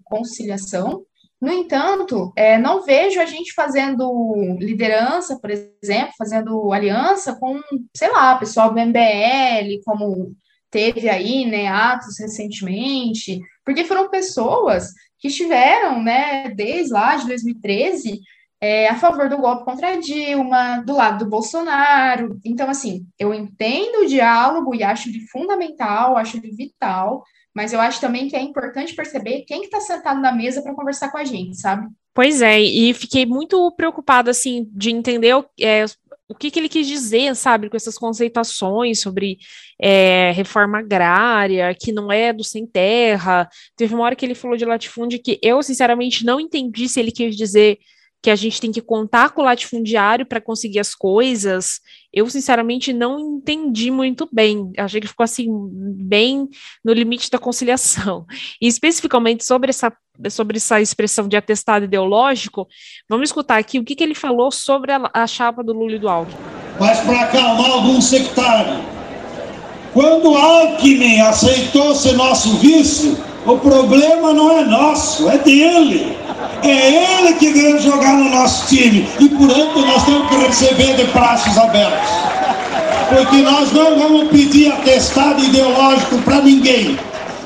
conciliação, 0.03 1.05
no 1.43 1.53
entanto, 1.53 2.33
é, 2.37 2.57
não 2.57 2.85
vejo 2.85 3.21
a 3.21 3.27
gente 3.27 3.53
fazendo 3.53 4.57
liderança, 4.61 5.37
por 5.41 5.51
exemplo, 5.51 6.13
fazendo 6.17 6.73
aliança 6.73 7.35
com, 7.35 7.61
sei 7.97 8.13
lá, 8.13 8.37
pessoal 8.39 8.73
do 8.73 8.79
MBL, 8.79 9.83
como 9.85 10.37
teve 10.71 11.09
aí, 11.09 11.45
né, 11.45 11.67
atos 11.67 12.17
recentemente, 12.21 13.41
porque 13.65 13.83
foram 13.83 14.09
pessoas 14.09 14.93
que 15.19 15.27
estiveram, 15.27 16.01
né, 16.01 16.49
desde 16.51 16.93
lá 16.93 17.17
de 17.17 17.27
2013, 17.27 18.21
é, 18.61 18.89
a 18.89 18.95
favor 18.95 19.29
do 19.29 19.39
golpe 19.39 19.65
contra 19.65 20.01
Dilma, 20.01 20.81
do 20.87 20.95
lado 20.95 21.25
do 21.25 21.31
Bolsonaro. 21.31 22.39
Então, 22.45 22.71
assim, 22.71 23.05
eu 23.19 23.35
entendo 23.35 24.05
o 24.05 24.07
diálogo 24.07 24.77
e 24.77 24.85
acho 24.85 25.11
de 25.11 25.29
fundamental, 25.29 26.17
acho 26.17 26.41
de 26.41 26.55
vital, 26.55 27.25
mas 27.55 27.73
eu 27.73 27.81
acho 27.81 28.01
também 28.01 28.29
que 28.29 28.37
é 28.37 28.41
importante 28.41 28.95
perceber 28.95 29.45
quem 29.47 29.61
que 29.61 29.67
está 29.67 29.81
sentado 29.81 30.21
na 30.21 30.33
mesa 30.33 30.63
para 30.63 30.75
conversar 30.75 31.11
com 31.11 31.19
a 31.19 31.25
gente, 31.25 31.57
sabe? 31.61 31.89
Pois 32.15 32.43
é, 32.43 32.61
e 32.61 32.93
fiquei 32.93 33.25
muito 33.25 33.71
preocupada, 33.73 34.31
assim, 34.31 34.69
de 34.73 34.91
entender 34.91 35.35
é, 35.61 35.85
o 36.29 36.35
que, 36.35 36.51
que, 36.51 36.59
ele 36.59 36.69
quis 36.69 36.87
dizer, 36.87 37.35
sabe, 37.35 37.69
com 37.69 37.77
essas 37.77 37.99
conceituações 37.99 39.01
sobre 39.01 39.39
é, 39.81 40.31
reforma 40.33 40.79
agrária, 40.79 41.75
que 41.75 41.93
não 41.93 42.11
é 42.11 42.33
do 42.33 42.45
sem 42.45 42.67
terra. 42.67 43.49
Teve 43.77 43.95
uma 43.95 44.05
hora 44.05 44.17
que 44.17 44.25
ele 44.25 44.35
falou 44.35 44.57
de 44.57 44.65
latifúndio 44.65 45.23
que 45.23 45.39
eu, 45.43 45.63
sinceramente, 45.63 46.25
não 46.25 46.41
entendi 46.41 46.89
se 46.89 47.01
ele 47.01 47.13
quis 47.13 47.37
dizer 47.37 47.79
que 48.23 48.31
a 48.31 48.37
gente 48.37 48.61
tem 48.61 48.71
que 48.71 48.81
contar 48.81 49.31
com 49.31 49.43
o 49.43 49.45
latifundiário 49.45 50.25
para 50.25 50.41
conseguir 50.41 50.79
as 50.79 50.95
coisas, 50.95 51.81
eu 52.13 52.31
sinceramente 52.31 52.93
não 52.93 53.19
entendi 53.19 53.91
muito 53.91 54.29
bem. 54.31 54.71
Achei 54.79 55.01
que 55.01 55.09
ficou 55.09 55.25
assim, 55.25 55.49
bem 55.97 56.49
no 56.85 56.93
limite 56.93 57.29
da 57.29 57.39
conciliação. 57.39 58.25
E 58.61 58.69
especificamente 58.69 59.45
sobre 59.45 59.71
essa, 59.71 59.93
sobre 60.31 60.59
essa 60.59 60.81
expressão 60.81 61.27
de 61.27 61.37
atestado 61.37 61.85
ideológico, 61.85 62.69
vamos 63.09 63.29
escutar 63.29 63.59
aqui 63.59 63.81
o 63.81 63.85
que, 63.85 63.97
que 63.97 64.05
ele 64.05 64.15
falou 64.15 64.53
sobre 64.53 64.93
a, 64.93 65.11
a 65.13 65.27
chapa 65.27 65.65
do 65.65 65.73
Lula 65.73 65.97
e 65.97 65.99
do 65.99 66.09
Alckmin. 66.09 66.37
Mas 66.79 67.01
para 67.01 67.23
acalmar 67.23 67.71
algum 67.73 68.01
sectário, 68.01 68.85
quando 69.93 70.35
Alckmin 70.37 71.21
aceitou 71.23 71.95
ser 71.97 72.13
nosso 72.13 72.57
vice, 72.59 73.17
o 73.45 73.59
problema 73.59 74.33
não 74.33 74.57
é 74.57 74.65
nosso, 74.65 75.29
é 75.29 75.39
dele. 75.39 76.17
É 76.63 77.23
ele 77.23 77.35
que 77.35 77.51
veio 77.51 77.81
jogar 77.81 78.15
no 78.15 78.31
nosso 78.31 78.69
time. 78.69 79.09
E 79.19 79.29
por 79.29 79.51
isso 79.51 79.87
nós 79.87 80.05
temos 80.05 80.29
que 80.29 80.37
receber 80.37 80.95
de 80.95 81.05
braços 81.13 81.59
abertos. 81.59 82.09
Porque 83.09 83.37
nós 83.39 83.73
não 83.73 83.99
vamos 83.99 84.29
pedir 84.29 84.73
atestado 84.73 85.43
ideológico 85.45 86.19
para 86.19 86.41
ninguém, 86.41 86.97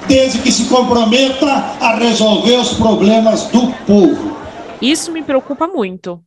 desde 0.07 0.39
que 0.39 0.53
se 0.53 0.67
comprometa 0.67 1.47
a 1.81 1.97
resolver 1.97 2.57
os 2.57 2.75
problemas 2.75 3.45
do 3.45 3.73
povo. 3.87 4.37
Isso 4.81 5.11
me 5.11 5.23
preocupa 5.23 5.67
muito. 5.67 6.21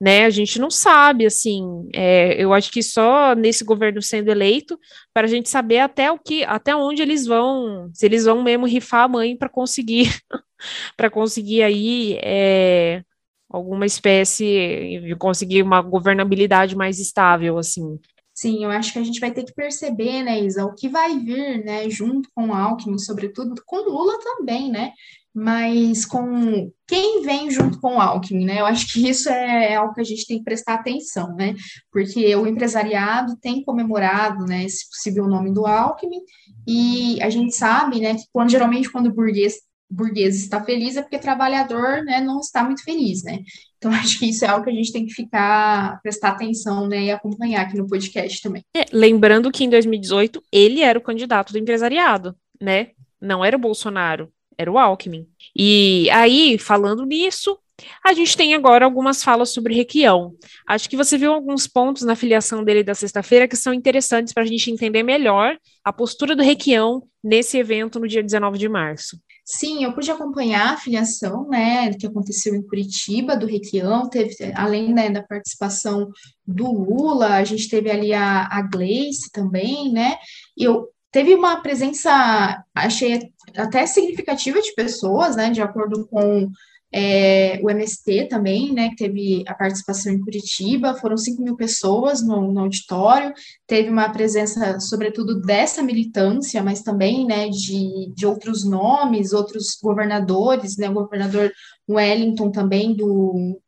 Né, 0.00 0.26
a 0.26 0.30
gente 0.30 0.60
não 0.60 0.70
sabe, 0.70 1.26
assim, 1.26 1.88
é, 1.92 2.40
eu 2.40 2.54
acho 2.54 2.70
que 2.70 2.84
só 2.84 3.34
nesse 3.34 3.64
governo 3.64 4.00
sendo 4.00 4.30
eleito, 4.30 4.78
para 5.12 5.26
a 5.26 5.28
gente 5.28 5.48
saber 5.48 5.80
até 5.80 6.08
o 6.12 6.16
que, 6.16 6.44
até 6.44 6.76
onde 6.76 7.02
eles 7.02 7.26
vão, 7.26 7.90
se 7.92 8.06
eles 8.06 8.24
vão 8.24 8.44
mesmo 8.44 8.64
rifar 8.64 9.04
a 9.04 9.08
mãe 9.08 9.36
para 9.36 9.48
conseguir 9.48 10.06
para 10.96 11.10
conseguir 11.10 11.64
aí 11.64 12.16
é, 12.22 13.02
alguma 13.48 13.86
espécie 13.86 15.00
de 15.04 15.16
conseguir 15.16 15.62
uma 15.62 15.80
governabilidade 15.80 16.76
mais 16.76 16.98
estável, 16.98 17.58
assim. 17.58 17.98
Sim, 18.34 18.62
eu 18.62 18.70
acho 18.70 18.92
que 18.92 19.00
a 19.00 19.02
gente 19.02 19.18
vai 19.18 19.32
ter 19.32 19.42
que 19.42 19.52
perceber, 19.52 20.22
né, 20.22 20.38
Isa, 20.40 20.64
o 20.64 20.72
que 20.72 20.88
vai 20.88 21.18
vir, 21.18 21.64
né, 21.64 21.90
junto 21.90 22.28
com 22.32 22.50
o 22.50 22.54
Alckmin, 22.54 22.98
sobretudo, 22.98 23.60
com 23.66 23.78
Lula 23.78 24.16
também, 24.20 24.70
né, 24.70 24.92
mas 25.38 26.04
com 26.04 26.68
quem 26.84 27.22
vem 27.22 27.48
junto 27.48 27.80
com 27.80 27.96
o 27.96 28.00
Alckmin, 28.00 28.44
né? 28.44 28.60
Eu 28.60 28.66
acho 28.66 28.92
que 28.92 29.08
isso 29.08 29.28
é 29.28 29.76
algo 29.76 29.94
que 29.94 30.00
a 30.00 30.04
gente 30.04 30.26
tem 30.26 30.38
que 30.38 30.44
prestar 30.44 30.74
atenção, 30.74 31.32
né? 31.36 31.54
Porque 31.92 32.34
o 32.34 32.44
empresariado 32.44 33.36
tem 33.40 33.62
comemorado, 33.62 34.44
né, 34.44 34.64
esse 34.64 34.88
possível 34.88 35.28
nome 35.28 35.52
do 35.54 35.64
Alckmin, 35.64 36.20
e 36.66 37.22
a 37.22 37.30
gente 37.30 37.54
sabe, 37.54 38.00
né, 38.00 38.16
que 38.16 38.24
quando, 38.32 38.50
geralmente 38.50 38.90
quando 38.90 39.06
o 39.06 39.14
burguês 39.14 39.58
burguês 39.90 40.36
está 40.36 40.62
feliz 40.62 40.98
é 40.98 41.02
porque 41.02 41.18
trabalhador 41.18 42.04
né, 42.04 42.20
não 42.20 42.40
está 42.40 42.62
muito 42.62 42.82
feliz, 42.82 43.22
né? 43.22 43.38
Então, 43.78 43.90
acho 43.94 44.18
que 44.18 44.26
isso 44.26 44.44
é 44.44 44.48
algo 44.48 44.64
que 44.64 44.70
a 44.70 44.74
gente 44.74 44.92
tem 44.92 45.06
que 45.06 45.14
ficar, 45.14 46.00
prestar 46.02 46.30
atenção, 46.30 46.88
né, 46.88 47.04
e 47.04 47.10
acompanhar 47.12 47.62
aqui 47.62 47.78
no 47.78 47.86
podcast 47.86 48.42
também. 48.42 48.62
É, 48.76 48.84
lembrando 48.92 49.52
que 49.52 49.64
em 49.64 49.70
2018 49.70 50.42
ele 50.50 50.80
era 50.80 50.98
o 50.98 51.02
candidato 51.02 51.52
do 51.52 51.58
empresariado, 51.58 52.36
né? 52.60 52.88
Não 53.20 53.44
era 53.44 53.56
o 53.56 53.60
Bolsonaro, 53.60 54.30
era 54.58 54.70
o 54.70 54.78
Alckmin. 54.78 55.26
E 55.56 56.10
aí, 56.10 56.58
falando 56.58 57.06
nisso, 57.06 57.56
a 58.04 58.12
gente 58.12 58.36
tem 58.36 58.54
agora 58.54 58.84
algumas 58.84 59.22
falas 59.22 59.50
sobre 59.50 59.74
Requião. 59.74 60.34
Acho 60.66 60.90
que 60.90 60.96
você 60.96 61.16
viu 61.16 61.32
alguns 61.32 61.68
pontos 61.68 62.02
na 62.02 62.16
filiação 62.16 62.64
dele 62.64 62.82
da 62.82 62.94
sexta-feira 62.94 63.46
que 63.46 63.56
são 63.56 63.72
interessantes 63.72 64.32
para 64.32 64.42
a 64.42 64.46
gente 64.46 64.70
entender 64.70 65.02
melhor 65.02 65.56
a 65.84 65.92
postura 65.92 66.34
do 66.34 66.42
Requião 66.42 67.02
nesse 67.22 67.56
evento 67.56 68.00
no 68.00 68.08
dia 68.08 68.22
19 68.22 68.58
de 68.58 68.68
março. 68.68 69.16
Sim, 69.44 69.82
eu 69.82 69.94
pude 69.94 70.10
acompanhar 70.10 70.74
a 70.74 70.76
filiação, 70.76 71.48
né, 71.48 71.94
que 71.94 72.06
aconteceu 72.06 72.54
em 72.54 72.62
Curitiba, 72.62 73.34
do 73.34 73.46
Requião, 73.46 74.06
teve, 74.06 74.34
além 74.54 74.92
né, 74.92 75.08
da 75.08 75.22
participação 75.22 76.10
do 76.46 76.70
Lula, 76.70 77.28
a 77.28 77.44
gente 77.44 77.66
teve 77.66 77.90
ali 77.90 78.12
a, 78.12 78.46
a 78.50 78.60
Gleice 78.60 79.30
também, 79.32 79.90
né, 79.90 80.18
e 80.54 80.64
eu 80.64 80.88
teve 81.10 81.34
uma 81.34 81.60
presença, 81.62 82.62
achei 82.74 83.30
até 83.56 83.86
significativa 83.86 84.60
de 84.60 84.74
pessoas, 84.74 85.36
né, 85.36 85.50
de 85.50 85.62
acordo 85.62 86.06
com 86.06 86.50
é, 86.92 87.60
o 87.62 87.70
MST 87.70 88.28
também, 88.28 88.72
né, 88.72 88.90
que 88.90 88.96
teve 88.96 89.44
a 89.46 89.54
participação 89.54 90.12
em 90.12 90.20
Curitiba, 90.20 90.94
foram 90.94 91.16
5 91.16 91.42
mil 91.42 91.56
pessoas 91.56 92.22
no, 92.22 92.50
no, 92.50 92.60
auditório, 92.60 93.32
teve 93.66 93.90
uma 93.90 94.08
presença, 94.10 94.80
sobretudo, 94.80 95.40
dessa 95.40 95.82
militância, 95.82 96.62
mas 96.62 96.82
também, 96.82 97.26
né, 97.26 97.48
de, 97.48 98.12
de 98.14 98.26
outros 98.26 98.64
nomes, 98.64 99.32
outros 99.32 99.78
governadores, 99.82 100.76
né, 100.76 100.88
o 100.88 100.94
governador 100.94 101.52
Wellington 101.88 102.50
também, 102.50 102.94
do... 102.94 103.60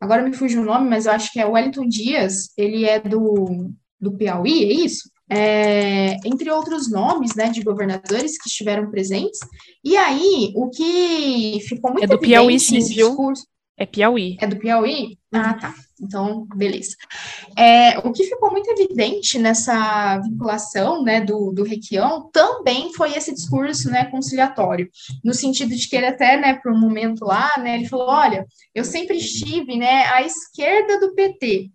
Agora 0.00 0.22
me 0.22 0.32
fugiu 0.32 0.62
o 0.62 0.64
nome, 0.64 0.88
mas 0.88 1.06
eu 1.06 1.12
acho 1.12 1.32
que 1.32 1.40
é 1.40 1.46
Wellington 1.46 1.86
Dias, 1.88 2.52
ele 2.56 2.84
é 2.84 3.00
do, 3.00 3.72
do 4.00 4.16
Piauí, 4.16 4.64
é 4.64 4.72
isso? 4.72 5.10
É, 5.30 6.16
entre 6.24 6.50
outros 6.50 6.90
nomes, 6.90 7.34
né, 7.34 7.50
de 7.50 7.62
governadores 7.62 8.40
que 8.40 8.48
estiveram 8.48 8.90
presentes. 8.90 9.40
E 9.84 9.96
aí, 9.96 10.52
o 10.56 10.68
que 10.70 11.60
ficou 11.68 11.92
muito 11.92 12.04
é 12.04 12.06
do 12.06 12.18
Piauí, 12.18 12.58
sim, 12.58 12.80
viu? 12.80 13.08
Discurso, 13.08 13.46
é 13.76 13.86
Piauí. 13.86 14.36
É 14.40 14.46
do 14.46 14.56
Piauí? 14.56 15.18
Ah, 15.32 15.54
tá. 15.54 15.74
Então, 16.00 16.46
beleza. 16.54 16.96
É, 17.56 17.98
o 17.98 18.12
que 18.12 18.24
ficou 18.24 18.50
muito 18.50 18.70
evidente 18.70 19.38
nessa 19.38 20.18
vinculação 20.18 21.02
né, 21.02 21.20
do, 21.20 21.52
do 21.52 21.64
Requião 21.64 22.30
também 22.32 22.92
foi 22.92 23.14
esse 23.14 23.34
discurso 23.34 23.90
né, 23.90 24.04
conciliatório, 24.06 24.88
no 25.24 25.34
sentido 25.34 25.74
de 25.74 25.88
que 25.88 25.96
ele 25.96 26.06
até, 26.06 26.36
né, 26.36 26.54
por 26.54 26.72
um 26.72 26.78
momento 26.78 27.24
lá, 27.24 27.52
né, 27.58 27.76
ele 27.76 27.88
falou, 27.88 28.08
olha, 28.08 28.46
eu 28.74 28.84
sempre 28.84 29.16
estive 29.16 29.76
né, 29.76 30.04
à 30.06 30.22
esquerda 30.22 31.00
do 31.00 31.14
PT, 31.14 31.70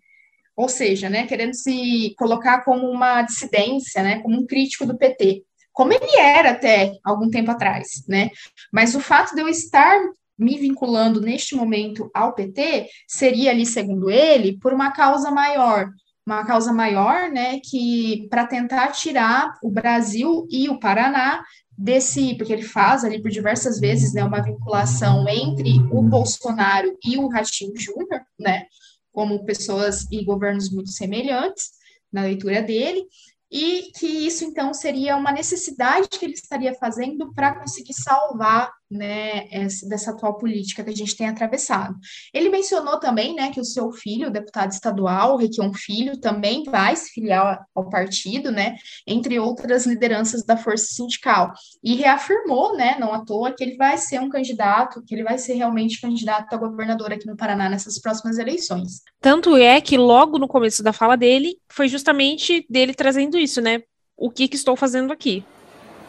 ou 0.56 0.68
seja, 0.68 1.08
né, 1.10 1.26
querendo 1.26 1.54
se 1.54 2.14
colocar 2.16 2.64
como 2.64 2.88
uma 2.88 3.22
dissidência, 3.22 4.02
né, 4.02 4.20
como 4.20 4.40
um 4.40 4.46
crítico 4.46 4.86
do 4.86 4.96
PT, 4.96 5.42
como 5.72 5.92
ele 5.92 6.16
era 6.16 6.50
até 6.50 6.92
algum 7.04 7.28
tempo 7.28 7.50
atrás, 7.50 8.04
né? 8.08 8.30
Mas 8.72 8.94
o 8.94 9.00
fato 9.00 9.34
de 9.34 9.40
eu 9.40 9.48
estar 9.48 9.98
me 10.38 10.56
vinculando 10.56 11.20
neste 11.20 11.54
momento 11.54 12.10
ao 12.14 12.32
PT 12.32 12.88
seria 13.08 13.50
ali, 13.50 13.66
segundo 13.66 14.08
ele, 14.10 14.58
por 14.58 14.72
uma 14.72 14.92
causa 14.92 15.30
maior, 15.30 15.90
uma 16.26 16.44
causa 16.44 16.72
maior, 16.72 17.30
né, 17.30 17.60
que 17.62 18.26
para 18.30 18.46
tentar 18.46 18.92
tirar 18.92 19.58
o 19.62 19.70
Brasil 19.70 20.46
e 20.50 20.68
o 20.68 20.78
Paraná 20.78 21.44
desse, 21.76 22.36
porque 22.36 22.52
ele 22.52 22.62
faz 22.62 23.04
ali 23.04 23.20
por 23.20 23.30
diversas 23.30 23.78
vezes, 23.78 24.14
né, 24.14 24.24
uma 24.24 24.42
vinculação 24.42 25.28
entre 25.28 25.78
o 25.90 26.00
Bolsonaro 26.02 26.96
e 27.04 27.18
o 27.18 27.28
Ratinho 27.28 27.76
Júnior, 27.76 28.22
né, 28.38 28.66
como 29.14 29.44
pessoas 29.44 30.06
e 30.10 30.24
governos 30.24 30.70
muito 30.70 30.90
semelhantes, 30.90 31.70
na 32.12 32.22
leitura 32.22 32.60
dele, 32.60 33.06
e 33.50 33.92
que 33.96 34.06
isso 34.06 34.44
então 34.44 34.74
seria 34.74 35.16
uma 35.16 35.30
necessidade 35.30 36.08
que 36.08 36.24
ele 36.24 36.34
estaria 36.34 36.74
fazendo 36.74 37.32
para 37.32 37.54
conseguir 37.54 37.94
salvar 37.94 38.72
né, 38.94 39.46
dessa 39.88 40.12
atual 40.12 40.34
política 40.36 40.84
que 40.84 40.90
a 40.90 40.94
gente 40.96 41.16
tem 41.16 41.26
atravessado. 41.26 41.94
Ele 42.32 42.48
mencionou 42.48 42.98
também 42.98 43.34
né, 43.34 43.50
que 43.50 43.60
o 43.60 43.64
seu 43.64 43.90
filho, 43.92 44.28
o 44.28 44.32
deputado 44.32 44.72
estadual, 44.72 45.36
Requião 45.36 45.72
Filho, 45.74 46.20
também 46.20 46.62
vai 46.64 46.94
se 46.94 47.10
filiar 47.10 47.66
ao 47.74 47.88
partido, 47.88 48.50
né, 48.50 48.76
entre 49.06 49.38
outras 49.38 49.86
lideranças 49.86 50.44
da 50.44 50.56
força 50.56 50.86
sindical, 50.86 51.52
e 51.82 51.94
reafirmou, 51.94 52.76
né, 52.76 52.96
não 52.98 53.12
à 53.12 53.24
toa, 53.24 53.52
que 53.52 53.64
ele 53.64 53.76
vai 53.76 53.98
ser 53.98 54.20
um 54.20 54.28
candidato, 54.28 55.02
que 55.04 55.14
ele 55.14 55.24
vai 55.24 55.38
ser 55.38 55.54
realmente 55.54 56.00
candidato 56.00 56.54
a 56.54 56.58
governador 56.58 57.12
aqui 57.12 57.26
no 57.26 57.36
Paraná 57.36 57.68
nessas 57.68 58.00
próximas 58.00 58.38
eleições. 58.38 59.02
Tanto 59.20 59.56
é 59.56 59.80
que 59.80 59.96
logo 59.96 60.38
no 60.38 60.48
começo 60.48 60.82
da 60.82 60.92
fala 60.92 61.16
dele, 61.16 61.56
foi 61.68 61.88
justamente 61.88 62.64
dele 62.70 62.94
trazendo 62.94 63.36
isso, 63.36 63.60
né, 63.60 63.82
o 64.16 64.30
que, 64.30 64.46
que 64.46 64.56
estou 64.56 64.76
fazendo 64.76 65.12
aqui. 65.12 65.44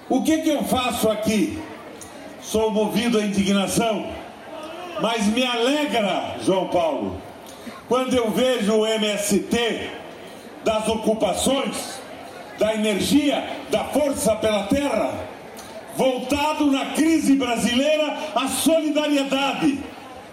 O 0.07 0.21
que, 0.21 0.37
que 0.37 0.49
eu 0.49 0.63
faço 0.63 1.09
aqui? 1.09 1.57
Sou 2.51 2.71
movido 2.71 3.17
à 3.17 3.23
indignação, 3.23 4.05
mas 5.01 5.25
me 5.27 5.45
alegra, 5.45 6.35
João 6.43 6.67
Paulo, 6.67 7.19
quando 7.87 8.13
eu 8.13 8.29
vejo 8.31 8.73
o 8.73 8.85
MST 8.85 9.89
das 10.63 10.87
ocupações, 10.87 11.99
da 12.57 12.73
energia, 12.73 13.43
da 13.69 13.83
força 13.85 14.35
pela 14.35 14.63
terra, 14.63 15.13
voltado 15.97 16.71
na 16.71 16.87
crise 16.87 17.35
brasileira 17.35 18.15
à 18.35 18.47
solidariedade, 18.47 19.79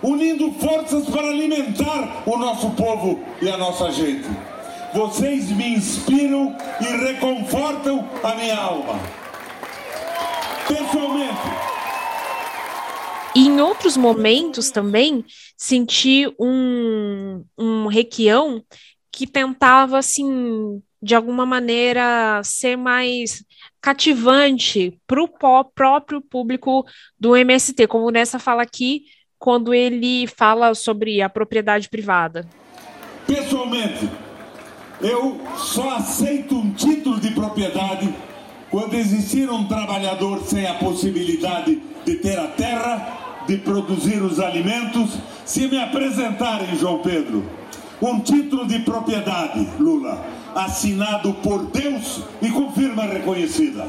unindo 0.02 0.52
forças 0.52 1.06
para 1.06 1.28
alimentar 1.28 2.22
o 2.26 2.36
nosso 2.36 2.70
povo 2.70 3.20
e 3.40 3.48
a 3.48 3.56
nossa 3.56 3.90
gente. 3.90 4.28
Vocês 4.92 5.50
me 5.50 5.74
inspiram 5.74 6.54
e 6.80 6.84
reconfortam 6.84 8.06
a 8.22 8.34
minha 8.34 8.56
alma. 8.56 9.00
Pessoalmente, 10.68 11.71
e 13.34 13.46
em 13.46 13.60
outros 13.60 13.96
momentos 13.96 14.70
também 14.70 15.24
senti 15.56 16.26
um, 16.38 17.44
um 17.56 17.86
requião 17.86 18.62
que 19.10 19.26
tentava, 19.26 19.98
assim, 19.98 20.82
de 21.02 21.14
alguma 21.14 21.44
maneira 21.46 22.42
ser 22.44 22.76
mais 22.76 23.44
cativante 23.80 24.98
para 25.06 25.22
o 25.22 25.64
próprio 25.64 26.20
público 26.20 26.84
do 27.18 27.36
MST, 27.36 27.86
como 27.86 28.10
nessa 28.10 28.38
fala 28.38 28.62
aqui, 28.62 29.04
quando 29.38 29.74
ele 29.74 30.26
fala 30.26 30.74
sobre 30.74 31.20
a 31.20 31.28
propriedade 31.28 31.88
privada. 31.88 32.46
Pessoalmente, 33.26 34.08
eu 35.00 35.40
só 35.56 35.96
aceito 35.96 36.54
um 36.54 36.72
título 36.72 37.18
de 37.18 37.32
propriedade 37.32 38.14
quando 38.72 38.94
existir 38.94 39.50
um 39.50 39.68
trabalhador 39.68 40.40
sem 40.46 40.66
a 40.66 40.72
possibilidade 40.74 41.78
de 42.06 42.14
ter 42.16 42.38
a 42.38 42.48
terra 42.48 43.44
de 43.46 43.58
produzir 43.58 44.22
os 44.22 44.40
alimentos, 44.40 45.18
se 45.44 45.68
me 45.68 45.78
apresentarem, 45.78 46.74
João 46.76 47.00
Pedro, 47.00 47.44
um 48.00 48.18
título 48.18 48.66
de 48.66 48.78
propriedade, 48.78 49.68
Lula, 49.78 50.24
assinado 50.54 51.34
por 51.34 51.66
Deus 51.66 52.22
e 52.40 52.50
com 52.50 52.72
firma 52.72 53.02
reconhecida. 53.02 53.86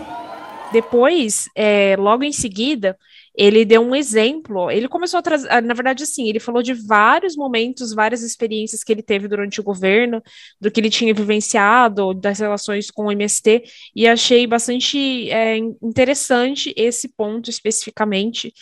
Depois, 0.74 1.50
é, 1.56 1.96
logo 1.98 2.26
em 2.26 2.34
seguida, 2.34 2.98
ele 3.36 3.66
deu 3.66 3.82
um 3.82 3.96
exemplo. 3.96 4.70
Ele 4.70 4.88
começou 4.88 5.18
a 5.18 5.22
trazer, 5.22 5.52
ah, 5.52 5.62
na 5.62 5.74
verdade, 5.74 6.04
assim, 6.04 6.30
ele 6.30 6.40
falou 6.40 6.62
de 6.62 6.74
vários 6.74 7.36
momentos, 7.36 7.94
várias 7.94 8.22
experiências 8.22 8.84
que 8.84 8.92
ele 8.92 9.02
teve 9.02 9.28
durante 9.28 9.60
o 9.60 9.64
governo, 9.64 10.22
do 10.62 10.70
que 10.70 10.80
ele 10.80 10.90
tinha 10.90 11.14
vivenciado, 11.14 12.14
das 12.14 12.40
relações 12.40 12.92
com 12.92 13.06
o 13.06 13.12
MST, 13.12 13.64
e 13.96 14.08
achei 14.08 14.46
bastante 14.46 15.30
é, 15.32 15.58
interessante 15.58 16.74
esse 16.78 17.08
ponto 17.08 17.50
especificamente 17.50 18.54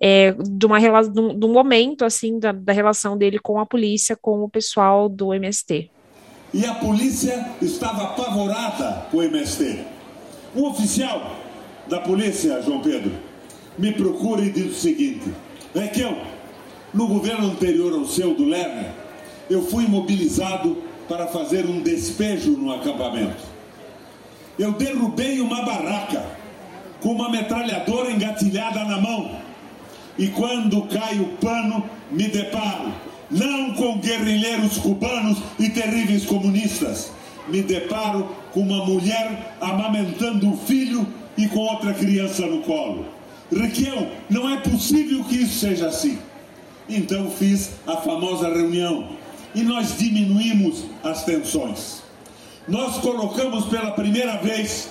é, 0.00 0.32
de, 0.32 0.66
uma, 0.66 0.78
de, 0.78 1.20
um, 1.20 1.38
de 1.38 1.46
um 1.46 1.52
momento 1.52 2.04
assim 2.04 2.38
da, 2.38 2.52
da 2.52 2.72
relação 2.72 3.18
dele 3.18 3.38
com 3.38 3.58
a 3.58 3.66
polícia, 3.66 4.16
com 4.16 4.42
o 4.42 4.48
pessoal 4.48 5.08
do 5.08 5.34
MST. 5.34 5.90
E 6.52 6.64
a 6.64 6.74
polícia 6.74 7.46
estava 7.62 8.04
apavorada 8.04 9.06
com 9.10 9.18
o 9.18 9.22
MST. 9.22 9.84
Um 10.56 10.64
oficial 10.64 11.36
da 11.88 12.00
polícia, 12.00 12.60
João 12.62 12.80
Pedro, 12.80 13.29
me 13.80 13.92
procura 13.92 14.42
e 14.42 14.50
diz 14.50 14.76
o 14.76 14.80
seguinte: 14.80 15.32
Requião, 15.74 16.16
no 16.92 17.08
governo 17.08 17.50
anterior 17.50 17.94
ao 17.94 18.06
seu, 18.06 18.34
do 18.34 18.44
Lerner, 18.44 18.92
eu 19.48 19.62
fui 19.66 19.86
mobilizado 19.88 20.76
para 21.08 21.26
fazer 21.26 21.66
um 21.66 21.80
despejo 21.80 22.52
no 22.52 22.72
acampamento. 22.72 23.42
Eu 24.58 24.72
derrubei 24.72 25.40
uma 25.40 25.62
barraca 25.62 26.24
com 27.00 27.12
uma 27.12 27.30
metralhadora 27.30 28.10
engatilhada 28.10 28.84
na 28.84 29.00
mão 29.00 29.40
e 30.18 30.28
quando 30.28 30.82
cai 30.82 31.18
o 31.18 31.28
pano, 31.38 31.88
me 32.10 32.28
deparo 32.28 32.92
não 33.30 33.72
com 33.74 33.98
guerrilheiros 33.98 34.76
cubanos 34.78 35.38
e 35.58 35.70
terríveis 35.70 36.26
comunistas, 36.26 37.12
me 37.48 37.62
deparo 37.62 38.28
com 38.52 38.60
uma 38.60 38.84
mulher 38.84 39.56
amamentando 39.60 40.46
um 40.46 40.56
filho 40.56 41.06
e 41.38 41.46
com 41.46 41.60
outra 41.60 41.94
criança 41.94 42.44
no 42.46 42.60
colo. 42.62 43.19
Requião, 43.52 44.08
não 44.28 44.48
é 44.48 44.58
possível 44.58 45.24
que 45.24 45.36
isso 45.36 45.58
seja 45.58 45.88
assim. 45.88 46.18
Então 46.88 47.30
fiz 47.30 47.70
a 47.86 47.96
famosa 47.96 48.48
reunião 48.48 49.08
e 49.54 49.62
nós 49.62 49.96
diminuímos 49.98 50.84
as 51.02 51.24
tensões. 51.24 52.02
Nós 52.68 52.98
colocamos 52.98 53.66
pela 53.66 53.92
primeira 53.92 54.36
vez 54.38 54.90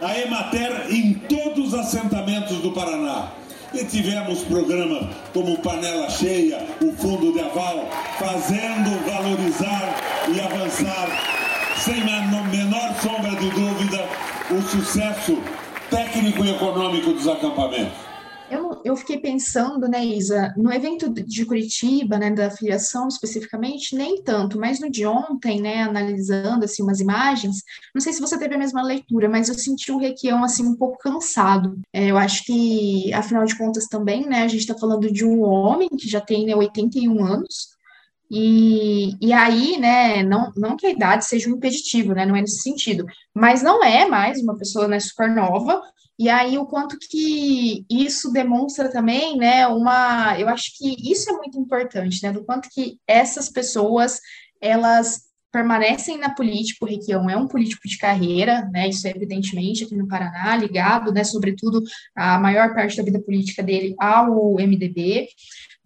a 0.00 0.18
Emater 0.18 0.86
em 0.90 1.14
todos 1.14 1.68
os 1.68 1.74
assentamentos 1.74 2.58
do 2.58 2.72
Paraná. 2.72 3.32
E 3.74 3.84
tivemos 3.84 4.40
programas 4.44 5.14
como 5.34 5.58
Panela 5.58 6.08
Cheia, 6.08 6.66
o 6.80 6.90
Fundo 6.92 7.34
de 7.34 7.40
Aval, 7.40 7.90
fazendo 8.18 9.04
valorizar 9.04 9.94
e 10.34 10.40
avançar, 10.40 11.08
sem 11.84 12.00
a 12.00 12.22
menor 12.44 12.94
sombra 13.02 13.36
de 13.36 13.50
dúvida, 13.50 14.08
o 14.50 14.62
sucesso 14.62 15.38
técnico 15.90 16.44
e 16.44 16.50
econômico 16.50 17.12
dos 17.12 17.26
acampamentos. 17.26 18.08
Eu 18.50 18.68
eu, 18.84 18.96
fiquei 18.96 19.18
pensando, 19.18 19.88
né, 19.88 20.04
Isa, 20.04 20.54
no 20.56 20.72
evento 20.72 21.10
de 21.10 21.44
Curitiba, 21.44 22.18
né, 22.18 22.30
da 22.30 22.50
filiação 22.50 23.08
especificamente, 23.08 23.94
nem 23.94 24.22
tanto, 24.22 24.58
mas 24.58 24.80
no 24.80 24.90
de 24.90 25.06
ontem, 25.06 25.60
né, 25.60 25.82
analisando, 25.82 26.64
assim, 26.64 26.82
umas 26.82 27.00
imagens, 27.00 27.62
não 27.94 28.00
sei 28.00 28.12
se 28.12 28.20
você 28.20 28.38
teve 28.38 28.54
a 28.54 28.58
mesma 28.58 28.82
leitura, 28.82 29.28
mas 29.28 29.48
eu 29.48 29.54
senti 29.54 29.92
o 29.92 29.98
Requião, 29.98 30.44
assim, 30.44 30.66
um 30.66 30.76
pouco 30.76 30.98
cansado. 30.98 31.78
É, 31.92 32.10
eu 32.10 32.16
acho 32.16 32.44
que, 32.44 33.12
afinal 33.12 33.44
de 33.44 33.56
contas, 33.56 33.86
também, 33.86 34.26
né, 34.26 34.42
a 34.42 34.48
gente 34.48 34.60
está 34.60 34.74
falando 34.74 35.12
de 35.12 35.24
um 35.24 35.42
homem 35.42 35.88
que 35.88 36.08
já 36.08 36.20
tem, 36.20 36.46
né, 36.46 36.54
81 36.54 37.24
anos, 37.24 37.77
e, 38.30 39.14
e 39.20 39.32
aí, 39.32 39.78
né, 39.78 40.22
não, 40.22 40.52
não 40.56 40.76
que 40.76 40.86
a 40.86 40.90
idade 40.90 41.24
seja 41.24 41.48
um 41.48 41.56
impeditivo, 41.56 42.14
né, 42.14 42.26
não 42.26 42.36
é 42.36 42.40
nesse 42.40 42.60
sentido, 42.60 43.06
mas 43.34 43.62
não 43.62 43.82
é 43.82 44.06
mais 44.06 44.42
uma 44.42 44.56
pessoa, 44.56 44.86
né, 44.86 45.00
super 45.00 45.34
nova, 45.34 45.80
e 46.18 46.28
aí 46.28 46.58
o 46.58 46.66
quanto 46.66 46.98
que 46.98 47.86
isso 47.88 48.30
demonstra 48.30 48.90
também, 48.90 49.36
né, 49.36 49.66
uma, 49.66 50.38
eu 50.38 50.48
acho 50.48 50.76
que 50.76 51.10
isso 51.10 51.30
é 51.30 51.32
muito 51.34 51.58
importante, 51.58 52.22
né, 52.22 52.32
do 52.32 52.44
quanto 52.44 52.68
que 52.68 52.98
essas 53.06 53.48
pessoas, 53.48 54.20
elas 54.60 55.28
permanecem 55.50 56.18
na 56.18 56.34
política, 56.34 56.84
o 56.84 56.88
Requião 56.88 57.30
é 57.30 57.36
um 57.36 57.48
político 57.48 57.88
de 57.88 57.96
carreira, 57.96 58.68
né, 58.70 58.88
isso 58.88 59.06
é 59.06 59.10
evidentemente 59.10 59.84
aqui 59.84 59.96
no 59.96 60.06
Paraná, 60.06 60.54
ligado, 60.56 61.12
né, 61.12 61.24
sobretudo 61.24 61.82
a 62.14 62.38
maior 62.38 62.74
parte 62.74 62.96
da 62.98 63.02
vida 63.02 63.20
política 63.20 63.62
dele 63.62 63.94
ao 63.98 64.60
MDB, 64.60 65.28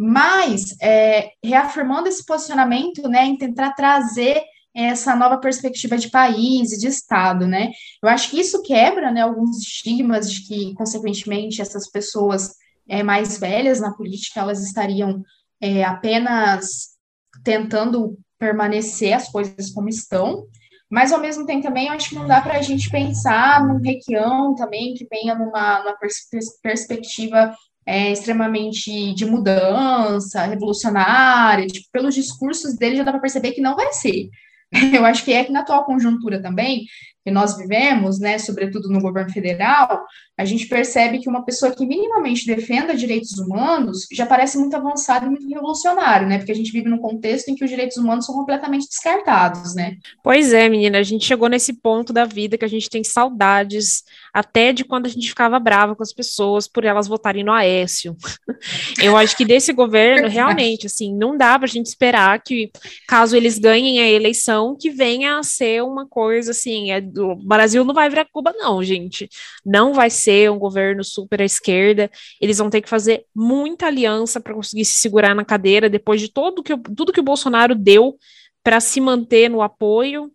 mas 0.02 0.74
é, 0.82 1.30
reafirmando 1.44 2.08
esse 2.08 2.24
posicionamento, 2.26 3.08
né, 3.08 3.24
em 3.24 3.36
tentar 3.36 3.72
trazer 3.72 4.42
essa 4.74 5.14
nova 5.14 5.38
perspectiva 5.38 5.96
de 5.96 6.10
país 6.10 6.72
e 6.72 6.78
de 6.78 6.88
Estado, 6.88 7.46
né? 7.46 7.70
Eu 8.02 8.08
acho 8.08 8.30
que 8.30 8.40
isso 8.40 8.62
quebra, 8.62 9.12
né, 9.12 9.20
alguns 9.20 9.58
estigmas 9.58 10.32
de 10.32 10.46
que, 10.46 10.74
consequentemente, 10.74 11.60
essas 11.60 11.90
pessoas 11.90 12.54
é, 12.88 13.02
mais 13.02 13.38
velhas 13.38 13.80
na 13.80 13.92
política, 13.92 14.40
elas 14.40 14.64
estariam 14.64 15.22
é, 15.60 15.84
apenas 15.84 16.96
tentando 17.44 18.18
permanecer 18.38 19.12
as 19.12 19.28
coisas 19.28 19.70
como 19.70 19.88
estão, 19.88 20.46
mas, 20.90 21.12
ao 21.12 21.20
mesmo 21.20 21.46
tempo, 21.46 21.62
também, 21.62 21.86
eu 21.86 21.92
acho 21.92 22.10
que 22.10 22.14
não 22.14 22.26
dá 22.26 22.40
para 22.40 22.58
a 22.58 22.62
gente 22.62 22.90
pensar 22.90 23.66
num 23.66 23.78
requião 23.78 24.54
também 24.54 24.94
que 24.94 25.06
venha 25.10 25.34
numa, 25.34 25.78
numa 25.78 25.96
pers 25.96 26.28
perspectiva 26.62 27.54
é, 27.86 28.12
extremamente 28.12 29.14
de 29.14 29.26
mudança, 29.26 30.44
revolucionária, 30.44 31.66
tipo, 31.66 31.88
pelos 31.92 32.14
discursos 32.14 32.76
dele 32.76 32.96
já 32.96 33.02
dá 33.04 33.12
para 33.12 33.20
perceber 33.20 33.52
que 33.52 33.60
não 33.60 33.74
vai 33.74 33.92
ser. 33.92 34.28
Eu 34.94 35.04
acho 35.04 35.24
que 35.24 35.32
é 35.32 35.44
que 35.44 35.52
na 35.52 35.60
atual 35.60 35.84
conjuntura 35.84 36.40
também, 36.40 36.86
que 37.24 37.30
nós 37.30 37.56
vivemos, 37.56 38.18
né, 38.18 38.38
sobretudo 38.38 38.88
no 38.88 39.00
governo 39.00 39.30
federal, 39.30 40.04
a 40.36 40.44
gente 40.44 40.66
percebe 40.66 41.20
que 41.20 41.28
uma 41.28 41.44
pessoa 41.44 41.72
que 41.72 41.86
minimamente 41.86 42.46
defenda 42.46 42.96
direitos 42.96 43.38
humanos 43.38 44.06
já 44.10 44.26
parece 44.26 44.58
muito 44.58 44.74
avançado 44.74 45.26
e 45.26 45.28
muito 45.28 45.48
revolucionário, 45.48 46.26
né? 46.26 46.38
Porque 46.38 46.50
a 46.50 46.54
gente 46.54 46.72
vive 46.72 46.88
num 46.88 46.98
contexto 46.98 47.48
em 47.48 47.54
que 47.54 47.64
os 47.64 47.70
direitos 47.70 47.96
humanos 47.96 48.26
são 48.26 48.34
completamente 48.34 48.88
descartados, 48.88 49.74
né? 49.74 49.98
Pois 50.22 50.52
é, 50.52 50.68
menina, 50.68 50.98
a 50.98 51.02
gente 51.02 51.24
chegou 51.24 51.48
nesse 51.48 51.74
ponto 51.74 52.12
da 52.12 52.24
vida 52.24 52.58
que 52.58 52.64
a 52.64 52.68
gente 52.68 52.90
tem 52.90 53.04
saudades 53.04 54.02
até 54.32 54.72
de 54.72 54.84
quando 54.84 55.06
a 55.06 55.08
gente 55.08 55.28
ficava 55.28 55.58
brava 55.58 55.94
com 55.94 56.02
as 56.02 56.12
pessoas 56.12 56.66
por 56.66 56.84
elas 56.84 57.06
votarem 57.06 57.44
no 57.44 57.52
Aécio. 57.52 58.16
Eu 59.02 59.16
acho 59.16 59.36
que 59.36 59.44
desse 59.44 59.72
governo, 59.72 60.28
realmente, 60.28 60.86
assim, 60.86 61.14
não 61.14 61.36
dá 61.36 61.58
para 61.58 61.66
a 61.66 61.70
gente 61.70 61.86
esperar 61.86 62.42
que, 62.42 62.70
caso 63.06 63.36
eles 63.36 63.58
ganhem 63.58 64.00
a 64.00 64.08
eleição, 64.08 64.76
que 64.78 64.90
venha 64.90 65.38
a 65.38 65.42
ser 65.42 65.82
uma 65.82 66.06
coisa 66.06 66.52
assim, 66.52 66.90
é, 66.90 67.02
o 67.18 67.36
Brasil 67.36 67.84
não 67.84 67.92
vai 67.92 68.08
virar 68.08 68.26
Cuba, 68.32 68.54
não, 68.56 68.82
gente. 68.82 69.28
Não 69.64 69.92
vai 69.92 70.08
ser 70.08 70.50
um 70.50 70.58
governo 70.58 71.04
super 71.04 71.42
à 71.42 71.44
esquerda. 71.44 72.10
Eles 72.40 72.58
vão 72.58 72.70
ter 72.70 72.80
que 72.80 72.88
fazer 72.88 73.24
muita 73.34 73.86
aliança 73.86 74.40
para 74.40 74.54
conseguir 74.54 74.84
se 74.84 74.94
segurar 74.94 75.34
na 75.34 75.44
cadeira 75.44 75.88
depois 75.88 76.20
de 76.20 76.28
todo 76.28 76.62
que, 76.62 76.76
tudo 76.96 77.12
que 77.12 77.20
o 77.20 77.24
Bolsonaro 77.24 77.74
deu 77.74 78.16
para 78.62 78.78
se 78.78 79.00
manter 79.00 79.48
no 79.50 79.60
apoio, 79.60 80.30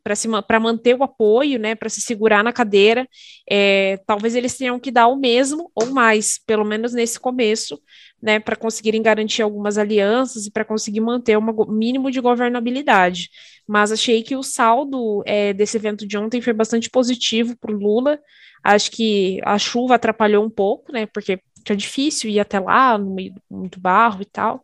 para 0.45 0.59
manter 0.59 0.95
o 0.95 1.03
apoio, 1.03 1.57
né, 1.57 1.75
para 1.75 1.87
se 1.87 2.01
segurar 2.01 2.43
na 2.43 2.51
cadeira, 2.51 3.07
é, 3.49 3.97
talvez 4.05 4.35
eles 4.35 4.57
tenham 4.57 4.79
que 4.79 4.91
dar 4.91 5.07
o 5.07 5.15
mesmo 5.15 5.71
ou 5.73 5.87
mais, 5.87 6.37
pelo 6.45 6.65
menos 6.65 6.93
nesse 6.93 7.17
começo, 7.19 7.79
né, 8.21 8.39
para 8.39 8.57
conseguirem 8.57 9.01
garantir 9.01 9.41
algumas 9.41 9.77
alianças 9.77 10.45
e 10.45 10.51
para 10.51 10.65
conseguir 10.65 10.99
manter 10.99 11.37
um 11.37 11.65
mínimo 11.69 12.11
de 12.11 12.19
governabilidade. 12.19 13.29
Mas 13.65 13.91
achei 13.91 14.21
que 14.21 14.35
o 14.35 14.43
saldo 14.43 15.23
é, 15.25 15.53
desse 15.53 15.77
evento 15.77 16.05
de 16.05 16.17
ontem 16.17 16.41
foi 16.41 16.53
bastante 16.53 16.89
positivo 16.89 17.55
para 17.57 17.71
o 17.71 17.77
Lula. 17.77 18.19
Acho 18.61 18.91
que 18.91 19.39
a 19.45 19.57
chuva 19.57 19.95
atrapalhou 19.95 20.43
um 20.43 20.49
pouco, 20.49 20.91
né, 20.91 21.05
porque 21.05 21.39
é 21.73 21.75
difícil 21.75 22.29
ir 22.29 22.39
até 22.39 22.59
lá, 22.59 22.97
no 22.97 23.13
meio 23.13 23.33
do 23.33 23.41
muito 23.49 23.79
barro 23.79 24.21
e 24.21 24.25
tal. 24.25 24.63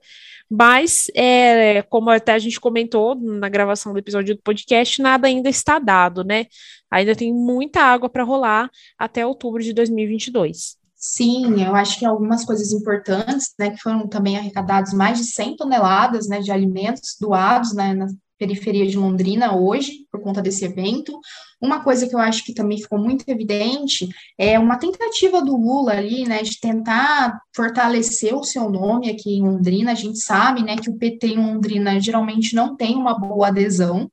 Mas, 0.49 1.07
é, 1.15 1.81
como 1.83 2.09
até 2.09 2.33
a 2.33 2.39
gente 2.39 2.59
comentou 2.59 3.15
na 3.15 3.49
gravação 3.49 3.93
do 3.93 3.99
episódio 3.99 4.35
do 4.35 4.41
podcast, 4.41 5.01
nada 5.01 5.27
ainda 5.27 5.49
está 5.49 5.79
dado, 5.79 6.23
né? 6.23 6.45
Ainda 6.91 7.15
tem 7.15 7.33
muita 7.33 7.81
água 7.81 8.09
para 8.09 8.23
rolar 8.23 8.69
até 8.97 9.25
outubro 9.25 9.63
de 9.63 9.73
2022. 9.73 10.77
Sim, 10.95 11.61
eu 11.61 11.75
acho 11.75 11.99
que 11.99 12.05
algumas 12.05 12.45
coisas 12.45 12.71
importantes, 12.71 13.53
né, 13.59 13.71
que 13.71 13.81
foram 13.81 14.07
também 14.07 14.37
arrecadados 14.37 14.93
mais 14.93 15.17
de 15.17 15.25
100 15.25 15.57
toneladas, 15.57 16.29
né, 16.29 16.39
de 16.39 16.49
alimentos 16.49 17.17
doados, 17.19 17.73
né, 17.73 17.93
periferia 18.37 18.85
de 18.85 18.97
Londrina 18.97 19.55
hoje, 19.55 20.05
por 20.11 20.21
conta 20.21 20.41
desse 20.41 20.65
evento. 20.65 21.19
Uma 21.61 21.83
coisa 21.83 22.07
que 22.07 22.15
eu 22.15 22.19
acho 22.19 22.43
que 22.43 22.53
também 22.53 22.77
ficou 22.77 22.99
muito 22.99 23.23
evidente 23.27 24.07
é 24.37 24.59
uma 24.59 24.77
tentativa 24.77 25.41
do 25.41 25.55
Lula 25.55 25.93
ali, 25.93 26.25
né, 26.25 26.41
de 26.41 26.59
tentar 26.59 27.39
fortalecer 27.55 28.35
o 28.35 28.43
seu 28.43 28.69
nome 28.69 29.09
aqui 29.09 29.37
em 29.37 29.43
Londrina. 29.43 29.91
A 29.91 29.95
gente 29.95 30.19
sabe, 30.19 30.63
né, 30.63 30.75
que 30.75 30.89
o 30.89 30.97
PT 30.97 31.27
em 31.27 31.37
Londrina 31.37 31.99
geralmente 31.99 32.55
não 32.55 32.75
tem 32.75 32.95
uma 32.95 33.17
boa 33.17 33.47
adesão. 33.47 34.09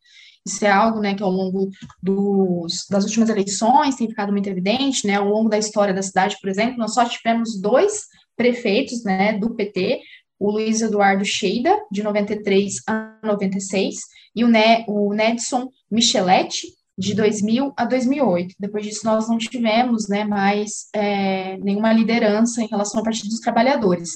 Isso 0.46 0.64
é 0.64 0.70
algo, 0.70 1.00
né, 1.00 1.14
que 1.14 1.22
ao 1.22 1.30
longo 1.30 1.68
dos, 2.02 2.86
das 2.88 3.04
últimas 3.04 3.28
eleições 3.28 3.96
tem 3.96 4.08
ficado 4.08 4.32
muito 4.32 4.48
evidente, 4.48 5.06
né, 5.06 5.16
ao 5.16 5.28
longo 5.28 5.48
da 5.48 5.58
história 5.58 5.92
da 5.92 6.02
cidade, 6.02 6.36
por 6.40 6.48
exemplo, 6.48 6.78
nós 6.78 6.94
só 6.94 7.04
tivemos 7.04 7.60
dois 7.60 8.04
prefeitos, 8.36 9.04
né, 9.04 9.34
do 9.38 9.54
PT, 9.54 10.00
o 10.40 10.50
Luiz 10.50 10.80
Eduardo 10.80 11.24
Sheida, 11.24 11.78
de 11.92 12.02
93 12.02 12.76
a 12.88 13.14
96, 13.22 14.00
e 14.34 14.42
o, 14.42 14.48
ne 14.48 14.86
o 14.88 15.12
Nedson 15.12 15.68
Micheletti, 15.90 16.66
de 16.98 17.14
2000 17.14 17.72
a 17.76 17.84
2008. 17.84 18.54
Depois 18.58 18.84
disso, 18.84 19.04
nós 19.04 19.28
não 19.28 19.38
tivemos 19.38 20.08
né, 20.08 20.24
mais 20.24 20.88
é, 20.94 21.56
nenhuma 21.58 21.92
liderança 21.92 22.62
em 22.62 22.66
relação 22.66 22.98
ao 22.98 23.04
Partido 23.04 23.28
dos 23.28 23.40
Trabalhadores. 23.40 24.10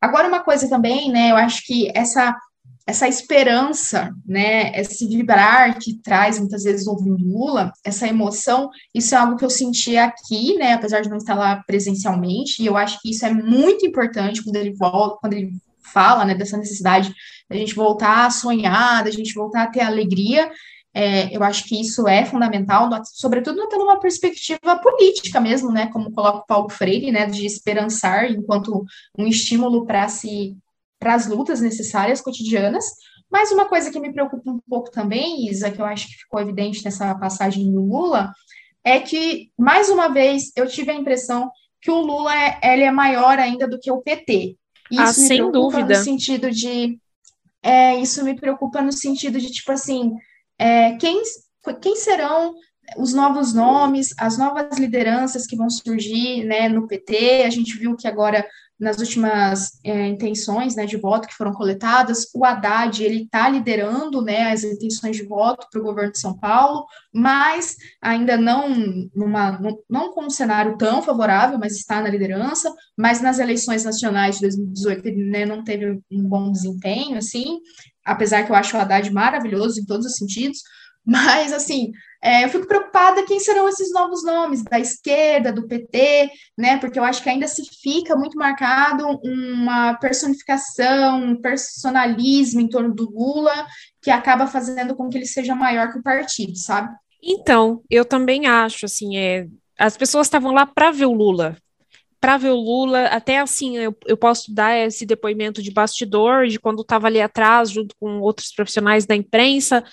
Agora, 0.00 0.28
uma 0.28 0.42
coisa 0.42 0.68
também, 0.68 1.10
né, 1.10 1.32
eu 1.32 1.36
acho 1.36 1.64
que 1.66 1.90
essa, 1.94 2.36
essa 2.86 3.08
esperança, 3.08 4.10
né, 4.24 4.72
esse 4.80 5.08
vibrar 5.08 5.78
que 5.78 6.00
traz 6.00 6.38
muitas 6.38 6.62
vezes 6.62 6.86
ouvindo 6.86 7.24
Lula, 7.24 7.72
essa 7.84 8.06
emoção, 8.06 8.70
isso 8.94 9.14
é 9.14 9.18
algo 9.18 9.36
que 9.36 9.44
eu 9.44 9.50
senti 9.50 9.96
aqui, 9.96 10.54
né, 10.56 10.74
apesar 10.74 11.00
de 11.00 11.10
não 11.10 11.16
estar 11.16 11.34
lá 11.34 11.62
presencialmente, 11.66 12.62
e 12.62 12.66
eu 12.66 12.76
acho 12.76 13.00
que 13.00 13.10
isso 13.10 13.26
é 13.26 13.32
muito 13.32 13.84
importante 13.84 14.44
quando 14.44 14.56
ele 14.56 14.74
volta, 14.74 15.18
quando 15.20 15.32
ele 15.32 15.52
fala, 15.92 16.24
né, 16.24 16.34
dessa 16.34 16.56
necessidade 16.56 17.14
da 17.48 17.56
gente 17.56 17.74
voltar 17.74 18.26
a 18.26 18.30
sonhar, 18.30 19.04
da 19.04 19.10
gente 19.10 19.34
voltar 19.34 19.64
a 19.64 19.70
ter 19.70 19.80
alegria, 19.80 20.50
é, 20.94 21.34
eu 21.36 21.42
acho 21.44 21.64
que 21.64 21.80
isso 21.80 22.08
é 22.08 22.24
fundamental, 22.24 22.88
sobretudo 23.04 23.68
tendo 23.68 23.84
uma 23.84 24.00
perspectiva 24.00 24.78
política 24.82 25.40
mesmo, 25.40 25.70
né, 25.70 25.86
como 25.92 26.10
coloca 26.12 26.38
o 26.38 26.46
Paulo 26.46 26.68
Freire, 26.68 27.12
né, 27.12 27.26
de 27.26 27.46
esperançar 27.46 28.30
enquanto 28.30 28.84
um 29.16 29.26
estímulo 29.26 29.86
para 29.86 30.08
se 30.08 30.56
para 30.98 31.14
as 31.14 31.28
lutas 31.28 31.60
necessárias 31.60 32.20
cotidianas. 32.20 32.84
Mas 33.30 33.52
uma 33.52 33.66
coisa 33.66 33.90
que 33.92 34.00
me 34.00 34.12
preocupa 34.12 34.50
um 34.50 34.58
pouco 34.68 34.90
também, 34.90 35.48
Isa, 35.48 35.70
que 35.70 35.80
eu 35.80 35.84
acho 35.84 36.08
que 36.08 36.14
ficou 36.14 36.40
evidente 36.40 36.84
nessa 36.84 37.14
passagem 37.14 37.70
do 37.70 37.80
Lula, 37.80 38.32
é 38.82 38.98
que 38.98 39.52
mais 39.56 39.88
uma 39.90 40.08
vez 40.08 40.50
eu 40.56 40.66
tive 40.66 40.90
a 40.90 40.94
impressão 40.94 41.48
que 41.80 41.90
o 41.90 42.00
Lula 42.00 42.34
é, 42.34 42.58
ele 42.72 42.82
é 42.82 42.90
maior 42.90 43.38
ainda 43.38 43.68
do 43.68 43.78
que 43.78 43.92
o 43.92 44.02
PT. 44.02 44.56
Isso 44.90 45.02
ah, 45.02 45.06
me 45.06 45.12
sem 45.12 45.50
dúvida. 45.50 45.98
no 45.98 46.04
sentido 46.04 46.50
de 46.50 46.98
é, 47.62 47.96
isso 47.96 48.24
me 48.24 48.34
preocupa 48.34 48.80
no 48.80 48.92
sentido 48.92 49.38
de 49.40 49.50
tipo 49.50 49.72
assim 49.72 50.14
é, 50.58 50.96
quem, 50.96 51.22
quem 51.80 51.96
serão 51.96 52.54
os 52.96 53.12
novos 53.12 53.52
nomes, 53.52 54.14
as 54.18 54.38
novas 54.38 54.78
lideranças 54.78 55.46
que 55.46 55.56
vão 55.56 55.68
surgir 55.68 56.44
né, 56.44 56.68
no 56.68 56.86
PT. 56.86 57.42
A 57.44 57.50
gente 57.50 57.76
viu 57.76 57.96
que 57.96 58.08
agora, 58.08 58.46
nas 58.78 58.98
últimas 58.98 59.80
é, 59.84 60.06
intenções 60.06 60.76
né, 60.76 60.86
de 60.86 60.96
voto 60.96 61.26
que 61.26 61.34
foram 61.34 61.52
coletadas, 61.52 62.28
o 62.34 62.44
Haddad 62.44 63.02
ele 63.02 63.22
está 63.22 63.48
liderando 63.48 64.22
né, 64.22 64.52
as 64.52 64.62
intenções 64.62 65.16
de 65.16 65.24
voto 65.24 65.66
para 65.70 65.80
o 65.80 65.84
governo 65.84 66.12
de 66.12 66.20
São 66.20 66.38
Paulo, 66.38 66.86
mas 67.12 67.76
ainda 68.00 68.36
não, 68.36 68.68
numa, 69.14 69.60
não 69.88 70.12
com 70.12 70.26
um 70.26 70.30
cenário 70.30 70.76
tão 70.76 71.02
favorável, 71.02 71.58
mas 71.58 71.76
está 71.76 72.00
na 72.00 72.08
liderança. 72.08 72.72
Mas 72.96 73.20
nas 73.20 73.38
eleições 73.38 73.84
nacionais 73.84 74.36
de 74.36 74.42
2018 74.42 75.06
ele 75.06 75.30
né, 75.30 75.44
não 75.44 75.64
teve 75.64 76.00
um 76.10 76.22
bom 76.28 76.50
desempenho, 76.52 77.16
assim 77.16 77.58
apesar 78.04 78.42
que 78.42 78.50
eu 78.50 78.56
acho 78.56 78.74
o 78.74 78.80
Haddad 78.80 79.12
maravilhoso 79.12 79.78
em 79.78 79.84
todos 79.84 80.06
os 80.06 80.16
sentidos, 80.16 80.62
Mas, 81.08 81.54
assim, 81.54 81.90
é, 82.22 82.44
eu 82.44 82.48
fico 82.48 82.66
preocupada 82.66 83.24
quem 83.24 83.38
serão 83.38 83.68
esses 83.68 83.92
novos 83.92 84.24
nomes 84.24 84.64
da 84.64 84.78
esquerda, 84.80 85.52
do 85.52 85.68
PT, 85.68 86.30
né? 86.56 86.76
Porque 86.78 86.98
eu 86.98 87.04
acho 87.04 87.22
que 87.22 87.30
ainda 87.30 87.46
se 87.46 87.62
fica 87.80 88.16
muito 88.16 88.36
marcado 88.36 89.06
uma 89.22 89.94
personificação, 89.94 91.22
um 91.22 91.40
personalismo 91.40 92.60
em 92.60 92.68
torno 92.68 92.92
do 92.92 93.08
Lula, 93.08 93.66
que 94.02 94.10
acaba 94.10 94.48
fazendo 94.48 94.96
com 94.96 95.08
que 95.08 95.16
ele 95.16 95.26
seja 95.26 95.54
maior 95.54 95.92
que 95.92 95.98
o 95.98 96.02
partido, 96.02 96.56
sabe? 96.56 96.92
Então, 97.22 97.82
eu 97.88 98.04
também 98.04 98.46
acho, 98.46 98.86
assim, 98.86 99.16
é, 99.16 99.46
as 99.78 99.96
pessoas 99.96 100.26
estavam 100.26 100.52
lá 100.52 100.66
para 100.66 100.90
ver 100.90 101.06
o 101.06 101.12
Lula, 101.12 101.56
para 102.20 102.36
ver 102.36 102.50
o 102.50 102.56
Lula, 102.56 103.06
até 103.06 103.38
assim, 103.38 103.76
eu, 103.76 103.96
eu 104.06 104.16
posso 104.16 104.52
dar 104.52 104.76
esse 104.76 105.06
depoimento 105.06 105.62
de 105.62 105.70
bastidor, 105.70 106.48
de 106.48 106.58
quando 106.58 106.82
estava 106.82 107.06
ali 107.06 107.20
atrás, 107.20 107.70
junto 107.70 107.94
com 108.00 108.20
outros 108.20 108.52
profissionais 108.52 109.06
da 109.06 109.14
imprensa, 109.14 109.84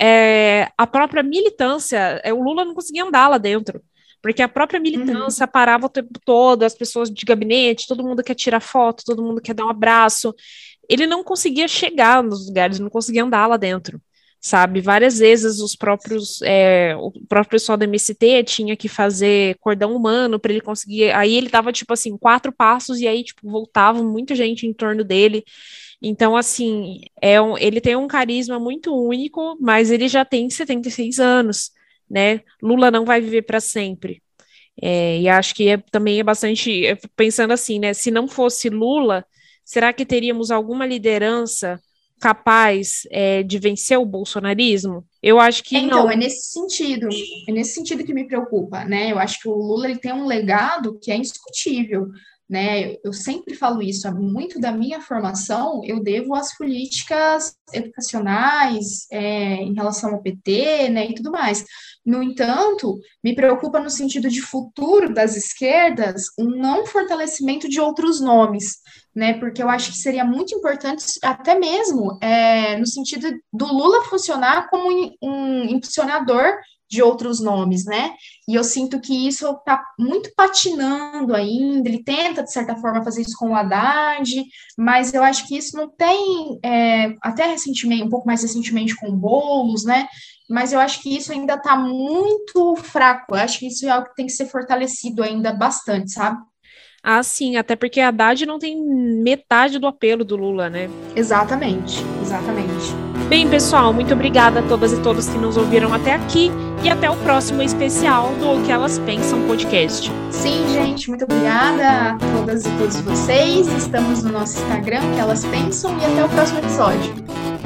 é, 0.00 0.70
a 0.76 0.86
própria 0.86 1.22
militância, 1.22 2.20
é, 2.24 2.32
o 2.32 2.42
Lula 2.42 2.64
não 2.64 2.74
conseguia 2.74 3.04
andar 3.04 3.28
lá 3.28 3.38
dentro, 3.38 3.82
porque 4.22 4.42
a 4.42 4.48
própria 4.48 4.80
militância 4.80 5.44
uhum. 5.44 5.52
parava 5.52 5.86
o 5.86 5.90
tempo 5.90 6.20
todo, 6.24 6.62
as 6.62 6.74
pessoas 6.74 7.10
de 7.10 7.24
gabinete, 7.24 7.86
todo 7.86 8.04
mundo 8.04 8.22
quer 8.22 8.34
tirar 8.34 8.60
foto, 8.60 9.04
todo 9.04 9.22
mundo 9.22 9.40
quer 9.40 9.54
dar 9.54 9.66
um 9.66 9.70
abraço. 9.70 10.34
Ele 10.88 11.06
não 11.06 11.22
conseguia 11.22 11.68
chegar 11.68 12.22
nos 12.22 12.46
lugares, 12.46 12.78
não 12.78 12.90
conseguia 12.90 13.24
andar 13.24 13.46
lá 13.46 13.56
dentro 13.56 14.00
sabe? 14.40 14.80
Várias 14.80 15.18
vezes 15.18 15.58
os 15.58 15.74
próprios, 15.74 16.40
é, 16.42 16.94
o 16.96 17.10
próprio 17.28 17.50
pessoal 17.50 17.76
do 17.76 17.84
MST 17.84 18.44
tinha 18.44 18.76
que 18.76 18.88
fazer 18.88 19.56
cordão 19.60 19.94
humano 19.94 20.38
para 20.38 20.52
ele 20.52 20.60
conseguir. 20.60 21.10
Aí 21.12 21.34
ele 21.36 21.50
tava, 21.50 21.72
tipo 21.72 21.92
assim, 21.92 22.16
quatro 22.16 22.52
passos, 22.52 23.00
e 23.00 23.08
aí, 23.08 23.24
tipo, 23.24 23.50
voltava 23.50 24.02
muita 24.02 24.34
gente 24.34 24.66
em 24.66 24.72
torno 24.72 25.02
dele. 25.04 25.44
Então, 26.00 26.36
assim, 26.36 27.00
é 27.20 27.40
um, 27.40 27.58
ele 27.58 27.80
tem 27.80 27.96
um 27.96 28.06
carisma 28.06 28.58
muito 28.58 28.94
único, 28.94 29.56
mas 29.60 29.90
ele 29.90 30.08
já 30.08 30.24
tem 30.24 30.48
76 30.48 31.18
anos, 31.18 31.72
né? 32.08 32.40
Lula 32.62 32.90
não 32.90 33.04
vai 33.04 33.20
viver 33.20 33.42
para 33.42 33.60
sempre. 33.60 34.22
É, 34.80 35.20
e 35.20 35.28
acho 35.28 35.54
que 35.54 35.68
é, 35.68 35.76
também 35.76 36.20
é 36.20 36.22
bastante. 36.22 36.96
Pensando 37.16 37.52
assim, 37.52 37.80
né? 37.80 37.92
Se 37.92 38.10
não 38.10 38.28
fosse 38.28 38.68
Lula, 38.68 39.24
será 39.64 39.92
que 39.92 40.06
teríamos 40.06 40.50
alguma 40.50 40.86
liderança 40.86 41.80
capaz 42.20 43.02
é, 43.10 43.42
de 43.42 43.58
vencer 43.58 43.98
o 43.98 44.06
bolsonarismo? 44.06 45.04
Eu 45.20 45.40
acho 45.40 45.64
que 45.64 45.76
então, 45.76 46.04
não. 46.04 46.10
é 46.10 46.16
nesse 46.16 46.52
sentido, 46.52 47.08
é 47.48 47.52
nesse 47.52 47.74
sentido 47.74 48.04
que 48.04 48.14
me 48.14 48.26
preocupa, 48.26 48.84
né? 48.84 49.10
Eu 49.10 49.18
acho 49.18 49.40
que 49.40 49.48
o 49.48 49.54
Lula 49.54 49.90
ele 49.90 49.98
tem 49.98 50.12
um 50.12 50.26
legado 50.26 50.98
que 51.00 51.10
é 51.10 51.16
indiscutível, 51.16 52.08
né? 52.48 52.96
Eu 53.04 53.12
sempre 53.12 53.54
falo 53.54 53.82
isso, 53.82 54.10
muito 54.14 54.58
da 54.58 54.72
minha 54.72 55.00
formação 55.00 55.82
eu 55.84 56.02
devo 56.02 56.34
às 56.34 56.56
políticas 56.56 57.54
educacionais 57.72 59.06
é, 59.12 59.56
em 59.56 59.74
relação 59.74 60.14
ao 60.14 60.22
PT, 60.22 60.88
né, 60.88 61.10
e 61.10 61.14
tudo 61.14 61.30
mais. 61.30 61.64
No 62.04 62.22
entanto, 62.22 62.98
me 63.22 63.34
preocupa 63.34 63.78
no 63.80 63.90
sentido 63.90 64.30
de 64.30 64.40
futuro 64.40 65.12
das 65.12 65.36
esquerdas 65.36 66.24
um 66.38 66.48
não 66.48 66.86
fortalecimento 66.86 67.68
de 67.68 67.80
outros 67.80 68.18
nomes, 68.20 68.78
né? 69.14 69.34
Porque 69.34 69.62
eu 69.62 69.68
acho 69.68 69.90
que 69.92 69.98
seria 69.98 70.24
muito 70.24 70.54
importante, 70.54 71.04
até 71.22 71.58
mesmo 71.58 72.18
é, 72.22 72.78
no 72.78 72.86
sentido 72.86 73.28
do 73.52 73.66
Lula 73.66 74.04
funcionar 74.04 74.70
como 74.70 74.88
um 75.22 75.64
impulsionador 75.64 76.56
de 76.88 77.02
outros 77.02 77.40
nomes, 77.40 77.84
né? 77.84 78.14
E 78.48 78.54
eu 78.54 78.64
sinto 78.64 79.00
que 79.00 79.28
isso 79.28 79.46
está 79.50 79.82
muito 79.98 80.30
patinando 80.34 81.34
ainda. 81.34 81.88
Ele 81.88 82.02
tenta, 82.02 82.42
de 82.42 82.52
certa 82.52 82.76
forma, 82.76 83.04
fazer 83.04 83.22
isso 83.22 83.36
com 83.38 83.50
o 83.50 83.54
Haddad, 83.54 84.30
mas 84.76 85.12
eu 85.12 85.22
acho 85.22 85.46
que 85.46 85.56
isso 85.56 85.76
não 85.76 85.88
tem, 85.88 86.58
é, 86.64 87.14
até 87.22 87.46
recentemente, 87.46 88.04
um 88.04 88.08
pouco 88.08 88.26
mais 88.26 88.42
recentemente 88.42 88.96
com 88.96 89.14
Boulos, 89.14 89.84
né? 89.84 90.08
Mas 90.48 90.72
eu 90.72 90.80
acho 90.80 91.02
que 91.02 91.14
isso 91.14 91.30
ainda 91.30 91.54
está 91.54 91.76
muito 91.76 92.74
fraco. 92.76 93.34
Eu 93.34 93.40
acho 93.40 93.58
que 93.58 93.66
isso 93.66 93.86
é 93.86 93.90
algo 93.90 94.08
que 94.08 94.14
tem 94.14 94.26
que 94.26 94.32
ser 94.32 94.46
fortalecido 94.46 95.22
ainda 95.22 95.52
bastante, 95.52 96.10
sabe? 96.10 96.38
Ah, 97.02 97.22
sim, 97.22 97.56
até 97.56 97.76
porque 97.76 98.00
a 98.00 98.08
Haddad 98.08 98.44
não 98.44 98.58
tem 98.58 98.82
metade 99.22 99.78
do 99.78 99.86
apelo 99.86 100.24
do 100.24 100.36
Lula, 100.36 100.68
né? 100.68 100.88
Exatamente, 101.14 101.98
exatamente. 102.22 103.07
Bem, 103.28 103.46
pessoal, 103.46 103.92
muito 103.92 104.14
obrigada 104.14 104.60
a 104.60 104.62
todas 104.62 104.90
e 104.90 105.00
todos 105.00 105.28
que 105.28 105.36
nos 105.36 105.58
ouviram 105.58 105.92
até 105.92 106.14
aqui 106.14 106.50
e 106.82 106.88
até 106.88 107.10
o 107.10 107.16
próximo 107.16 107.60
especial 107.60 108.32
do 108.40 108.52
O 108.52 108.62
que 108.62 108.72
Elas 108.72 108.98
Pensam 109.00 109.42
podcast. 109.46 110.10
Sim, 110.30 110.64
gente, 110.72 111.10
muito 111.10 111.24
obrigada 111.24 112.12
a 112.12 112.18
todas 112.38 112.64
e 112.64 112.70
todos 112.70 112.98
vocês. 113.00 113.66
Estamos 113.76 114.22
no 114.22 114.32
nosso 114.32 114.58
Instagram, 114.58 115.00
O 115.00 115.14
que 115.14 115.20
Elas 115.20 115.44
Pensam, 115.44 115.94
e 115.98 116.04
até 116.06 116.24
o 116.24 116.28
próximo 116.30 116.60
episódio. 116.60 117.14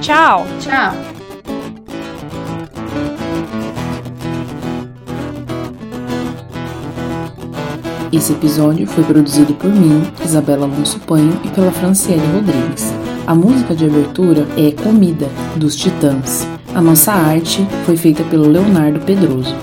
Tchau. 0.01 0.45
Tchau. 0.59 0.97
Esse 8.13 8.33
episódio 8.33 8.85
foi 8.89 9.05
produzido 9.05 9.55
por 9.55 9.71
mim, 9.71 10.03
Isabela 10.25 10.67
Alonso 10.67 10.99
Panho 11.01 11.41
e 11.45 11.49
pela 11.51 11.71
Franciele 11.71 12.21
Rodrigues. 12.35 13.02
A 13.25 13.37
música 13.37 13.73
de 13.73 13.85
abertura 13.85 14.49
é 14.57 14.73
Comida, 14.73 15.29
dos 15.55 15.77
Titãs. 15.77 16.45
A 16.75 16.81
nossa 16.81 17.13
arte 17.13 17.65
foi 17.87 17.97
feita 17.97 18.25
pelo 18.25 18.49
Leonardo 18.49 18.99
Pedroso. 19.01 19.55